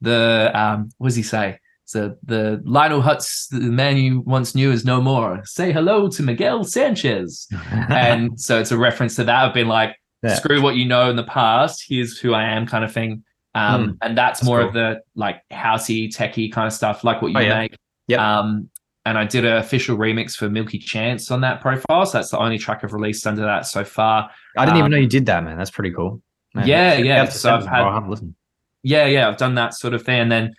[0.00, 1.58] the um, what does he say?
[1.84, 5.42] So the Lionel Hutz, the man you once knew, is no more.
[5.44, 7.48] Say hello to Miguel Sanchez
[7.90, 9.44] and so it's a reference to that.
[9.48, 10.34] I've been like, Yeah.
[10.34, 11.84] screw what you know in the past.
[11.88, 13.24] Here's who I am, kind of thing.
[13.54, 13.90] Um, Hmm.
[14.02, 14.68] and that's, That's more cool.
[14.68, 17.58] of the like housey, techie kind of stuff, like what you Oh, yeah.
[17.58, 17.76] make.
[18.08, 18.20] Yep.
[18.20, 18.68] Um,
[19.06, 22.04] and I did an official remix for Milky Chance on that profile.
[22.06, 24.30] So that's the only track I've released under that so far.
[24.58, 25.56] I didn't even Um, know you did that, man.
[25.56, 26.20] That's pretty cool.
[26.54, 27.24] Man, Yeah, yeah.
[27.24, 28.34] So I've had- I'll have a listen.
[28.82, 30.20] Yeah, yeah, I've done that sort of thing.
[30.20, 30.54] And then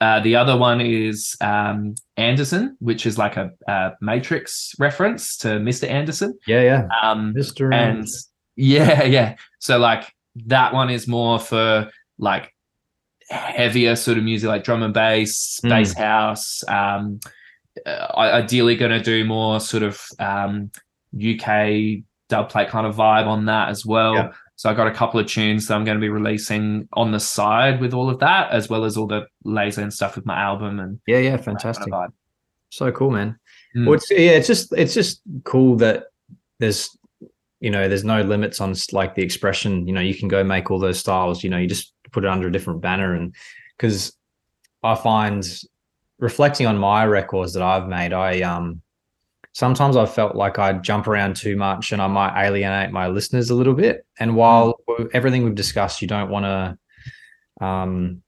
[0.00, 5.48] uh, the other one is um, Anderson, which is like a, a Matrix reference to
[5.60, 5.88] Mr.
[5.88, 6.36] Anderson.
[6.46, 6.88] Yeah, yeah.
[7.02, 7.72] Um, Mr.
[7.72, 8.06] and
[8.56, 10.12] yeah yeah so like
[10.46, 12.52] that one is more for like
[13.30, 15.68] heavier sort of music like drum and bass Mm.
[15.70, 17.20] bass house um
[17.86, 20.70] uh, ideally going to do more sort of um
[21.16, 21.46] uk
[22.28, 24.32] dub plate kind of vibe on that as well Yeah.
[24.56, 27.20] so i got a couple of tunes that i'm going to be releasing on the
[27.20, 30.38] side with all of that as well as all the Lezen and stuff with my
[30.40, 31.92] album and yeah, yeah, that kind of fantastic.
[32.70, 33.38] So cool, man.
[33.76, 33.84] Mm.
[33.86, 36.06] Well, it's, yeah, it's just it's just cool that
[36.58, 36.90] there's
[37.64, 39.86] you know there's no limits on like the expression.
[39.88, 41.42] You know, you can go make all those styles.
[41.42, 43.34] You know, you just put it under a different banner, and
[43.74, 44.12] because
[44.82, 45.42] I find
[46.18, 48.82] reflecting on my records that I've made, I um
[49.52, 53.48] sometimes I've felt like I jump around too much and I might alienate my listeners
[53.48, 54.04] a little bit.
[54.18, 54.74] And while
[55.14, 58.22] everything we've discussed, you don't want to um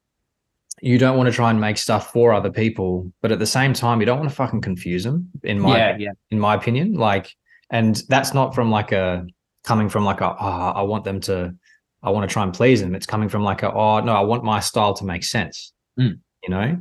[0.81, 3.75] you don't want to try and make stuff for other people, but at the same
[3.75, 5.31] time, you don't want to fucking confuse them.
[5.43, 7.37] In my yeah yeah in my opinion, like,
[7.71, 9.27] and that's not from like a
[9.65, 11.55] coming from like a oh, I want them to,
[12.03, 12.95] I want to try and please them.
[12.95, 15.73] It's coming from like a oh no, I want my style to make sense.
[15.99, 16.19] Mm.
[16.45, 16.79] You know,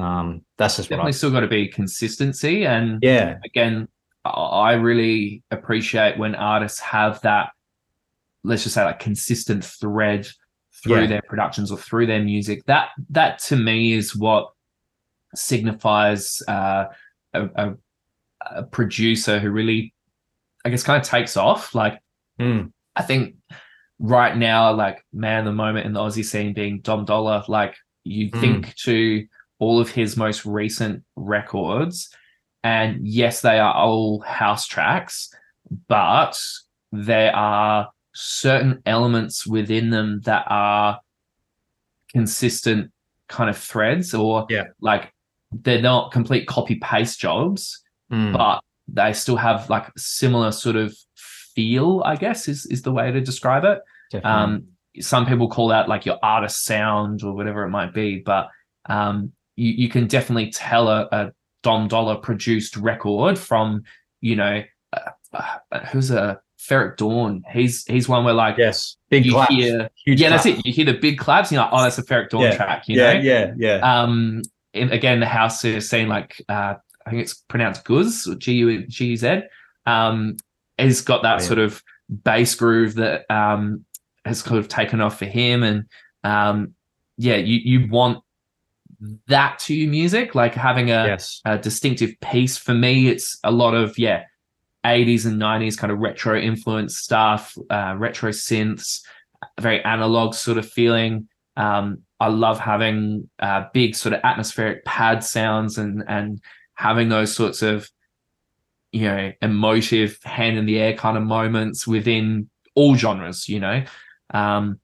[0.00, 1.12] um, that's just what definitely I.
[1.12, 3.88] still got to be consistency and Yeah, again,
[4.24, 7.50] I- I really appreciate when artists have that,
[8.44, 10.28] let's just say, like consistent thread
[10.82, 11.06] through Yeah.
[11.06, 12.64] their productions or through their music.
[12.66, 14.50] That that to me is what
[15.34, 16.84] signifies uh,
[17.34, 17.74] a, a,
[18.56, 19.94] a producer who really,
[20.66, 21.74] I guess, kind of takes off.
[21.74, 22.00] Like
[22.40, 22.72] Mm.
[22.96, 23.36] I think
[24.00, 28.30] right now, like man, the moment in the Aussie scene being Dom Dolla, like you
[28.30, 28.40] Mm.
[28.40, 29.26] think to
[29.58, 32.10] all of his most recent records,
[32.64, 35.32] and yes, they are all house tracks,
[35.88, 36.38] but
[36.92, 41.00] there are certain elements within them that are
[42.12, 42.90] consistent
[43.28, 44.64] kind of threads or Yeah.
[44.80, 45.12] like
[45.52, 48.32] they're not complete copy paste jobs Mm.
[48.32, 53.10] but they still have like similar sort of feel i guess is is the way
[53.10, 53.80] to describe it.
[54.24, 54.68] Um
[55.00, 58.48] some people call that like your artist sound or whatever it might be but
[58.88, 61.32] um you, you can definitely tell a, a
[61.62, 63.82] Dom Dolla produced record from
[64.20, 64.62] you know
[64.92, 65.10] uh,
[65.72, 69.52] uh, who's a Ferreck Dawn he's he's one where like yes, big you claps.
[69.54, 70.64] hear Huge yeah that's it.
[70.64, 72.56] You hear the big claps you're like oh that's a Ferreck Dawn Yeah.
[72.56, 73.20] track you yeah, know?
[73.20, 74.02] yeah, yeah.
[74.02, 74.42] um
[74.74, 76.74] and again the house is saying like uh
[77.06, 79.42] i think it's pronounced guz g-u g-z
[79.86, 80.36] um
[80.78, 81.46] has got that Oh, yeah.
[81.46, 83.84] sort of bass groove that um
[84.24, 85.84] has kind of taken off for him and
[86.24, 86.74] um
[87.16, 88.22] yeah you you want
[89.26, 91.40] that to your music, like having a, yes.
[91.44, 92.56] a distinctive piece.
[92.56, 94.24] For me, it's a lot of yeah,
[94.84, 99.02] 80s and 90s kind of retro influence stuff, uh, retro synths,
[99.60, 101.28] very analog sort of feeling.
[101.56, 106.40] Um, I love having uh, big sort of atmospheric pad sounds and and
[106.76, 107.90] having those sorts of
[108.92, 113.48] you know emotive hand in the air kind of moments within all genres.
[113.48, 113.84] You know,
[114.32, 114.80] um,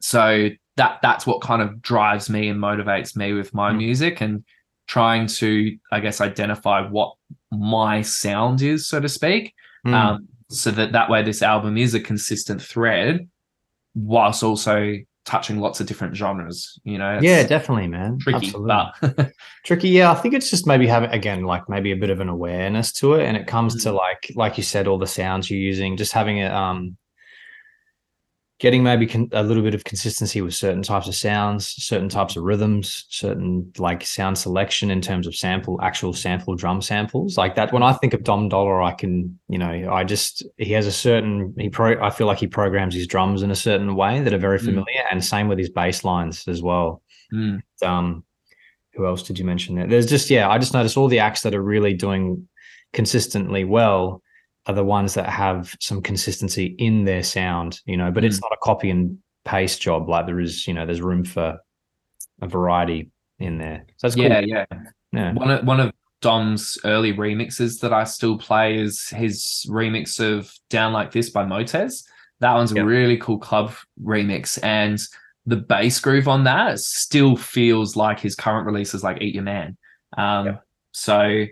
[0.00, 3.78] so that that's what kind of drives me and motivates me with my mm.
[3.78, 4.44] music and
[4.86, 7.14] trying to i guess identify what
[7.50, 9.54] my sound is so to speak
[9.86, 9.94] mm.
[9.94, 13.28] um, so that that way this album is a consistent thread
[13.94, 19.12] whilst also touching lots of different genres you know yeah definitely man tricky Absolutely.
[19.16, 19.32] but
[19.64, 22.28] tricky yeah i think it's just maybe having again like maybe a bit of an
[22.28, 23.82] awareness to it and it comes mm.
[23.84, 26.96] to like like you said all the sounds you're using just having it um
[28.62, 32.36] getting maybe con- a little bit of consistency with certain types of sounds, certain types
[32.36, 37.56] of rhythms, certain like sound selection in terms of sample, actual sample drum samples like
[37.56, 37.72] that.
[37.72, 40.92] When I think of Dom Dolla, I can, you know, I just he has a
[40.92, 42.00] certain he pro.
[42.00, 44.64] I feel like he programs his drums in a certain way that are very mm.
[44.64, 45.10] familiar, mm.
[45.10, 47.02] and same with his bass lines as well.
[47.34, 47.62] Mm.
[47.84, 48.22] Um,
[48.94, 49.88] who else did you mention there?
[49.88, 52.46] There's just yeah, I just noticed all the acts that are really doing
[52.92, 54.21] consistently well
[54.66, 58.26] are the ones that have some consistency in their sound, you know, but mm.
[58.26, 60.08] it's not a copy and paste job.
[60.08, 61.58] Like there is, you know, there's room for
[62.40, 63.84] a variety in there.
[63.96, 64.48] So that's yeah, cool.
[64.48, 64.64] yeah,
[65.12, 65.32] yeah.
[65.32, 65.92] One of one of
[66.22, 71.44] Dom's early remixes that I still play is his remix of Down Like This by
[71.44, 72.04] Motez.
[72.40, 72.84] That one's yep.
[72.84, 74.58] a really cool club remix.
[74.62, 74.98] And
[75.44, 79.76] the bass groove on that still feels like his current releases like Eat Your Man.
[80.16, 80.64] Um, yep.
[80.92, 81.46] so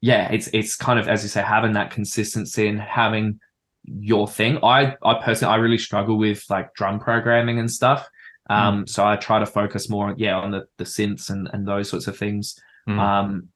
[0.00, 3.40] yeah, it's it's kind of as you say, having that consistency and having
[3.84, 4.58] your thing.
[4.62, 8.08] I I personally I really struggle with like drum programming and stuff.
[8.50, 8.88] Um, mm.
[8.88, 12.06] so I try to focus more, yeah, on the the synths and and those sorts
[12.06, 12.58] of things.
[12.88, 12.98] Mm.
[12.98, 13.48] Um,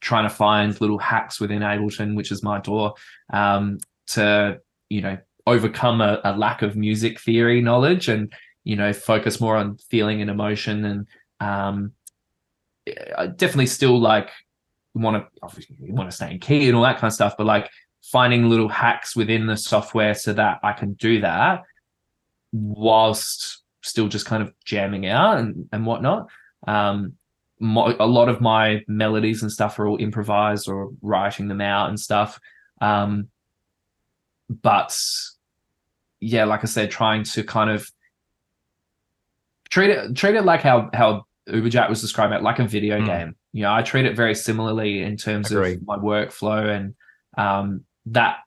[0.00, 2.92] trying to find little hacks within Ableton, which is my DAW,
[3.32, 3.78] um,
[4.08, 5.16] to you know
[5.46, 8.32] overcome a, a, lack of music theory knowledge and
[8.64, 11.06] you know focus more on feeling and emotion and
[11.40, 11.92] um,
[13.16, 14.30] I definitely still like
[14.94, 17.46] want to obviously want to stay in key and all that kind of stuff, but
[17.46, 17.70] like
[18.02, 21.62] finding little hacks within the software so that I can do that
[22.52, 26.28] whilst still just kind of jamming out and, and whatnot.
[26.66, 27.14] Um,
[27.58, 31.88] mo- a lot of my melodies and stuff are all improvised or writing them out
[31.88, 32.40] and stuff.
[32.80, 33.28] Um,
[34.48, 34.96] but
[36.20, 37.90] yeah, like I said, trying to kind of
[39.70, 43.06] treat it treat it like how how Uberjak'd was describing it, like a video mm.
[43.06, 46.94] game you know, I treat it very similarly in terms of my workflow and
[47.38, 48.38] um, that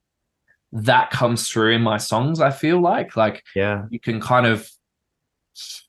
[0.73, 2.41] that comes through in my songs.
[2.41, 4.69] I feel like like yeah, you can kind of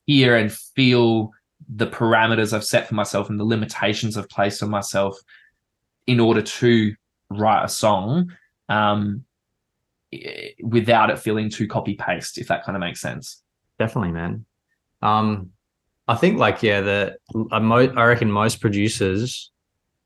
[0.07, 1.33] hear and feel
[1.69, 5.19] the parameters I've set for myself and the limitations I've placed on myself
[6.07, 6.95] in order to
[7.29, 8.33] write a song
[8.69, 9.25] um,
[10.63, 13.43] without it feeling too copy paste, if that kind of makes sense.
[13.81, 14.47] Definitely, man.
[15.03, 15.51] Um,
[16.09, 17.17] I think like yeah, the
[17.53, 19.53] I, mo- I reckon most producers,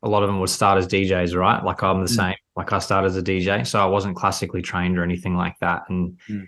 [0.03, 1.65] a lot of them would start as DJs, right?
[1.65, 2.17] Like I'm the mm.
[2.17, 2.35] same.
[2.57, 5.83] Like I started as a DJ, so I wasn't classically trained or anything like that,
[5.89, 6.45] and mm.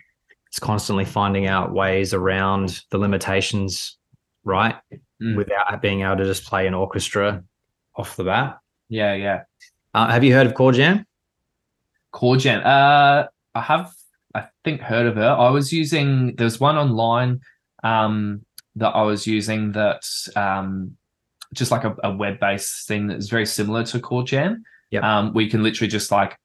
[0.49, 3.97] it's constantly finding out ways around the limitations,
[4.43, 4.75] right?
[5.23, 5.37] Mm.
[5.37, 7.45] Without being able to just play an orchestra
[7.95, 8.59] off the bat.
[8.89, 9.43] Yeah, yeah.
[9.95, 11.07] Uh, have you heard of Chord Jam?
[12.11, 12.61] Chord Jam.
[12.65, 13.93] Uh, I have.
[14.35, 15.31] I think heard of her.
[15.31, 16.35] I was using.
[16.35, 17.41] There's one online.
[17.85, 18.45] Um,
[18.77, 20.05] that I was using that
[20.37, 20.97] um,
[21.53, 24.65] just like a, a web based thing that is very similar to Chord Jam.
[24.91, 25.19] Yeah.
[25.19, 26.39] Um, we can literally just like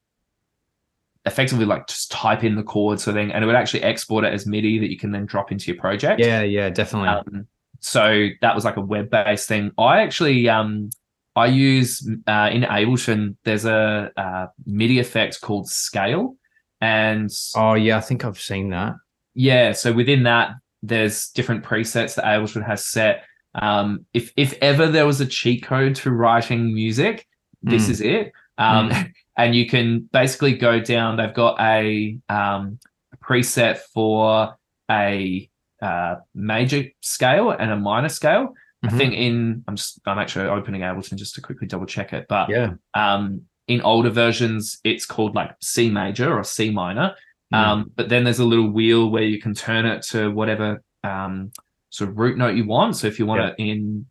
[1.25, 4.23] effectively like just type in the chords sort of thing and it would actually export
[4.23, 6.19] it as MIDI that you can then drop into your project.
[6.19, 7.09] Yeah, yeah, definitely.
[7.09, 7.47] Um,
[7.79, 9.71] so that was like a web based thing.
[9.77, 10.89] I actually um
[11.35, 16.35] I use uh, in Ableton there's a, a MIDI effect called scale
[16.81, 18.95] and oh yeah, I think I've seen that.
[19.33, 20.51] Yeah, so within that
[20.81, 23.25] there's different presets that Ableton has set.
[23.55, 27.27] Um, if if ever there was a cheat code to writing music,
[27.61, 27.89] this mm.
[27.89, 28.31] is it.
[28.57, 29.11] Um, mm.
[29.37, 31.15] And you can basically go down.
[31.15, 32.77] They've got a, um,
[33.23, 34.57] preset for
[34.89, 35.49] a
[35.81, 38.53] uh, major scale and a minor scale.
[38.83, 38.95] Mm-hmm.
[38.95, 42.25] I think in I'm just I'm actually opening Ableton just to quickly double check it.
[42.29, 47.15] But yeah, um, in older versions, it's called like C major or C minor.
[47.51, 51.51] Um, but then there's a little wheel where you can turn it to whatever um,
[51.89, 52.95] sort of root note you want.
[52.97, 53.49] So if you want yeah.
[53.49, 54.05] it in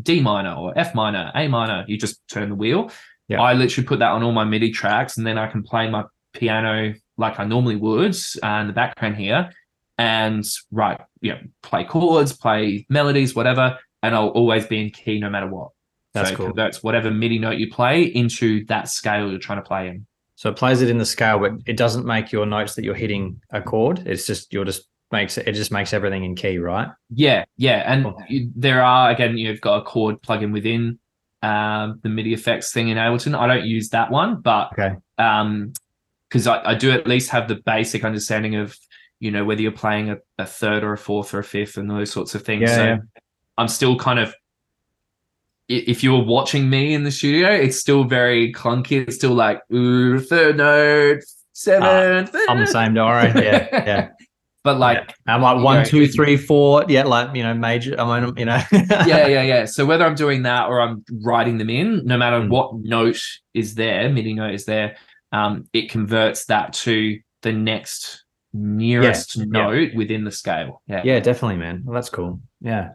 [0.00, 2.90] D minor or F minor, A minor, you just turn the wheel.
[3.28, 3.40] Yeah.
[3.40, 6.04] I literally put that on all my MIDI tracks, and then I can play my
[6.34, 9.50] piano like I normally would uh, in the background here,
[9.96, 13.78] and write, you know, play chords, play melodies, whatever.
[14.02, 15.70] and I'll always be in key no matter what.
[16.14, 16.46] That's so cool.
[16.46, 20.06] it converts whatever MIDI note you play into that scale you're trying to play in.
[20.42, 22.96] So it plays it in the scale, but it doesn't make your notes that you're
[22.96, 24.02] hitting a chord.
[24.08, 26.88] It's just you're just makes it, it just makes everything in key, right?
[27.10, 28.20] Yeah, yeah, and Cool.
[28.28, 30.98] you, there are again you've got a chord plugin within
[31.44, 33.38] um, the MIDI effects thing in Ableton.
[33.38, 34.96] I don't use that one, but Okay.
[35.16, 35.74] um
[36.28, 38.76] because I, I do at least have the basic understanding of
[39.20, 41.88] you know whether you're playing a, a third or a fourth or a fifth and
[41.88, 42.96] those sorts of things Yeah, so yeah.
[43.58, 44.34] i'm still kind of
[45.76, 49.60] if you were watching me in the studio it's still very clunky it's still like
[49.72, 51.20] ooh third note
[51.52, 53.28] seventh I'm the same, worry.
[53.42, 54.08] Yeah, yeah.
[54.64, 56.84] but like I'm like one, know, two, three, four.
[56.88, 57.98] Yeah, like you know, major.
[58.00, 58.60] I mean, you know.
[58.72, 62.40] yeah yeah yeah so whether i'm doing that or i'm writing them in no matter
[62.40, 62.48] Mm.
[62.48, 63.20] what note
[63.54, 64.96] is there midi note is there
[65.32, 69.44] um it converts that to the next nearest yeah.
[69.48, 71.82] note within the scale yeah Yeah, definitely, man.
[71.84, 72.40] Well, that's cool.
[72.60, 72.90] Yeah.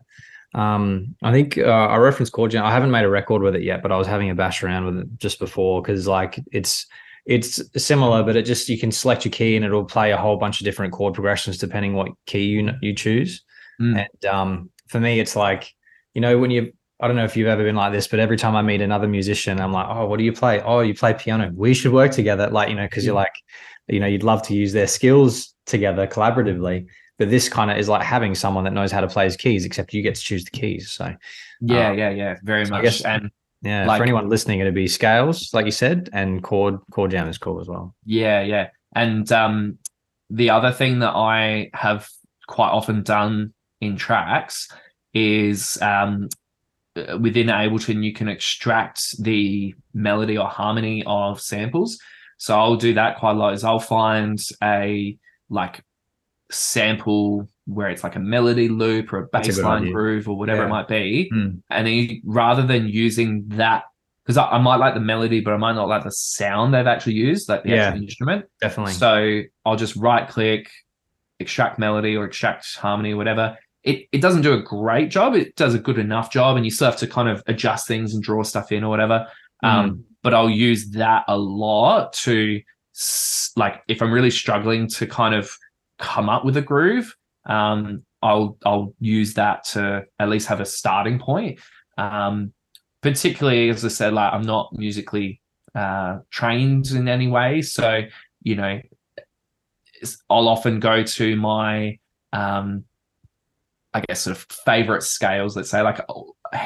[0.53, 2.65] Um, I think uh, I referenced chord jam.
[2.65, 4.85] I haven't made a record with it yet, but I was having a bash around
[4.85, 6.85] with it just before because like it's
[7.25, 10.37] it's similar, but it just you can select your key and it'll play a whole
[10.37, 13.43] bunch of different chord progressions depending what key you you choose.
[13.81, 14.05] Mm.
[14.05, 15.73] And um, for me, it's like
[16.13, 18.37] you know when you I don't know if you've ever been like this, but every
[18.37, 20.61] time I meet another musician, I'm like, oh, what do you play?
[20.61, 21.51] Oh, you play piano.
[21.53, 22.49] We should work together.
[22.49, 23.33] Like, you know, because you're like,
[23.87, 26.87] you know, you'd love to use their skills together collaboratively.
[27.19, 29.65] But this kind of is like having someone that knows how to play his keys,
[29.65, 30.91] except you get to choose the keys.
[30.91, 31.13] So
[31.61, 33.31] yeah Um, yeah yeah very so much guess- and
[33.63, 37.27] yeah, Like- for anyone listening, it'd be scales, like you said, and chord chord jam
[37.27, 37.95] is cool as well.
[38.05, 38.69] Yeah, yeah.
[38.95, 39.79] And um
[40.29, 42.07] the other thing that I have
[42.47, 44.67] quite often done in tracks
[45.13, 46.29] is um
[46.95, 51.99] uh, within Ableton you can extract the melody or harmony of samples.
[52.37, 55.17] So I'll do that quite a lot is I'll find a
[55.49, 55.81] like
[56.51, 59.93] sample where it's like a melody loop or a That's a good bass line idea.
[59.93, 60.67] groove or whatever Yeah.
[60.67, 61.61] it might be Mm.
[61.69, 63.83] and he, rather than using that
[64.23, 66.87] because I, I might like the melody but i might not like the sound they've
[66.87, 67.87] actually used like the Yeah.
[67.87, 68.93] actual instrument Definitely.
[68.93, 70.69] so i'll just right click
[71.39, 75.55] extract melody or extract harmony or whatever it, it doesn't do a great job it
[75.55, 78.23] does a good enough job and you still have to kind of adjust things and
[78.23, 79.27] draw stuff in or whatever
[79.63, 82.61] um, but i'll use that a lot to
[83.55, 85.55] like if i'm really struggling to kind of
[85.97, 87.15] come up with a groove
[87.47, 91.59] um, I'll I'll use that to at least have a starting point.
[91.97, 92.53] Um,
[93.01, 95.41] particularly as I said, like I'm not musically
[95.73, 98.01] uh, trained in any way, so
[98.43, 98.81] you know,
[100.29, 101.97] I'll often go to my
[102.33, 102.83] um,
[103.93, 105.55] I guess sort of favorite scales.
[105.55, 106.01] Let's say like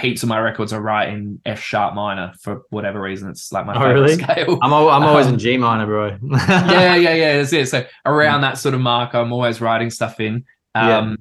[0.01, 3.29] heaps of my records are right in F sharp minor for whatever reason.
[3.29, 4.13] It's like my Oh, favorite really?
[4.15, 4.59] scale.
[4.61, 6.17] I'm al- I'm always Um, in G minor, bro.
[6.47, 7.37] yeah, yeah, yeah.
[7.37, 7.67] That's it.
[7.69, 10.45] So around that sort of mark, I'm always writing stuff in.
[10.75, 11.15] Um, Yeah.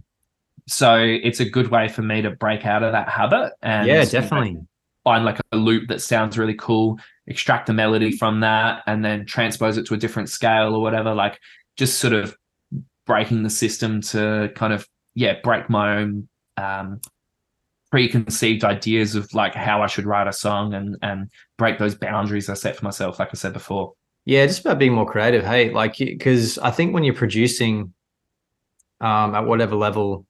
[0.68, 3.94] So it's a good way for me to break out of that habit and yeah,
[3.94, 4.56] you know, definitely.
[5.02, 6.96] find like a loop that sounds really cool,
[7.26, 11.12] extract the melody from that, and then transpose it to a different scale or whatever.
[11.12, 11.40] Like
[11.76, 12.36] just sort of
[13.06, 17.00] breaking the system to kind of yeah break my own um,
[17.90, 22.48] preconceived ideas of like how I should write a song and and break those boundaries
[22.48, 23.18] I set for myself.
[23.18, 23.94] Like I said before.
[24.24, 25.44] Yeah, just about being more creative.
[25.44, 27.92] Hey, like because I think when you're producing
[29.00, 30.26] um, at whatever level,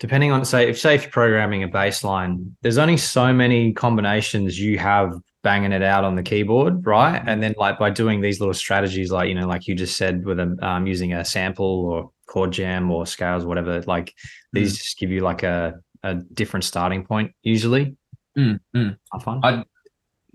[0.00, 3.72] depending on say if say if you're programming a bass line, there's only so many
[3.72, 7.22] combinations you have banging it out on the keyboard, right?
[7.26, 10.24] And then like by doing these little strategies, like you know, like you just said,
[10.24, 14.14] with a, um, using a sample or chord jam or scales, whatever, like
[14.52, 17.96] these just give you like a a different starting point usually.
[18.36, 18.96] Mm, mm.
[19.12, 19.44] I find.
[19.44, 19.64] I-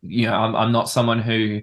[0.03, 1.59] you know, I'm, I'm not someone who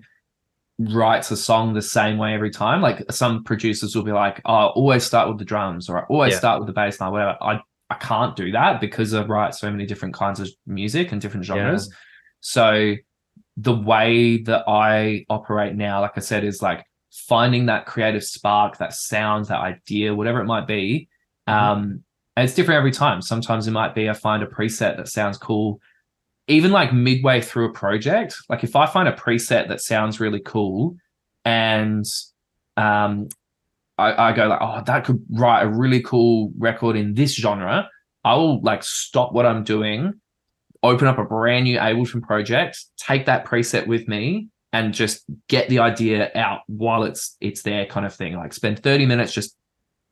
[0.78, 2.82] writes a song the same way every time.
[2.82, 6.04] Like some producers will be like, oh, I always start with the drums or I
[6.06, 6.38] always Yeah.
[6.40, 7.38] start with the bass line, whatever.
[7.40, 7.60] I,
[7.90, 11.46] I can't do that because I write so many different kinds of music and different
[11.46, 11.54] Yeah.
[11.54, 11.90] genres.
[12.40, 12.96] So
[13.56, 18.78] the way that I operate now, like I said, is like finding that creative spark,
[18.78, 21.08] that sound, that idea, whatever it might be.
[21.48, 21.52] Mhm.
[21.52, 22.03] Um,
[22.36, 23.22] and it's different every time.
[23.22, 25.80] Sometimes it might be I find a preset that sounds cool
[26.46, 30.40] even like midway through a project, like if I find a preset that sounds really
[30.40, 30.96] cool
[31.44, 32.04] and
[32.76, 33.28] um
[33.96, 37.88] I, I go like, oh, that could write a really cool record in this genre,
[38.24, 40.14] I will like stop what I'm doing,
[40.82, 45.68] open up a brand new Ableton project, take that preset with me and just get
[45.68, 48.36] the idea out while it's it's there kind of thing.
[48.36, 49.56] Like spend 30 minutes just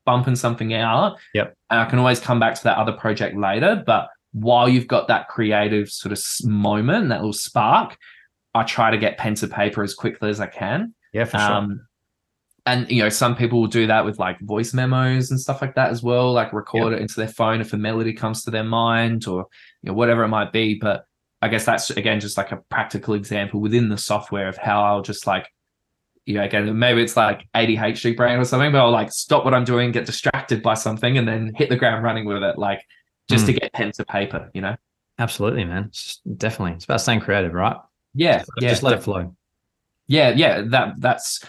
[0.04, 1.16] bumping something out.
[1.34, 1.56] Yep.
[1.70, 3.82] And I can always come back to that other project later.
[3.84, 7.96] But while you've got that creative sort of moment, that little spark,
[8.54, 10.94] I try to get pen to paper as quickly as I can.
[11.12, 11.52] Yeah, for sure.
[11.52, 11.86] Um,
[12.64, 15.74] and you know, some people will do that with like voice memos and stuff like
[15.74, 17.00] that as well, like record Yep.
[17.00, 19.46] it into their phone if a melody comes to their mind or
[19.82, 20.74] you know, whatever it might be.
[20.74, 21.04] But
[21.40, 25.02] I guess that's again just like a practical example within the software of how I'll
[25.02, 25.48] just like,
[26.26, 29.54] you know, again, maybe it's like ADHD brain or something, but I'll like stop what
[29.54, 32.80] I'm doing, get distracted by something, and then hit the ground running with it, like
[33.28, 34.76] just to get pen to paper, you know?
[35.18, 35.84] Absolutely, man.
[35.88, 36.72] It's definitely.
[36.74, 37.76] It's about staying creative, right?
[38.14, 39.34] Yeah, Just- yeah, Just let it flow.
[40.08, 41.44] yeah yeah that that's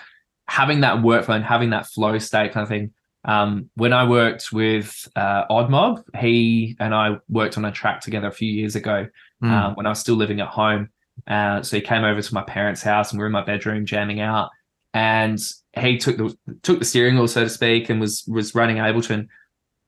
[0.48, 2.92] having that workflow and having that flow state kind of thing
[3.26, 8.02] um when i worked with uh Odd Mob he and i worked on a track
[8.02, 9.08] together a few years ago
[9.42, 9.52] Mm.
[9.52, 10.90] um, when i was still living at home
[11.28, 13.86] uh so he came over to my parents house and we were in my bedroom
[13.86, 14.50] jamming out
[14.94, 15.40] and
[15.80, 19.28] he took the took the steering wheel so to speak and was was running ableton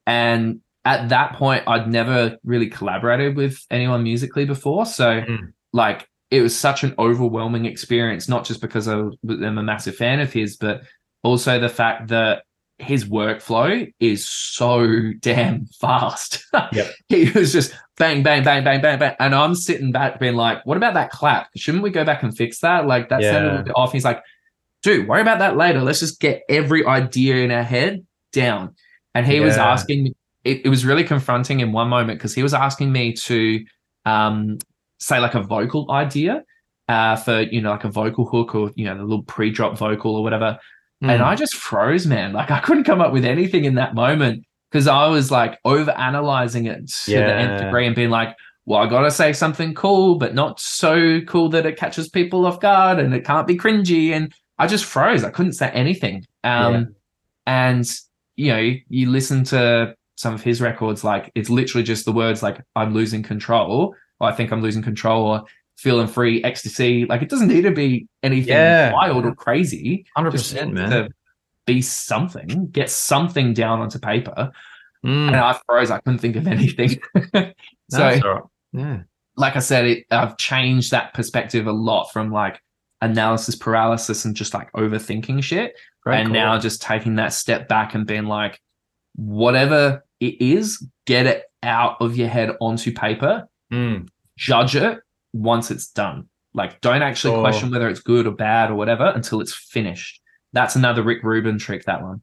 [0.06, 5.52] and at that point i'd never really collaborated with anyone musically before so Mm.
[5.72, 10.18] like it was such an overwhelming experience, not just because I, I'm a massive fan
[10.18, 10.82] of his, but
[11.22, 12.42] also the fact that
[12.78, 16.44] his workflow is so damn fast.
[16.72, 16.90] Yep.
[17.08, 19.14] he was just bang, bang, bang, bang, bang, bang.
[19.20, 21.46] And I'm sitting back being like, what about that clap?
[21.56, 22.88] Shouldn't we go back and fix that?
[22.88, 23.50] Like that sounded a Yeah.
[23.50, 23.92] little bit off.
[23.92, 24.20] He's like,
[24.86, 25.82] dude, worry about that later.
[25.82, 28.72] Let's just get every idea in our head down.
[29.16, 30.14] And he was asking me,
[30.44, 33.64] it, it was really confronting in one moment because he was asking me to
[34.04, 34.58] um,
[35.00, 36.44] say like a vocal idea
[36.88, 40.14] uh, for you know like a vocal hook or you know the little pre-drop vocal
[40.14, 40.56] or whatever
[41.02, 41.24] and Mm.
[41.24, 44.86] i just froze man like i couldn't come up with anything in that moment because
[44.86, 48.34] i was like over analyzing it to the nth degree and being like
[48.64, 52.60] well i gotta say something cool but not so cool that it catches people off
[52.60, 56.74] guard and it can't be cringy and i just froze i couldn't say anything um
[56.74, 56.84] Yeah.
[57.46, 57.90] and
[58.36, 62.12] you know you, you listen to some of his records like it's literally just the
[62.12, 65.44] words like i'm losing control or i think i'm losing control or
[65.76, 68.92] feeling free ecstasy like it doesn't need to be anything Yeah.
[68.92, 70.90] wild or crazy Hundred percent, man.
[70.90, 71.08] to
[71.66, 74.52] be something get something down onto paper
[75.04, 75.26] Mm.
[75.28, 76.98] and i froze i couldn't think of anything
[77.90, 78.22] so right.
[78.72, 79.02] yeah,
[79.36, 82.60] like I said, it, I've changed that perspective a lot from like
[83.02, 85.74] analysis paralysis and just like overthinking shit.
[86.02, 86.18] great.
[86.20, 86.34] and call.
[86.34, 88.60] now just taking that step back and being like,
[89.16, 94.08] whatever it is, get it out of your head onto paper, Mm.
[94.38, 95.00] judge it
[95.32, 96.28] once it's done.
[96.54, 97.42] Like, don't actually Sure.
[97.42, 100.20] question whether it's good or bad or whatever until it's finished.
[100.52, 102.22] That's another Rick Rubin trick, that one.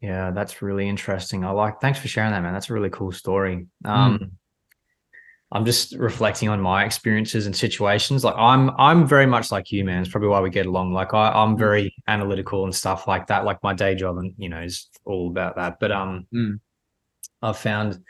[0.00, 1.44] Yeah, that's really interesting.
[1.44, 1.80] I like.
[1.80, 2.52] Thanks for sharing that, man.
[2.52, 3.66] That's a really cool story.
[3.84, 3.90] Hmm.
[3.90, 4.32] Um,
[5.54, 8.24] I'm just reflecting on my experiences and situations.
[8.24, 10.02] Like I'm, I'm very much like you, man.
[10.02, 10.92] It's probably why we get along.
[10.92, 11.30] Like I.
[11.30, 13.44] I'm very analytical and stuff like that.
[13.44, 15.78] Like my day job, and you know, is all about that.
[15.80, 16.58] But um, Mm.
[17.40, 18.00] I've found,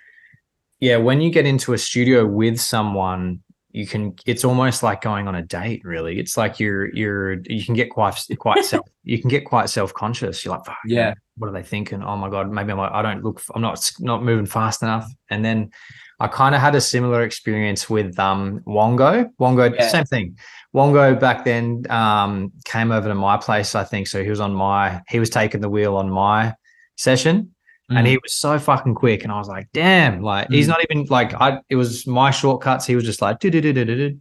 [0.80, 3.40] yeah, when you get into a studio with someone,
[3.72, 4.14] you can.
[4.24, 5.82] It's almost like going on a date.
[5.84, 9.68] Really, it's like you're, you're, you can get quite, quite self, you can get quite
[9.68, 10.44] self conscious.
[10.44, 11.12] You're like, "Fuck, Yeah.
[11.36, 12.02] what are they thinking?
[12.02, 15.10] Oh my god, maybe I'm like, I don't look, I'm not not moving fast enough.
[15.28, 15.72] And then
[16.20, 19.30] I kind of had a similar experience with um Wongo.
[19.40, 19.88] Wongo, Yeah.
[19.88, 20.36] same thing.
[20.74, 24.06] Wongo back then um came over to my place, I think.
[24.08, 26.54] So he was on my, he was taking the wheel on my
[26.96, 27.50] session.
[27.90, 28.10] And Mm.
[28.10, 30.70] he was so fucking quick, and I was like, "Damn!" Like he's Mm.
[30.70, 31.58] not even like I.
[31.68, 32.86] It was my shortcuts.
[32.86, 34.16] He was just like, "Do do do do do do,"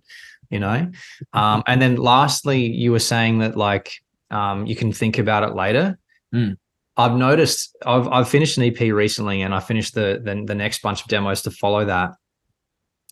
[0.49, 0.91] you know.
[1.31, 3.93] Um, and then lastly, you were saying that like
[4.31, 5.97] um, you can think about it later.
[6.35, 6.57] Mm.
[6.97, 10.81] I've noticed I've I've finished an EP recently, and I finished the, the the next
[10.81, 12.11] bunch of demos to follow that.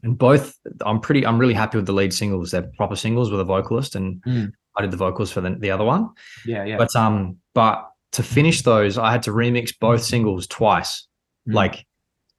[0.03, 2.49] And both, I'm pretty, I'm really happy with the lead singles.
[2.51, 4.51] They're proper singles with a vocalist, and Mm.
[4.77, 6.09] I did the vocals for the the other one.
[6.45, 6.77] Yeah, yeah.
[6.77, 11.07] But um, but to finish those, I had to remix both singles twice.
[11.47, 11.53] Mm.
[11.53, 11.85] Like,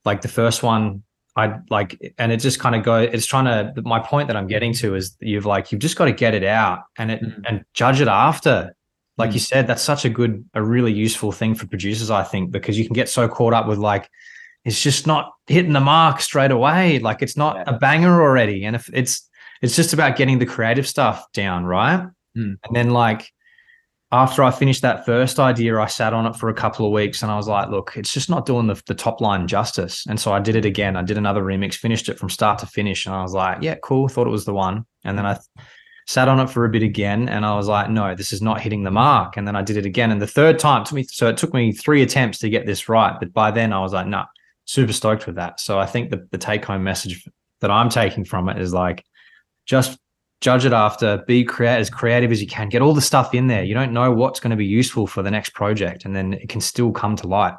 [0.05, 1.03] like the first one,
[1.37, 2.97] I like, and it just kind of go.
[2.99, 3.83] It's trying to.
[3.83, 6.45] My point that I'm getting to is you've like you've just got to get it
[6.45, 7.43] out and it Mm.
[7.47, 8.75] and judge it after.
[9.19, 9.35] Like Mm.
[9.35, 12.79] you said, that's such a good, a really useful thing for producers, I think, because
[12.79, 14.09] you can get so caught up with like,
[14.65, 16.99] it's just not hitting the mark straight away.
[17.01, 17.65] Like it's not Yeah.
[17.67, 19.29] a banger already, and if it's
[19.61, 22.01] it's just about getting the creative stuff down, right?
[22.37, 22.57] Mm.
[22.65, 23.29] And then like
[24.11, 27.23] after I finished that first idea, I sat on it for a couple of weeks
[27.23, 30.05] and I was like, look, it's just not doing the, the top line justice.
[30.09, 30.97] And so I did it again.
[30.97, 33.07] I did another remix, finished it from start to finish.
[33.07, 34.09] And I was like, yeah, cool.
[34.09, 34.85] Thought it was the one.
[35.05, 35.39] And then I
[36.07, 38.61] sat on it for a bit again and I was like, no, this is not
[38.61, 39.37] hitting the mark.
[39.37, 40.11] And then I did it again.
[40.11, 42.89] And the third time took me, so it took me three attempts to get this
[42.89, 43.17] right.
[43.19, 44.25] But by then I was like, no,
[44.65, 45.61] super stoked with that.
[45.61, 47.27] So I think the, the take home message
[47.61, 49.05] that I'm taking from it is like,
[49.65, 49.99] just
[50.41, 53.47] judge it after, be create as creative as you can, get all the stuff in
[53.47, 53.63] there.
[53.63, 56.49] You don't know what's going to be useful for the next project, and then it
[56.49, 57.55] can still come to light.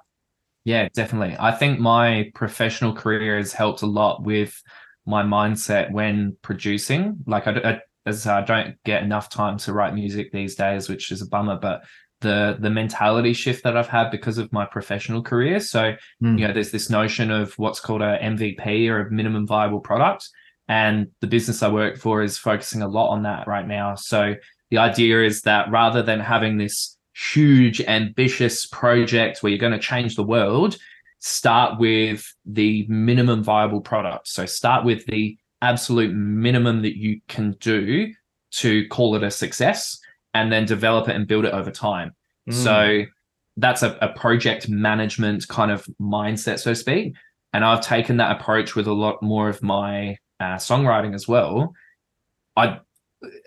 [0.65, 1.35] Yeah, definitely.
[1.39, 4.61] I think my professional career has helped a lot with
[5.05, 7.17] my mindset when producing.
[7.25, 11.11] Like, I, I as I don't get enough time to write music these days, which
[11.11, 11.57] is a bummer.
[11.57, 11.83] But
[12.21, 15.59] the the mentality shift that I've had because of my professional career.
[15.59, 15.93] So
[16.23, 16.39] mm.
[16.39, 20.27] you know, there's this notion of what's called a MVP or a minimum viable product,
[20.67, 23.95] and the business I work for is focusing a lot on that right now.
[23.95, 24.35] So
[24.71, 29.79] the idea is that rather than having this huge ambitious project where you're going to
[29.79, 30.77] change the world,
[31.19, 34.27] start with the minimum viable product.
[34.27, 38.13] So start with the absolute minimum that you can do
[38.51, 39.99] to call it a success
[40.33, 42.11] and then develop it and build it over time.
[42.49, 42.53] Mm.
[42.53, 43.03] So
[43.57, 47.15] that's a, a, project management kind of mindset, so to speak.
[47.53, 51.73] And I've taken that approach with a lot more of my uh, songwriting as well.
[52.55, 52.79] I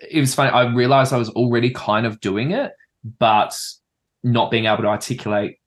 [0.09, 0.49] it was funny.
[0.49, 2.71] I realized I was already kind of doing it,
[3.19, 3.57] but
[4.23, 5.57] not being able to articulate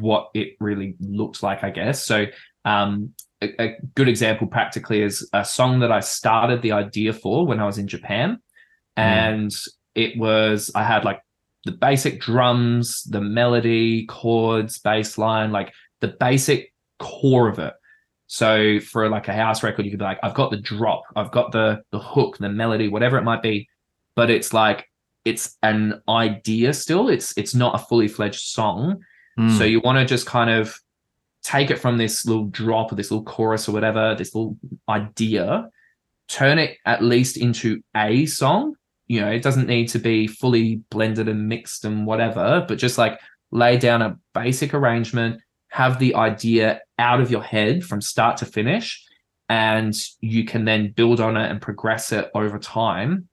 [0.00, 1.62] what it really looked like.
[1.62, 2.26] I guess so.
[2.64, 7.46] Um, a, a good example, practically, is a song that I started the idea for
[7.46, 9.02] when I was in Japan, mm.
[9.02, 9.54] and
[9.94, 11.20] it was I had like
[11.64, 17.74] the basic drums, the melody, chords, bass line, like the basic core of it.
[18.26, 21.30] So for like a house record, you could be like, I've got the drop, I've
[21.30, 23.68] got the the hook, the melody, whatever it might be,
[24.16, 24.88] but it's like
[25.24, 27.08] it's an idea still.
[27.08, 29.02] It's it's not a fully fledged song.
[29.38, 29.56] Mm.
[29.58, 30.74] So you want to just kind of
[31.42, 34.56] take it from this little drop or this little chorus or whatever, this little
[34.88, 35.68] idea,
[36.28, 38.74] turn it at least into a song
[39.12, 42.96] you know, it doesn't need to be fully blended and mixed and whatever, but just
[42.96, 43.20] like
[43.50, 45.38] lay down a basic arrangement,
[45.68, 49.04] have the idea out of your head from start to finish,
[49.50, 53.28] and you can then build on it and progress it over time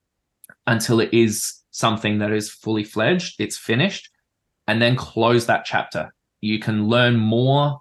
[0.68, 4.10] until it is something that is fully fledged, it's finished,
[4.68, 6.14] and then close that chapter.
[6.42, 7.80] You can learn more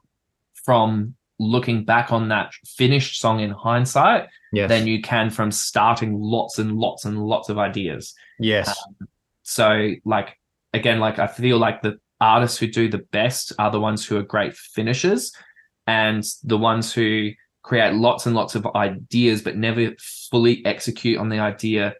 [0.68, 4.68] from looking back on that finished song in hindsight yes.
[4.68, 8.12] than you can from starting lots and lots and lots of ideas.
[8.38, 8.68] Yes.
[8.68, 9.08] Um,
[9.44, 10.38] so, like,
[10.74, 14.18] again, like I feel like the artists who do the best are the ones who
[14.18, 15.32] are great finishers
[15.86, 17.30] and the ones who
[17.62, 19.92] create lots and lots of ideas but never
[20.30, 21.94] fully execute on the idea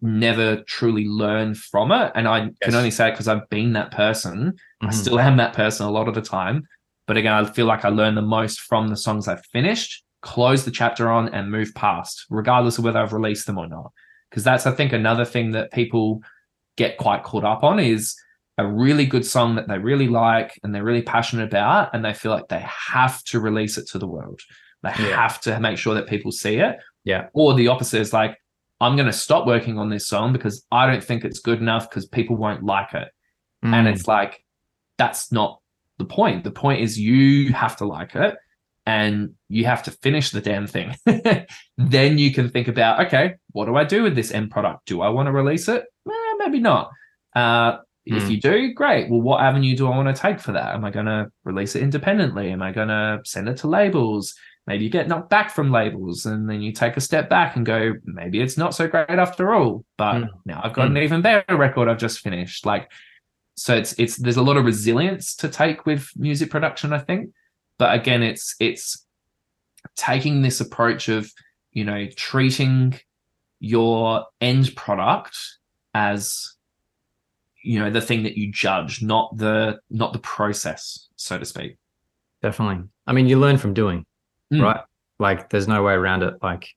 [0.00, 2.52] never truly learn from it and i yes.
[2.62, 4.86] can only say because i've been that person mm-hmm.
[4.86, 6.66] i still am that person a lot of the time
[7.06, 10.64] but again i feel like i learn the most from the songs i've finished close
[10.64, 13.92] the chapter on and move past, regardless of whether I've released them or not.
[14.30, 16.22] Because that's, I think, another thing that people
[16.76, 18.16] get quite caught up on is
[18.56, 22.14] a really good song that they really like and they're really passionate about, and they
[22.14, 24.40] feel like they have to release it to the world.
[24.82, 25.14] They yeah.
[25.14, 26.78] have to make sure that people see it.
[27.04, 27.26] Yeah.
[27.34, 28.38] Or the opposite is like,
[28.80, 31.88] I'm going to stop working on this song because I don't think it's good enough
[31.88, 33.08] because people won't like it.
[33.64, 33.74] Mm.
[33.74, 34.42] And it's like,
[34.96, 35.60] that's not
[35.98, 36.44] the point.
[36.44, 38.36] The point is you have to like it
[38.86, 40.94] and you have to finish the damn thing.
[41.78, 44.86] then you can think about, okay, what do I do with this end product?
[44.86, 45.84] Do I want to release it?
[46.08, 46.90] Eh, maybe not.
[47.34, 47.80] Uh, mm.
[48.06, 48.30] If hmm.
[48.30, 49.08] you do, great.
[49.08, 50.74] Well, what avenue do I want to take for that?
[50.74, 52.50] Am I going to release it independently?
[52.50, 54.34] Am I going to send it to labels?
[54.66, 57.66] Maybe you get knocked back from labels and then you take a step back and
[57.66, 59.84] go, maybe it's not so great after all.
[59.96, 60.28] But mm.
[60.44, 60.96] now I've got mm.
[60.96, 62.66] an even better record I've just finished.
[62.66, 62.90] Like,
[63.56, 67.30] so it's it's there's a lot of resilience to take with music production, I think.
[67.78, 69.04] But again it's it's
[69.96, 71.30] taking this approach of
[71.72, 72.98] you know treating
[73.60, 75.36] your end product
[75.94, 76.56] as
[77.62, 81.76] you know the thing that you judge not the not the process so to speak.
[82.42, 82.84] Definitely.
[83.06, 84.04] I mean you learn from doing
[84.52, 84.62] mm.
[84.62, 84.80] right?
[85.18, 86.34] Like there's no way around it.
[86.42, 86.68] Like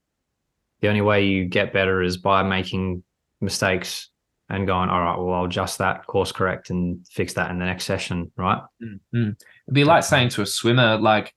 [0.82, 3.04] the only way you get better is by making
[3.42, 4.10] mistakes
[4.50, 7.66] and going, all right, well, I'll adjust that, course correct, and fix that in the
[7.66, 8.62] next session, right?
[8.82, 9.30] Mm-hmm.
[9.30, 11.34] It'd be like saying to a swimmer, like,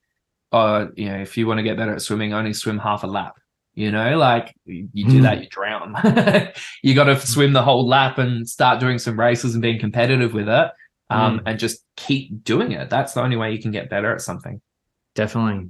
[0.51, 3.07] oh, you know, if you want to get better at swimming, only swim half a
[3.07, 3.35] lap.
[3.73, 5.21] You know, like you do mm.
[5.21, 5.95] that, you drown.
[6.83, 10.33] you got to swim the whole lap and start doing some races and being competitive
[10.33, 10.71] with it,
[11.09, 11.43] um, mm.
[11.45, 12.89] and just keep doing it.
[12.89, 14.61] That's the only way you can get better at something.
[15.15, 15.69] Definitely,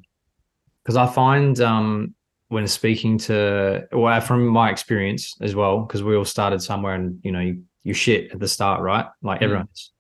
[0.84, 2.16] because I find um,
[2.52, 7.18] when speaking to well from my experience as well because we all started somewhere and
[7.24, 9.44] you know you, you shit at the start right like mm.
[9.44, 9.94] everyone's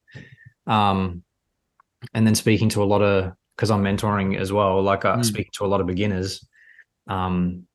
[0.67, 1.23] um
[2.13, 5.17] and then speaking to a lot of because i'm mentoring as well like i uh,
[5.17, 5.23] mm.
[5.23, 6.45] speak to a lot of beginners
[7.07, 7.65] um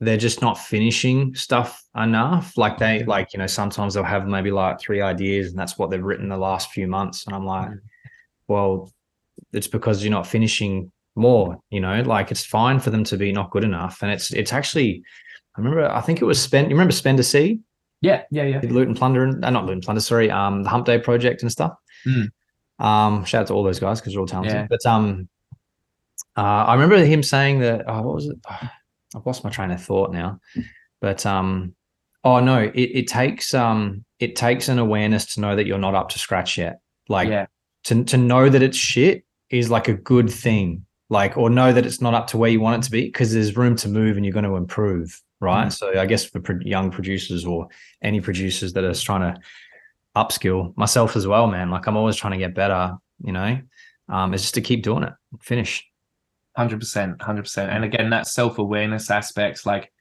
[0.00, 4.50] they're just not finishing stuff enough like they like you know sometimes they'll have maybe
[4.50, 7.68] like three ideas and that's what they've written the last few months and i'm like
[7.68, 7.78] mm.
[8.48, 8.92] well
[9.52, 13.32] it's because you're not finishing more you know like it's fine for them to be
[13.32, 15.02] not good enough and it's it's actually
[15.56, 17.60] i remember i think it was spend you remember spender c
[18.00, 20.68] yeah yeah yeah loot and plunder and uh, not loot and plunder sorry um the
[20.68, 21.72] hump day project and stuff
[22.06, 22.26] mm.
[22.80, 24.66] um shout out to all those guys because they're all talented yeah.
[24.68, 25.28] but um
[26.36, 28.68] uh i remember him saying that oh, what was it oh,
[29.16, 30.40] i've lost my train of thought now
[31.00, 31.74] but um
[32.24, 35.94] Oh no, it, it takes um it takes an awareness to know that you're not
[35.94, 36.80] up to scratch yet.
[37.08, 37.46] Like yeah.
[37.84, 40.86] to to know that it's shit is like a good thing.
[41.10, 43.32] Like or know that it's not up to where you want it to be because
[43.34, 45.68] there's room to move and you're going to improve, right?
[45.68, 45.72] Mm.
[45.72, 47.68] So I guess for pro- young producers or
[48.02, 49.40] any producers that are trying to
[50.16, 51.70] upskill myself as well, man.
[51.70, 53.58] Like I'm always trying to get better, you know.
[54.08, 55.86] Um, it's just to keep doing it, finish.
[56.56, 57.70] Hundred percent, hundred percent.
[57.70, 59.92] And again, that self awareness aspects, like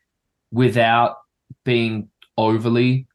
[0.52, 1.18] without
[1.64, 3.08] being overly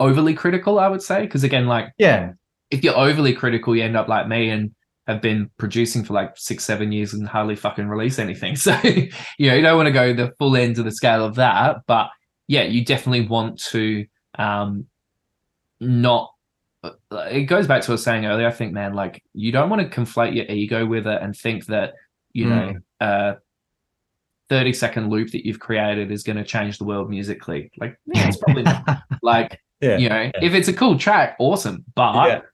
[0.00, 1.22] overly critical, I would say.
[1.22, 2.32] Because again, like yeah,
[2.70, 4.74] if you're overly critical, you end up like me and
[5.06, 8.56] have been producing for like six, seven years and hardly fucking release anything.
[8.64, 11.34] So you know, you don't want to go the full end of the scale of
[11.36, 11.82] that.
[11.86, 12.08] But
[12.46, 14.06] yeah, you definitely want to
[14.38, 14.86] um
[15.80, 16.30] not
[17.12, 18.46] it goes back to what I was saying earlier.
[18.46, 21.66] I think, man, like you don't want to conflate your ego with it and think
[21.66, 21.94] that,
[22.32, 22.48] you mm.
[22.50, 23.34] know, uh
[24.50, 27.70] 30 second loop that you've created is going to change the world musically.
[27.78, 28.84] Like, yeah, it's probably not.
[29.22, 30.30] like, yeah, you know, yeah.
[30.42, 31.84] if it's a cool track, awesome.
[31.94, 32.44] But.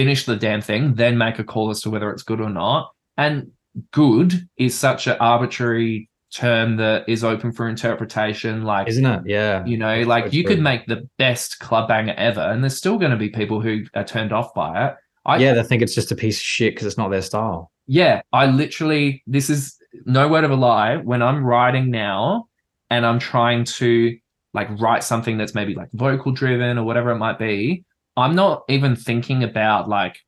[0.00, 2.90] Finish the damn thing, then make a call as to whether it's good or not.
[3.18, 3.50] And
[3.92, 8.62] good is such an arbitrary term that is open for interpretation.
[8.62, 9.22] Like, isn't it?
[9.26, 9.62] Yeah.
[9.66, 10.54] You know, like you true.
[10.54, 13.84] could make the best club banger ever, and there's still going to be people who
[13.94, 14.94] are turned off by it.
[15.26, 17.70] I, yeah, they think it's just a piece of shit because it's not their style.
[17.86, 22.46] Yeah, I literally, this is no word of a lie, when I'm writing now
[22.88, 24.16] and I'm trying to
[24.54, 27.84] like write something that's maybe like vocal driven or whatever it might be,
[28.16, 30.18] I'm not even thinking about like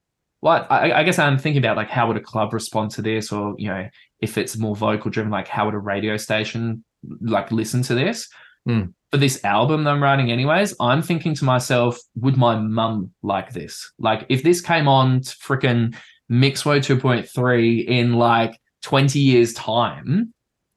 [0.41, 3.33] what I, I, guess I'm thinking about like how would a club respond to this,
[3.33, 3.89] or you know,
[4.21, 6.85] if it's more vocal driven, like how would a radio station
[7.21, 8.29] like listen to this?
[8.69, 8.93] Mm.
[9.11, 13.53] For this album that I'm writing, anyways, I'm thinking to myself, would my mum like
[13.53, 13.93] this?
[13.99, 15.95] Like, if this came on freaking
[16.31, 20.33] Mixwo 2.3 in like 20 years time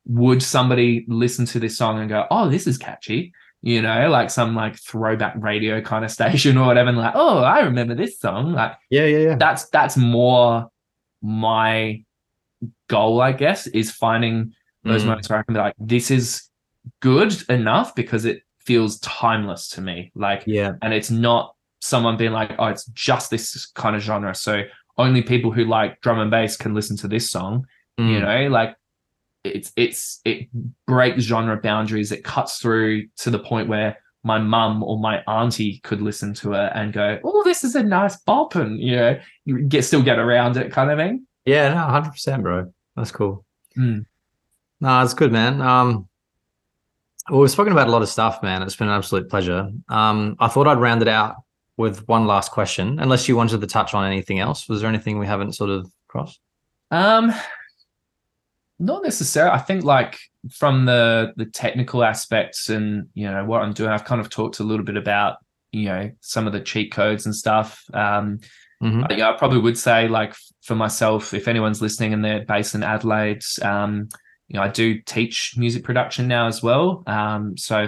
[0.06, 3.34] would somebody listen to this song and go oh this is catchy
[3.66, 7.40] you know like some like throwback radio kind of station or whatever and like oh
[7.40, 10.70] i remember this song like yeah yeah yeah that's that's more
[11.22, 12.02] my
[12.88, 15.08] goal i guess is finding those mm.
[15.08, 16.50] moments where i can be like this is
[17.02, 22.32] good enough because it feels timeless to me like yeah and it's not someone being
[22.32, 24.64] like oh it's just this kind of genre so
[24.98, 27.66] only people who like drum and bass can listen to this song
[28.00, 28.12] Mm.
[28.12, 28.76] You know, like
[29.46, 30.48] it's it's it
[30.86, 32.12] breaks genre boundaries.
[32.12, 36.54] It cuts through to the point where my mum or my auntie could listen to
[36.54, 40.02] it and go, "Oh, this is a nice bop," and you know, you get still
[40.02, 41.28] get around it, kind of thing.
[41.46, 42.74] Yeah, no, hundred percent, bro.
[42.96, 43.46] That's cool.
[43.78, 44.06] Mm.
[44.82, 45.62] No, it's good, man.
[45.62, 46.08] Um,
[47.30, 48.62] well, we've spoken about a lot of stuff, man.
[48.62, 49.70] It's been an absolute pleasure.
[49.90, 51.36] Um, I thought I'd round it out
[51.78, 54.68] with one last question, unless you wanted to touch on anything else.
[54.68, 56.40] Was there anything we haven't sort of crossed?
[56.92, 57.34] Um,
[58.80, 59.54] not necessarily.
[59.54, 60.20] I think like
[60.52, 64.60] from the the technical aspects and you know what I'm doing, I've kind of talked
[64.60, 65.38] a little bit about
[65.72, 67.84] you know some of the cheat codes and stuff.
[67.94, 68.40] Um,
[68.84, 69.04] mm-hmm.
[69.10, 72.76] I, yeah, I probably would say like for myself, if anyone's listening and they're based
[72.76, 74.10] in Adelaide, um,
[74.48, 77.04] you know, I do teach music production now as well.
[77.08, 77.88] Um, so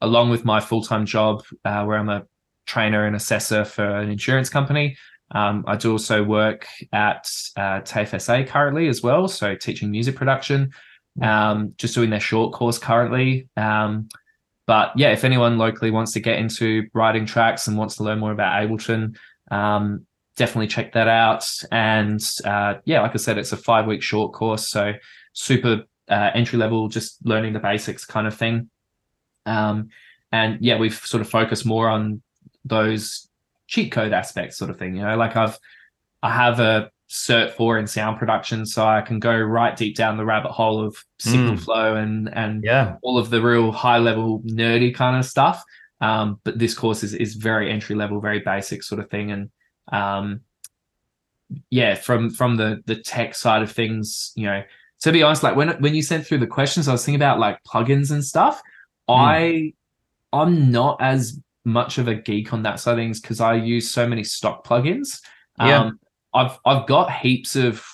[0.00, 2.24] along with my full time job, uh, where I'm a
[2.66, 4.96] trainer and assessor for an insurance company,
[5.30, 10.16] um, I do also work at uh, TAFE SA currently as well, so teaching music
[10.16, 10.72] production.
[11.18, 11.26] Mm.
[11.26, 13.48] Um, just doing their short course currently.
[13.56, 14.08] Um,
[14.66, 18.18] but yeah, if anyone locally wants to get into writing tracks and wants to learn
[18.18, 19.16] more about Ableton,
[19.50, 20.06] um,
[20.36, 21.50] definitely check that out.
[21.72, 24.92] And uh, yeah, like I said, it's a five week short course, so
[25.32, 28.70] super uh, entry level, just learning the basics kind of thing.
[29.46, 29.88] Um,
[30.32, 32.22] and yeah, we've sort of focused more on
[32.64, 33.27] those
[33.68, 34.96] cheat code aspect sort of thing.
[34.96, 35.58] You know, like I've
[36.22, 40.16] I have a Cert IV in sound production, so I can go right deep down
[40.16, 41.60] the rabbit hole of signal mm.
[41.60, 45.62] flow and and yeah, all of the real high level nerdy kind of stuff.
[46.00, 49.50] Um, but this course is is very entry level, very basic sort of thing, and
[49.90, 50.40] um,
[51.70, 54.62] yeah, from from the the tech side of things, you know,
[55.00, 57.38] to be honest, like when when you sent through the questions, I was thinking about
[57.38, 58.60] like plugins and stuff.
[59.08, 59.14] Mm.
[59.14, 59.72] I
[60.32, 63.90] I'm not as much of a geek on that side of things because I use
[63.90, 65.20] so many stock plugins.
[65.58, 65.80] Yeah.
[65.80, 66.00] Um,
[66.34, 67.84] I've I've got heaps of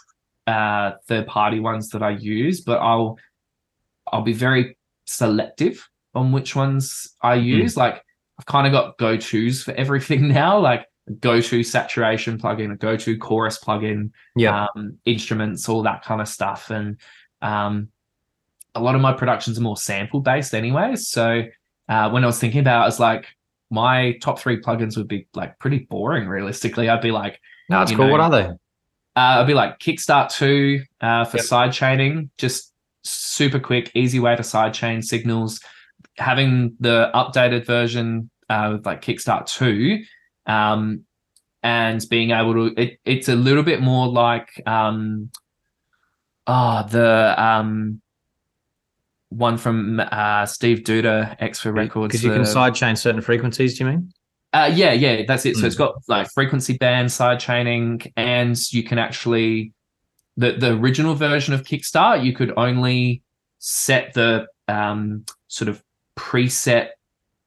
[0.46, 3.18] uh, third party ones that I use, but I'll
[4.10, 4.76] I'll be very
[5.06, 7.44] selective on which ones I hmm.
[7.44, 7.74] use.
[7.74, 7.78] Mm.
[7.78, 8.05] Like
[8.38, 10.59] I've kind of got go tos for everything now.
[10.59, 10.86] Like
[11.20, 16.20] go to saturation plugin, a go to chorus plugin, yeah, um, instruments, all that kind
[16.20, 16.70] of stuff.
[16.70, 16.98] And
[17.42, 17.88] um,
[18.74, 20.96] a lot of my productions are more sample based, anyway.
[20.96, 21.44] So
[21.88, 23.26] uh, when I was thinking about, it, I was like,
[23.70, 26.28] my top three plugins would be like pretty boring.
[26.28, 28.06] Realistically, I'd be like, no, it's cool.
[28.06, 28.44] Know, what are they?
[28.44, 28.56] Uh,
[29.16, 31.46] I'd be like Kickstart Two uh, for yep.
[31.46, 32.72] side chaining, just
[33.04, 35.60] super quick, easy way to side chain signals.
[36.18, 40.02] having the updated version uh, with like Kickstart 2
[40.46, 41.04] um,
[41.62, 45.30] and being able to, it, it's a little bit more like um,
[46.46, 48.00] ah, the um,
[49.36, 52.12] one from uh, Steve Duda, Xfer Records.
[52.12, 54.12] Because you can the- sidechain certain frequencies, do you mean?
[54.52, 55.56] uh, yeah, yeah, that's it.
[55.56, 55.66] So Mm.
[55.66, 59.73] it's got like frequency band side chaining, and you can actually
[60.36, 63.23] the the original version of Kickstart, you could only
[63.59, 65.82] set the um, sort of
[66.16, 66.89] preset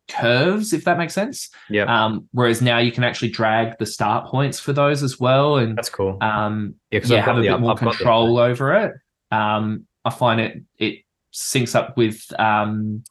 [0.09, 1.49] curves, if that makes sense.
[1.69, 1.83] Yeah.
[1.83, 5.77] Um, whereas now you can actually drag the start points for those as well, and
[5.77, 6.17] That's cool.
[6.21, 8.93] um, yeah, yeah, I've a bit up- more control over it.
[9.31, 10.99] Um, I find it it
[11.37, 13.03] syncs up with um,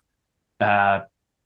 [0.61, 1.01] uh,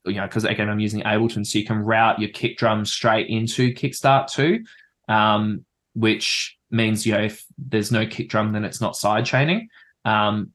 [0.06, 3.28] you know, because again, I'm using Ableton, so you can route your kick drum straight
[3.28, 4.64] into Kickstart 2,
[5.12, 9.68] um, which means you know if there's no kick drum, then it's not side chaining.
[10.04, 10.52] Um,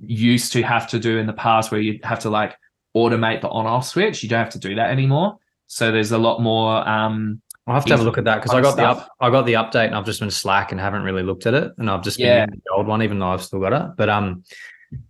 [0.00, 2.56] used to have to do in the past where you'd have to like
[2.96, 4.22] automate the on off switch.
[4.22, 5.36] You don't have to do that anymore.
[5.66, 6.86] So there's a lot more.
[6.88, 9.30] Um, I'll have to have a look at that because I got the up, I
[9.30, 11.90] got the update and I've just been slack and haven't really looked at it, and
[11.90, 12.46] I've just been Yeah.
[12.46, 13.96] using the old one, even though I've still got it.
[13.96, 14.44] But um,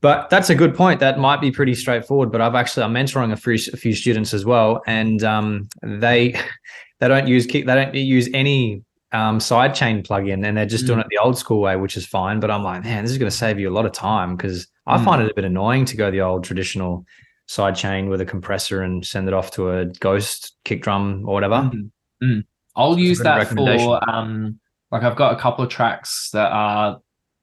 [0.00, 1.00] but that's a good point.
[1.00, 2.30] That might be pretty straightforward.
[2.32, 6.32] But I've actually I'm mentoring a few a few students as well, and um, they
[7.00, 8.82] they don't use kick, they don't use any
[9.12, 11.02] um sidechain plugin, and they're just doing Mm.
[11.02, 12.40] it the old school way, which is fine.
[12.40, 14.68] But I'm like, man, this is going to save you a lot of time because
[14.86, 15.04] I Mm.
[15.04, 17.04] find it a bit annoying to go the old traditional
[17.48, 21.70] sidechain with a compressor and send it off to a ghost kick drum or whatever.
[21.72, 21.90] Mm,
[22.22, 22.44] mm.
[22.76, 24.58] I'll use that for um
[24.90, 27.00] like I've got a couple of tracks that are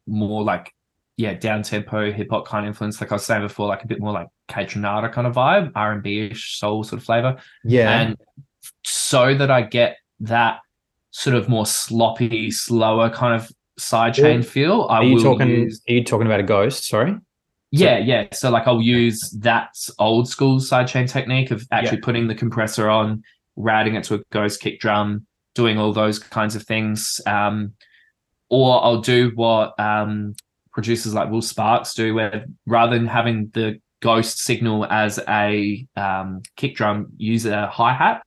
[0.08, 0.72] more like
[1.20, 3.02] yeah, down tempo hip hop kind of influence.
[3.02, 5.92] Like I was saying before, like a bit more like Kaytranada kind of vibe, R
[5.92, 7.36] and B ish soul sort of flavor.
[7.66, 8.00] Yeah.
[8.00, 8.18] And
[8.86, 10.60] so that I get that
[11.12, 14.42] sort of more sloppy, slower kind of sidechain Yeah.
[14.50, 15.50] feel, I Are you will talking?
[15.50, 16.88] use Are you talking about a ghost?
[16.88, 17.18] Sorry.
[17.72, 18.28] yeah, yeah.
[18.32, 23.24] So like I'll use that old school sidechain technique of actually putting the compressor on,
[23.58, 27.20] routing it to a ghost kick drum, doing all those kinds of things.
[27.28, 27.74] Um,
[28.50, 30.34] or I'll do what um,
[30.82, 36.42] producers like Will Sparks do, where rather than having the ghost signal as a um,
[36.56, 38.24] kick drum, use a hi hat.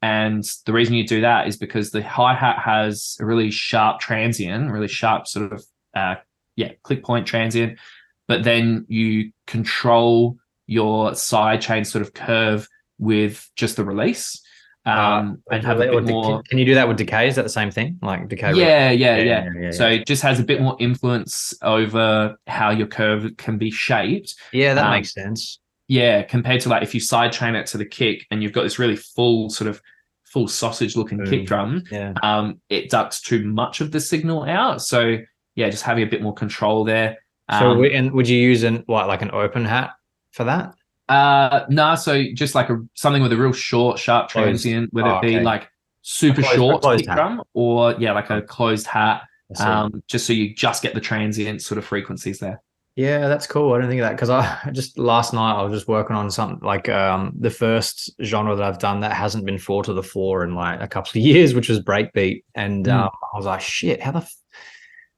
[0.00, 4.00] And the reason you do that is because the hi hat has a really sharp
[4.00, 5.64] transient, really sharp sort of
[5.94, 6.14] uh,
[6.58, 7.78] yeah click point transient
[8.26, 12.68] but then you control your side chain sort of curve
[12.98, 14.42] with just the release
[14.88, 16.42] um, and have a bit more.
[16.44, 17.28] Can you do that with decay?
[17.28, 17.98] Is that the same thing?
[18.02, 18.52] Like decay?
[18.54, 22.36] Yeah, yeah, Yeah, yeah, yeah, yeah, So it just has a bit more influence over
[22.46, 24.34] how your curve can be shaped.
[24.52, 25.58] Yeah, that Um, makes sense.
[25.88, 28.62] Yeah, compared to like if you side chain it to the kick and you've got
[28.64, 29.80] this really full sort of
[30.24, 31.46] full sausage looking kick Mm.
[31.46, 31.82] drum,
[32.22, 34.82] um, it ducks too much of the signal out.
[34.82, 35.16] So
[35.54, 37.16] yeah, just having a bit more control there.
[37.50, 39.90] So, Um, and would you use an what, like an open hat
[40.32, 40.74] for that?
[41.08, 45.18] Uh, no, so just like a something with a real short, sharp transient, whether Oh,
[45.18, 45.44] it be okay.
[45.44, 45.68] like
[46.02, 49.22] super closed- short closed drum or yeah, like a closed hat.
[49.58, 52.60] Um, just so you just get the transient sort of frequencies there.
[52.96, 53.72] Yeah, that's cool.
[53.72, 56.30] I didn't think of that because I just last night I was just working on
[56.30, 60.02] something like um the first genre that I've done that hasn't been four to the
[60.02, 62.92] floor in like a couple of years, which was breakbeat, and Mm.
[63.04, 64.28] um, I was like, shit, how the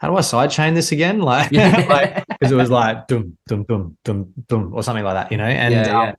[0.00, 1.20] how do I sidechain this again?
[1.30, 1.86] Like, Yeah.
[1.88, 5.38] like because it was like dum dum dum dum dum or something like that, you
[5.38, 5.44] know.
[5.44, 6.14] And Yeah, um,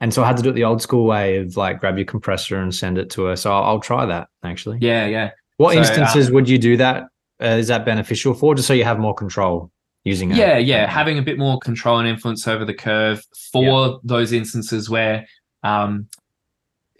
[0.00, 2.06] and so I had to do it the old school way of like grab your
[2.06, 3.36] compressor and send it to her.
[3.36, 4.78] So I'll, I'll try that actually.
[4.80, 5.30] yeah, yeah.
[5.58, 7.04] What So, instances would you do that?
[7.42, 9.70] Uh, is that beneficial for just so you have more control
[10.04, 10.38] using it?
[10.38, 10.86] Yeah, yeah.
[10.90, 13.22] Having a bit more control and influence over the curve
[13.52, 15.26] for those instances where
[15.62, 16.08] um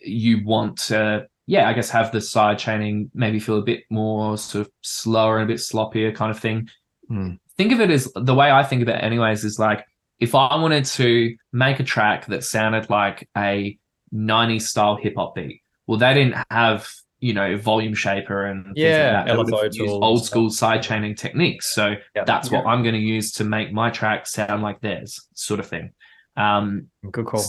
[0.02, 4.38] you want to yeah, I guess have the side chaining maybe feel a bit more
[4.38, 6.68] sort of slower and a bit sloppier kind of thing.
[7.08, 7.32] Hmm.
[7.56, 9.84] Think of it as the way I think of it anyways is like
[10.20, 13.76] if I wanted to make a track that sounded like a
[14.14, 19.24] 90s style hip hop beat, well they didn't have, you know, volume shaper and Yeah,
[19.26, 19.46] like that.
[19.46, 21.74] They LFO tools old school side chaining techniques.
[21.74, 25.58] So that's what I'm going to use to make my track sound like theirs, sort
[25.58, 25.90] of thing.
[26.36, 27.42] Um, Good call.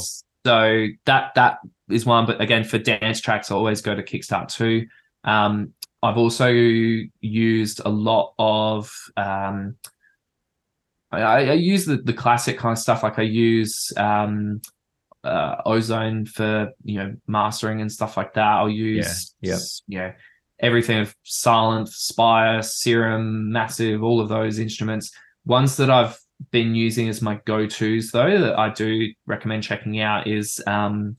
[0.46, 1.60] So that that
[1.90, 4.86] is one, but again, for dance tracks, I always go to Kickstart 2.
[5.24, 5.74] Um,
[6.04, 9.76] I've also used a lot of um,
[11.12, 13.04] I, I use the, the classic kind of stuff.
[13.04, 14.62] Like I use um,
[15.24, 18.48] uh, Ozone for you know mastering and stuff like that.
[18.48, 19.58] I'll use yeah.
[19.88, 20.14] you know
[20.60, 25.12] everything of Sylenth, Spire, Serum, Massive, all of those instruments.
[25.46, 26.18] Ones that I've
[26.50, 31.16] been using as my go-tos though that I do recommend checking out is um,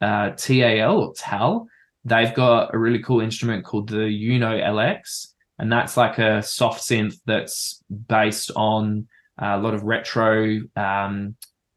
[0.00, 1.66] uh, TAL or TAL.
[2.04, 5.28] They've got a really cool instrument called the Uno LX,
[5.58, 9.08] and that's like a soft synth that's based on
[9.38, 11.36] a lot of retro um,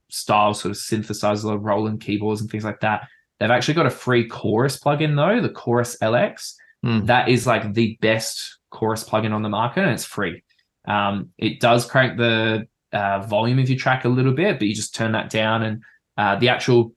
[0.09, 3.07] style sort of synthesizers, like Roland keyboards and things like that.
[3.39, 6.53] They've actually got a free chorus plugin though, the Chorus LX.
[6.85, 7.07] Mm.
[7.07, 10.43] That is like the best chorus plugin on the market, and it's free.
[10.85, 14.75] Um, it does crank the uh, volume of your track a little bit, but you
[14.75, 15.83] just turn that down, and
[16.17, 16.93] uh, the actual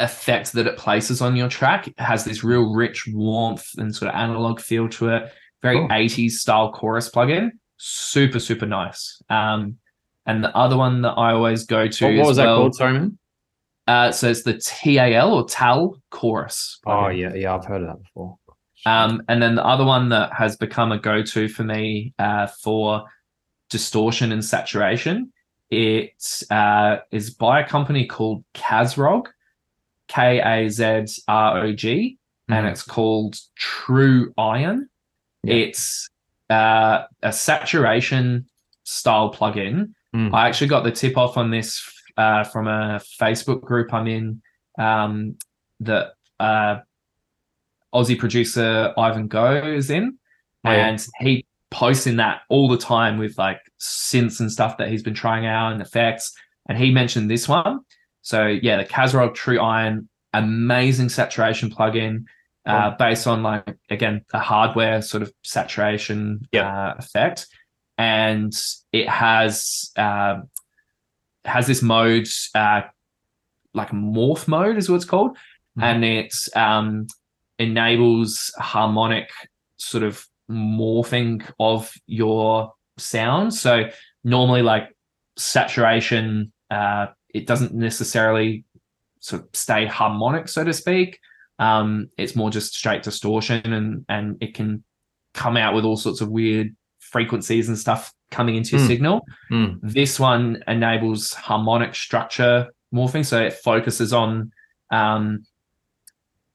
[0.00, 4.16] effect that it places on your track has this real rich warmth and sort of
[4.16, 5.32] analog feel to it.
[5.62, 5.88] Very Cool.
[5.88, 7.50] 80s style chorus plugin.
[7.76, 9.22] Super, super nice.
[9.30, 9.78] Um,
[10.26, 12.74] and the other one that I always go to What, what as was that called?
[12.74, 13.18] Sorry, man.
[13.86, 16.80] Uh, so it's the TAL or TAL chorus.
[16.86, 18.38] Oh yeah, yeah, I've heard of that before.
[18.86, 23.04] Um, and then the other one that has become a go-to for me uh, for
[23.70, 25.32] distortion and saturation,
[25.70, 26.12] it
[26.50, 29.26] uh, is by a company called Kazrog,
[30.08, 32.18] K A Z R O G,
[32.48, 32.70] and Mhm.
[32.70, 34.88] it's called True Iron.
[35.42, 35.54] Yeah.
[35.54, 36.08] It's
[36.50, 38.46] uh, a saturation
[38.84, 39.92] style plugin.
[40.14, 40.32] Mm.
[40.34, 41.82] I actually got the tip off on this
[42.16, 44.42] uh, from a Facebook group I'm in
[44.78, 45.36] um,
[45.80, 46.76] that uh,
[47.94, 50.18] Aussie producer Ivan Gough is in,
[50.64, 50.86] Oh, yeah.
[50.88, 55.02] and he posts in that all the time with like synths and stuff that he's
[55.02, 56.32] been trying out and effects.
[56.68, 57.80] And he mentioned this one.
[58.22, 62.24] So yeah, the Kazrog True Iron, amazing saturation plugin,
[62.66, 67.46] uh, based on like again a hardware sort of saturation uh, effect,
[67.98, 68.52] and
[68.92, 70.36] it has uh,
[71.44, 72.80] has this mode uh,
[73.74, 75.36] like morph mode is what it's called,
[75.78, 75.82] Mhm.
[75.82, 77.06] and it um,
[77.58, 79.28] enables harmonic
[79.76, 83.54] sort of morphing of your sound.
[83.54, 83.88] So
[84.22, 84.94] normally, like
[85.36, 88.64] saturation, uh, it doesn't necessarily
[89.20, 91.18] sort of stay harmonic, so to speak.
[91.58, 94.84] Um, it's more just straight distortion, and and it can
[95.34, 98.88] come out with all sorts of weird frequencies and stuff coming into your Mm.
[98.88, 99.20] signal.
[99.50, 99.78] Mm.
[99.82, 104.50] This one enables harmonic structure morphing, so it focuses on
[104.90, 105.44] um,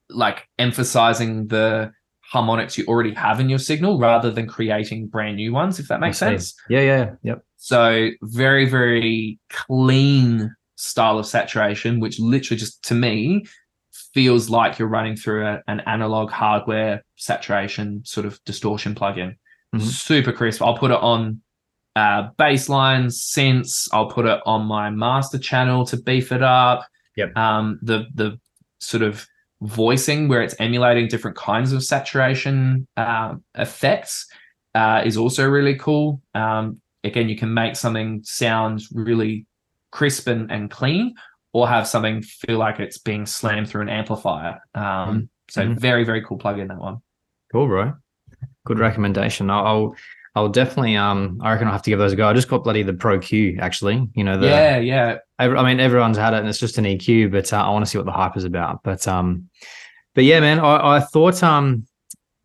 [0.09, 1.91] like emphasizing the
[2.31, 5.99] harmonics you already have in your signal rather than creating brand new ones, if that
[5.99, 6.55] makes sense.
[6.69, 7.43] Yeah, yeah, yep.
[7.57, 13.45] So very, very clean style of saturation, which literally just to me
[14.13, 19.35] feels like you're running through a, an analog hardware saturation sort of distortion plugin.
[19.75, 19.81] Mhm.
[19.81, 20.61] Super crisp.
[20.61, 21.41] I'll put it on
[21.95, 23.89] uh, bass lines, synths.
[23.91, 26.85] I'll put it on my master channel to beef it up.
[27.17, 27.35] Yep.
[27.35, 28.39] Um, the the
[28.79, 29.27] sort of
[29.61, 34.27] voicing where it's emulating different kinds of saturation um, effects
[34.75, 36.21] uh, is also really cool.
[36.33, 39.45] Um, again, you can make something sound really
[39.91, 41.15] crisp and, and clean,
[41.51, 44.59] or have something feel like it's being slammed through an amplifier.
[44.75, 45.79] Um, So Mhm.
[45.79, 46.97] very very cool plug in that one.
[47.51, 47.93] Cool, bro.
[48.65, 49.49] Good recommendation.
[49.49, 49.95] I'll,
[50.35, 50.95] I'll, definitely.
[50.95, 52.27] Um, I reckon I'll have to give those a go.
[52.27, 54.07] I just got bloody the Pro Q actually.
[54.13, 54.47] You know the.
[54.47, 57.31] yeah, yeah, I, I mean, everyone's had it, and it's just an EQ.
[57.31, 58.83] But uh, I want to see what the hype is about.
[58.83, 59.49] But um,
[60.13, 60.59] but yeah, man.
[60.59, 61.87] I, I thought um,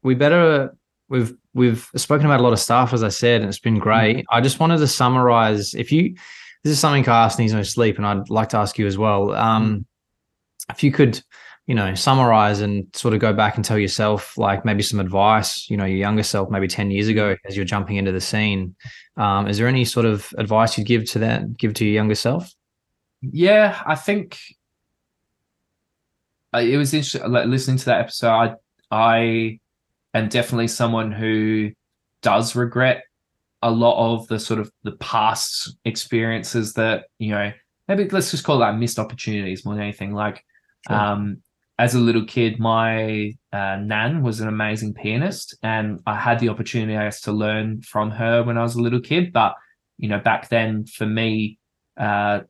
[0.03, 0.75] we better.
[1.09, 4.25] We've we've spoken about a lot of stuff, as I said, and it's been great.
[4.31, 5.75] I just wanted to summarize.
[5.75, 6.15] If you,
[6.63, 9.33] this is something Carson needs no sleep, and I'd like to ask you as well.
[9.33, 9.87] Um,
[10.71, 11.23] if you could,
[11.67, 15.69] you know, summarize and sort of go back and tell yourself, like maybe some advice,
[15.71, 18.75] you know, your younger self, maybe ten years ago, as you're jumping into the scene.
[19.17, 22.15] Um, is there any sort of advice you'd give to that, give to your younger
[22.17, 22.53] self?
[23.23, 23.81] yeah.
[23.87, 24.39] I think
[26.55, 28.29] uh, it was interesting like, listening to that episode.
[28.29, 28.55] I,
[28.91, 29.61] I
[30.13, 31.73] am definitely someone who
[32.23, 33.05] does regret
[33.63, 37.51] a lot of the sort of the past experiences that you know
[37.89, 40.45] maybe let's just call that missed opportunities more than anything like
[40.87, 40.97] Sure.
[40.97, 41.43] um
[41.79, 46.49] as a little kid my uh, nan was an amazing pianist and i had the
[46.49, 49.55] opportunity I guess, to learn from her when i was a little kid but
[49.99, 51.59] you know back then for me
[51.97, 52.41] uh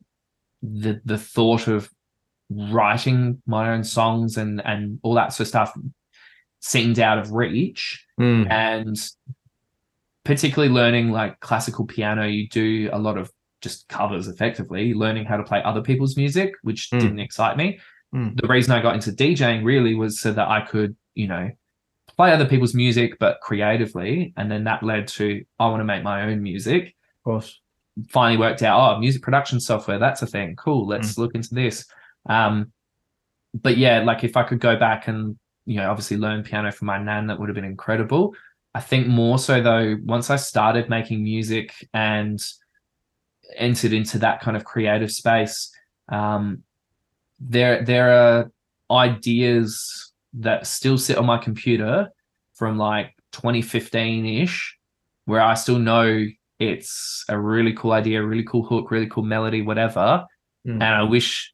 [0.62, 1.90] the the thought of
[2.50, 5.72] writing my own songs and and all that sort of stuff
[6.60, 8.04] seemed out of reach.
[8.20, 8.96] Mm, and
[10.24, 13.30] particularly learning like classical piano you do a lot of
[13.60, 17.00] just covers effectively learning how to play other people's music which Mm.
[17.00, 17.78] didn't excite me
[18.14, 18.40] Mm.
[18.40, 21.50] the reason i got into djing really was so that i could you know
[22.16, 24.32] play other people's music but creatively.
[24.36, 26.94] And then that led to i want to make my own music.
[27.18, 27.60] Of course.
[28.08, 30.56] finally worked out oh music production software that's a thing.
[30.56, 31.86] Cool let's look into this.
[32.28, 32.72] Um
[33.54, 36.86] but yeah like if i could go back and you know obviously learn piano from
[36.86, 38.34] my nan that would have been incredible.
[38.74, 42.42] I think more so though once i started making music and
[43.56, 45.70] entered into that kind of creative space
[46.10, 46.62] um
[47.40, 48.50] there there are
[48.90, 52.08] ideas that still sit on my computer
[52.54, 54.76] from like 2015-ish
[55.24, 56.24] where i still know
[56.58, 60.24] it's a really cool idea really cool hook really cool melody whatever
[60.66, 60.72] mm.
[60.72, 61.52] and I wish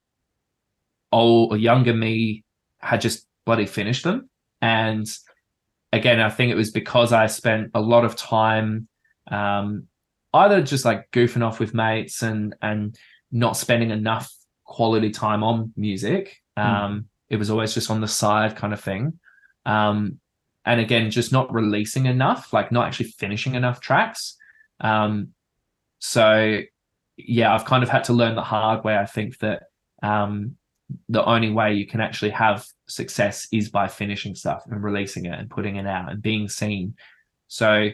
[1.13, 2.45] old or younger me
[2.79, 4.29] had just bloody finished them.
[4.61, 5.07] And
[5.93, 8.89] again, I think it was because I spent a lot of time
[9.31, 9.87] um,
[10.35, 12.97] either just like goofing off with mates and and
[13.33, 14.33] not spending enough
[14.71, 16.37] quality time on music.
[16.57, 16.63] Hmm.
[16.63, 17.05] Um, mm.
[17.29, 19.19] It was always just on the side kind of thing.
[19.67, 20.21] Um,
[20.65, 24.37] and again, just not releasing enough, like not actually finishing enough tracks.
[24.81, 25.35] Um,
[25.99, 26.61] so
[27.17, 28.97] yeah, I've kind of had to learn the hard way.
[28.97, 29.65] I think that
[30.03, 30.57] um,
[31.09, 35.39] the only way you can actually have success is by finishing stuff and releasing it
[35.39, 36.95] and putting it out and being seen.
[37.49, 37.91] So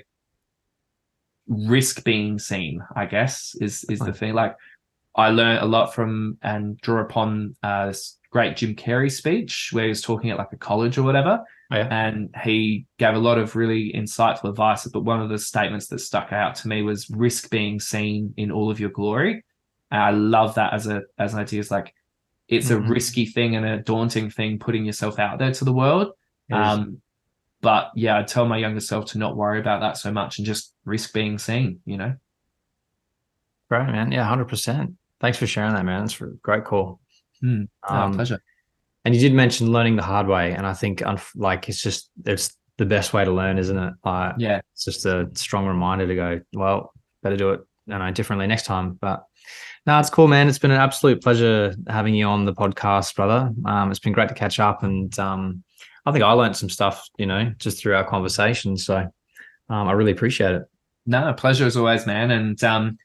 [1.49, 4.35] risk being seen, I guess, is is the thing.
[4.35, 4.57] Like
[5.17, 9.85] I learned a lot from and draw upon uh, this great Jim Carrey speech where
[9.85, 11.41] he was talking at like a college or whatever.
[11.73, 11.89] Oh, yeah.
[11.91, 14.87] And he gave a lot of really insightful advice.
[14.87, 18.53] But one of the statements that stuck out to me was risk being seen in
[18.53, 19.45] all of your glory.
[19.91, 21.61] And I love that as a as an idea.
[21.61, 21.95] It's like
[22.49, 22.87] it's mm-hmm.
[22.87, 26.13] a risky thing and a daunting thing putting yourself out there to the world.
[26.53, 27.01] Um,
[27.61, 30.47] but yeah, I tell my younger self to not worry about that so much and
[30.47, 32.15] just risk being seen, you know?
[33.69, 34.13] Right, man.
[34.13, 34.95] Yeah, 100%.
[35.21, 36.01] Thanks for sharing that, man.
[36.01, 37.01] That's a great call.
[37.43, 38.41] Mm, um, pleasure.
[39.05, 40.53] And you did mention learning the hard way.
[40.53, 41.03] And I think,
[41.35, 43.95] like, it's just, it's the best way to learn, isn't it?
[44.05, 44.61] Uh, yeah.
[44.75, 48.65] It's just a strong reminder to go, well, better do it, you know, differently next
[48.65, 48.99] time.
[49.01, 49.25] But
[49.87, 50.49] no, it's cool, man.
[50.49, 53.53] It's been an absolute pleasure having you on the podcast, brother.
[53.65, 55.63] Um, it's been great to catch up, and um,
[56.05, 58.77] I think I learned some stuff, you know, just through our conversation.
[58.77, 60.63] So um, I really appreciate it.
[61.07, 62.33] No, pleasure as always, man.
[62.33, 62.99] And um,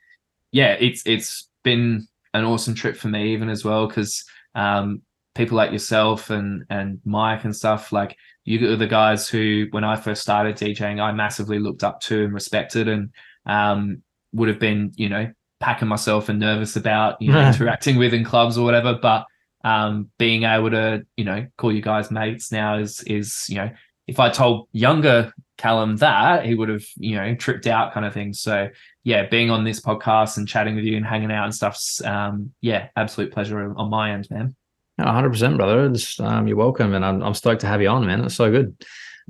[0.52, 4.24] yeah, it's it's been an awesome trip for me, even as well, because
[4.56, 5.02] um,
[5.36, 9.84] people like yourself and and Mike and stuff like you are the guys who, when
[9.84, 13.12] I first started DJing, I massively looked up to and respected, and
[13.46, 14.02] um,
[14.34, 18.24] would have been, you know, packing myself and nervous about you know interacting with in
[18.24, 18.98] clubs or whatever.
[19.02, 19.26] But
[19.64, 23.70] um, being able to you know call you guys mates now is is you know
[24.08, 25.32] if i told younger
[25.62, 28.34] callum that he would have you know tripped out kind of thing.
[28.34, 28.68] So
[29.04, 32.52] yeah being on this podcast and chatting with you and hanging out and stuff's um,
[32.62, 34.56] yeah absolute pleasure on my end man
[35.00, 35.92] 100% brother
[36.28, 38.76] um, you're welcome and I'm, I'm stoked to have you on man it's so good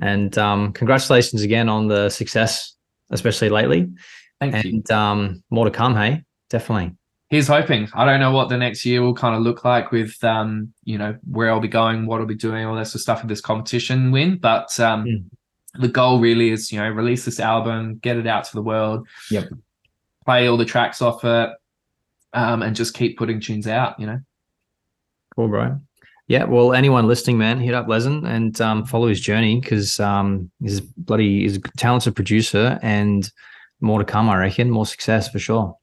[0.01, 2.75] and um, congratulations again on the success
[3.11, 3.89] especially lately
[4.41, 4.95] Thank and, you.
[4.95, 5.95] um, more to come.
[5.95, 6.95] Hey, definitely.
[7.29, 7.87] Here's hoping.
[7.93, 10.97] I don't know what the next year will kind of look like with, um, you
[10.97, 13.29] know, where I'll be going, what I'll be doing, all that sort of stuff with
[13.29, 14.37] this competition win.
[14.37, 15.23] But um, mm.
[15.75, 19.07] The goal really is, you know, release this album, get it out to the world.
[19.29, 19.49] Yep.
[20.25, 21.49] Play all the tracks off it,
[22.33, 23.99] um, and just keep putting tunes out.
[23.99, 24.19] You know.
[25.35, 25.79] Cool, bro.
[26.27, 30.49] Yeah, well, anyone listening, man, hit up Lezen and um, follow his journey because um,
[30.61, 33.29] he's bloody he's a talented producer and
[33.81, 34.69] more to come, I reckon.
[34.69, 35.75] More success for sure.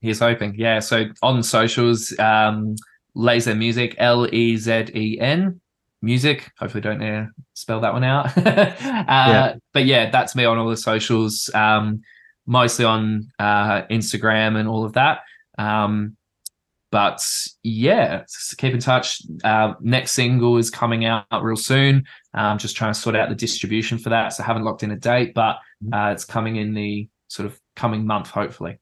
[0.00, 0.54] He's hoping.
[0.56, 0.80] Yeah.
[0.80, 2.76] So on socials, um,
[3.16, 5.60] Lezen Music, L E Z E N
[6.02, 6.50] music.
[6.58, 8.36] Hopefully, don't uh, spell that one out.
[8.38, 9.54] uh, yeah.
[9.72, 12.02] But yeah, that's me on all the socials, um,
[12.46, 15.20] mostly on uh, Instagram and all of that.
[15.58, 16.16] Um,
[16.90, 17.26] but
[17.62, 18.24] yeah,
[18.58, 19.20] keep in touch.
[19.44, 22.04] Uh, next single is coming out real soon.
[22.32, 24.92] I'm just trying to sort out the distribution for that, so I haven't locked in
[24.92, 25.92] a date, but mm-hmm.
[25.92, 28.78] uh, it's coming in the sort of coming month, hopefully.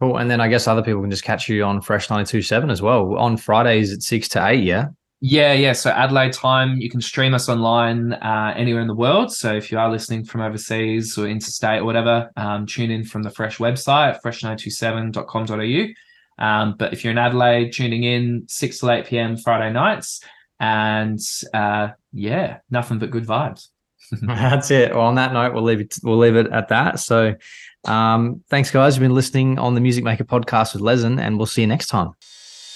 [0.00, 0.16] Cool.
[0.18, 3.16] And then I guess other people can just catch you on Fresh 92.7 as well
[3.16, 4.88] on Fridays at 6 to 8, yeah?
[5.24, 5.72] Yeah, yeah.
[5.72, 9.32] So Adelaide time, you can stream us online uh, anywhere in the world.
[9.32, 13.22] So if you are listening from overseas or interstate or whatever, um, tune in from
[13.22, 16.44] the Fresh website, fresh927.com.au.
[16.44, 19.36] Um, but if you're in Adelaide, tuning in 6 to 8 p.m.
[19.36, 20.24] Friday nights.
[20.58, 21.20] And
[21.54, 23.68] uh, yeah, nothing but good vibes.
[24.22, 24.92] That's it.
[24.92, 25.94] Well, on that note, we'll leave it.
[26.02, 26.98] We'll leave it at that.
[26.98, 27.36] So,
[27.84, 28.96] um, thanks, guys.
[28.96, 31.86] You've been listening on the Music Maker podcast with Lezen, and we'll see you next
[31.86, 32.10] time.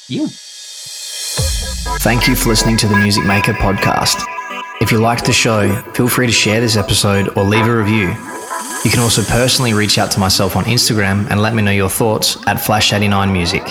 [0.07, 0.29] You.
[2.01, 4.23] Thank you for listening to the Music Maker podcast.
[4.81, 8.09] If you liked the show, feel free to share this episode or leave a review.
[8.85, 11.89] You can also personally reach out to myself on Instagram and let me know your
[11.91, 13.63] thoughts at Flash89 Music.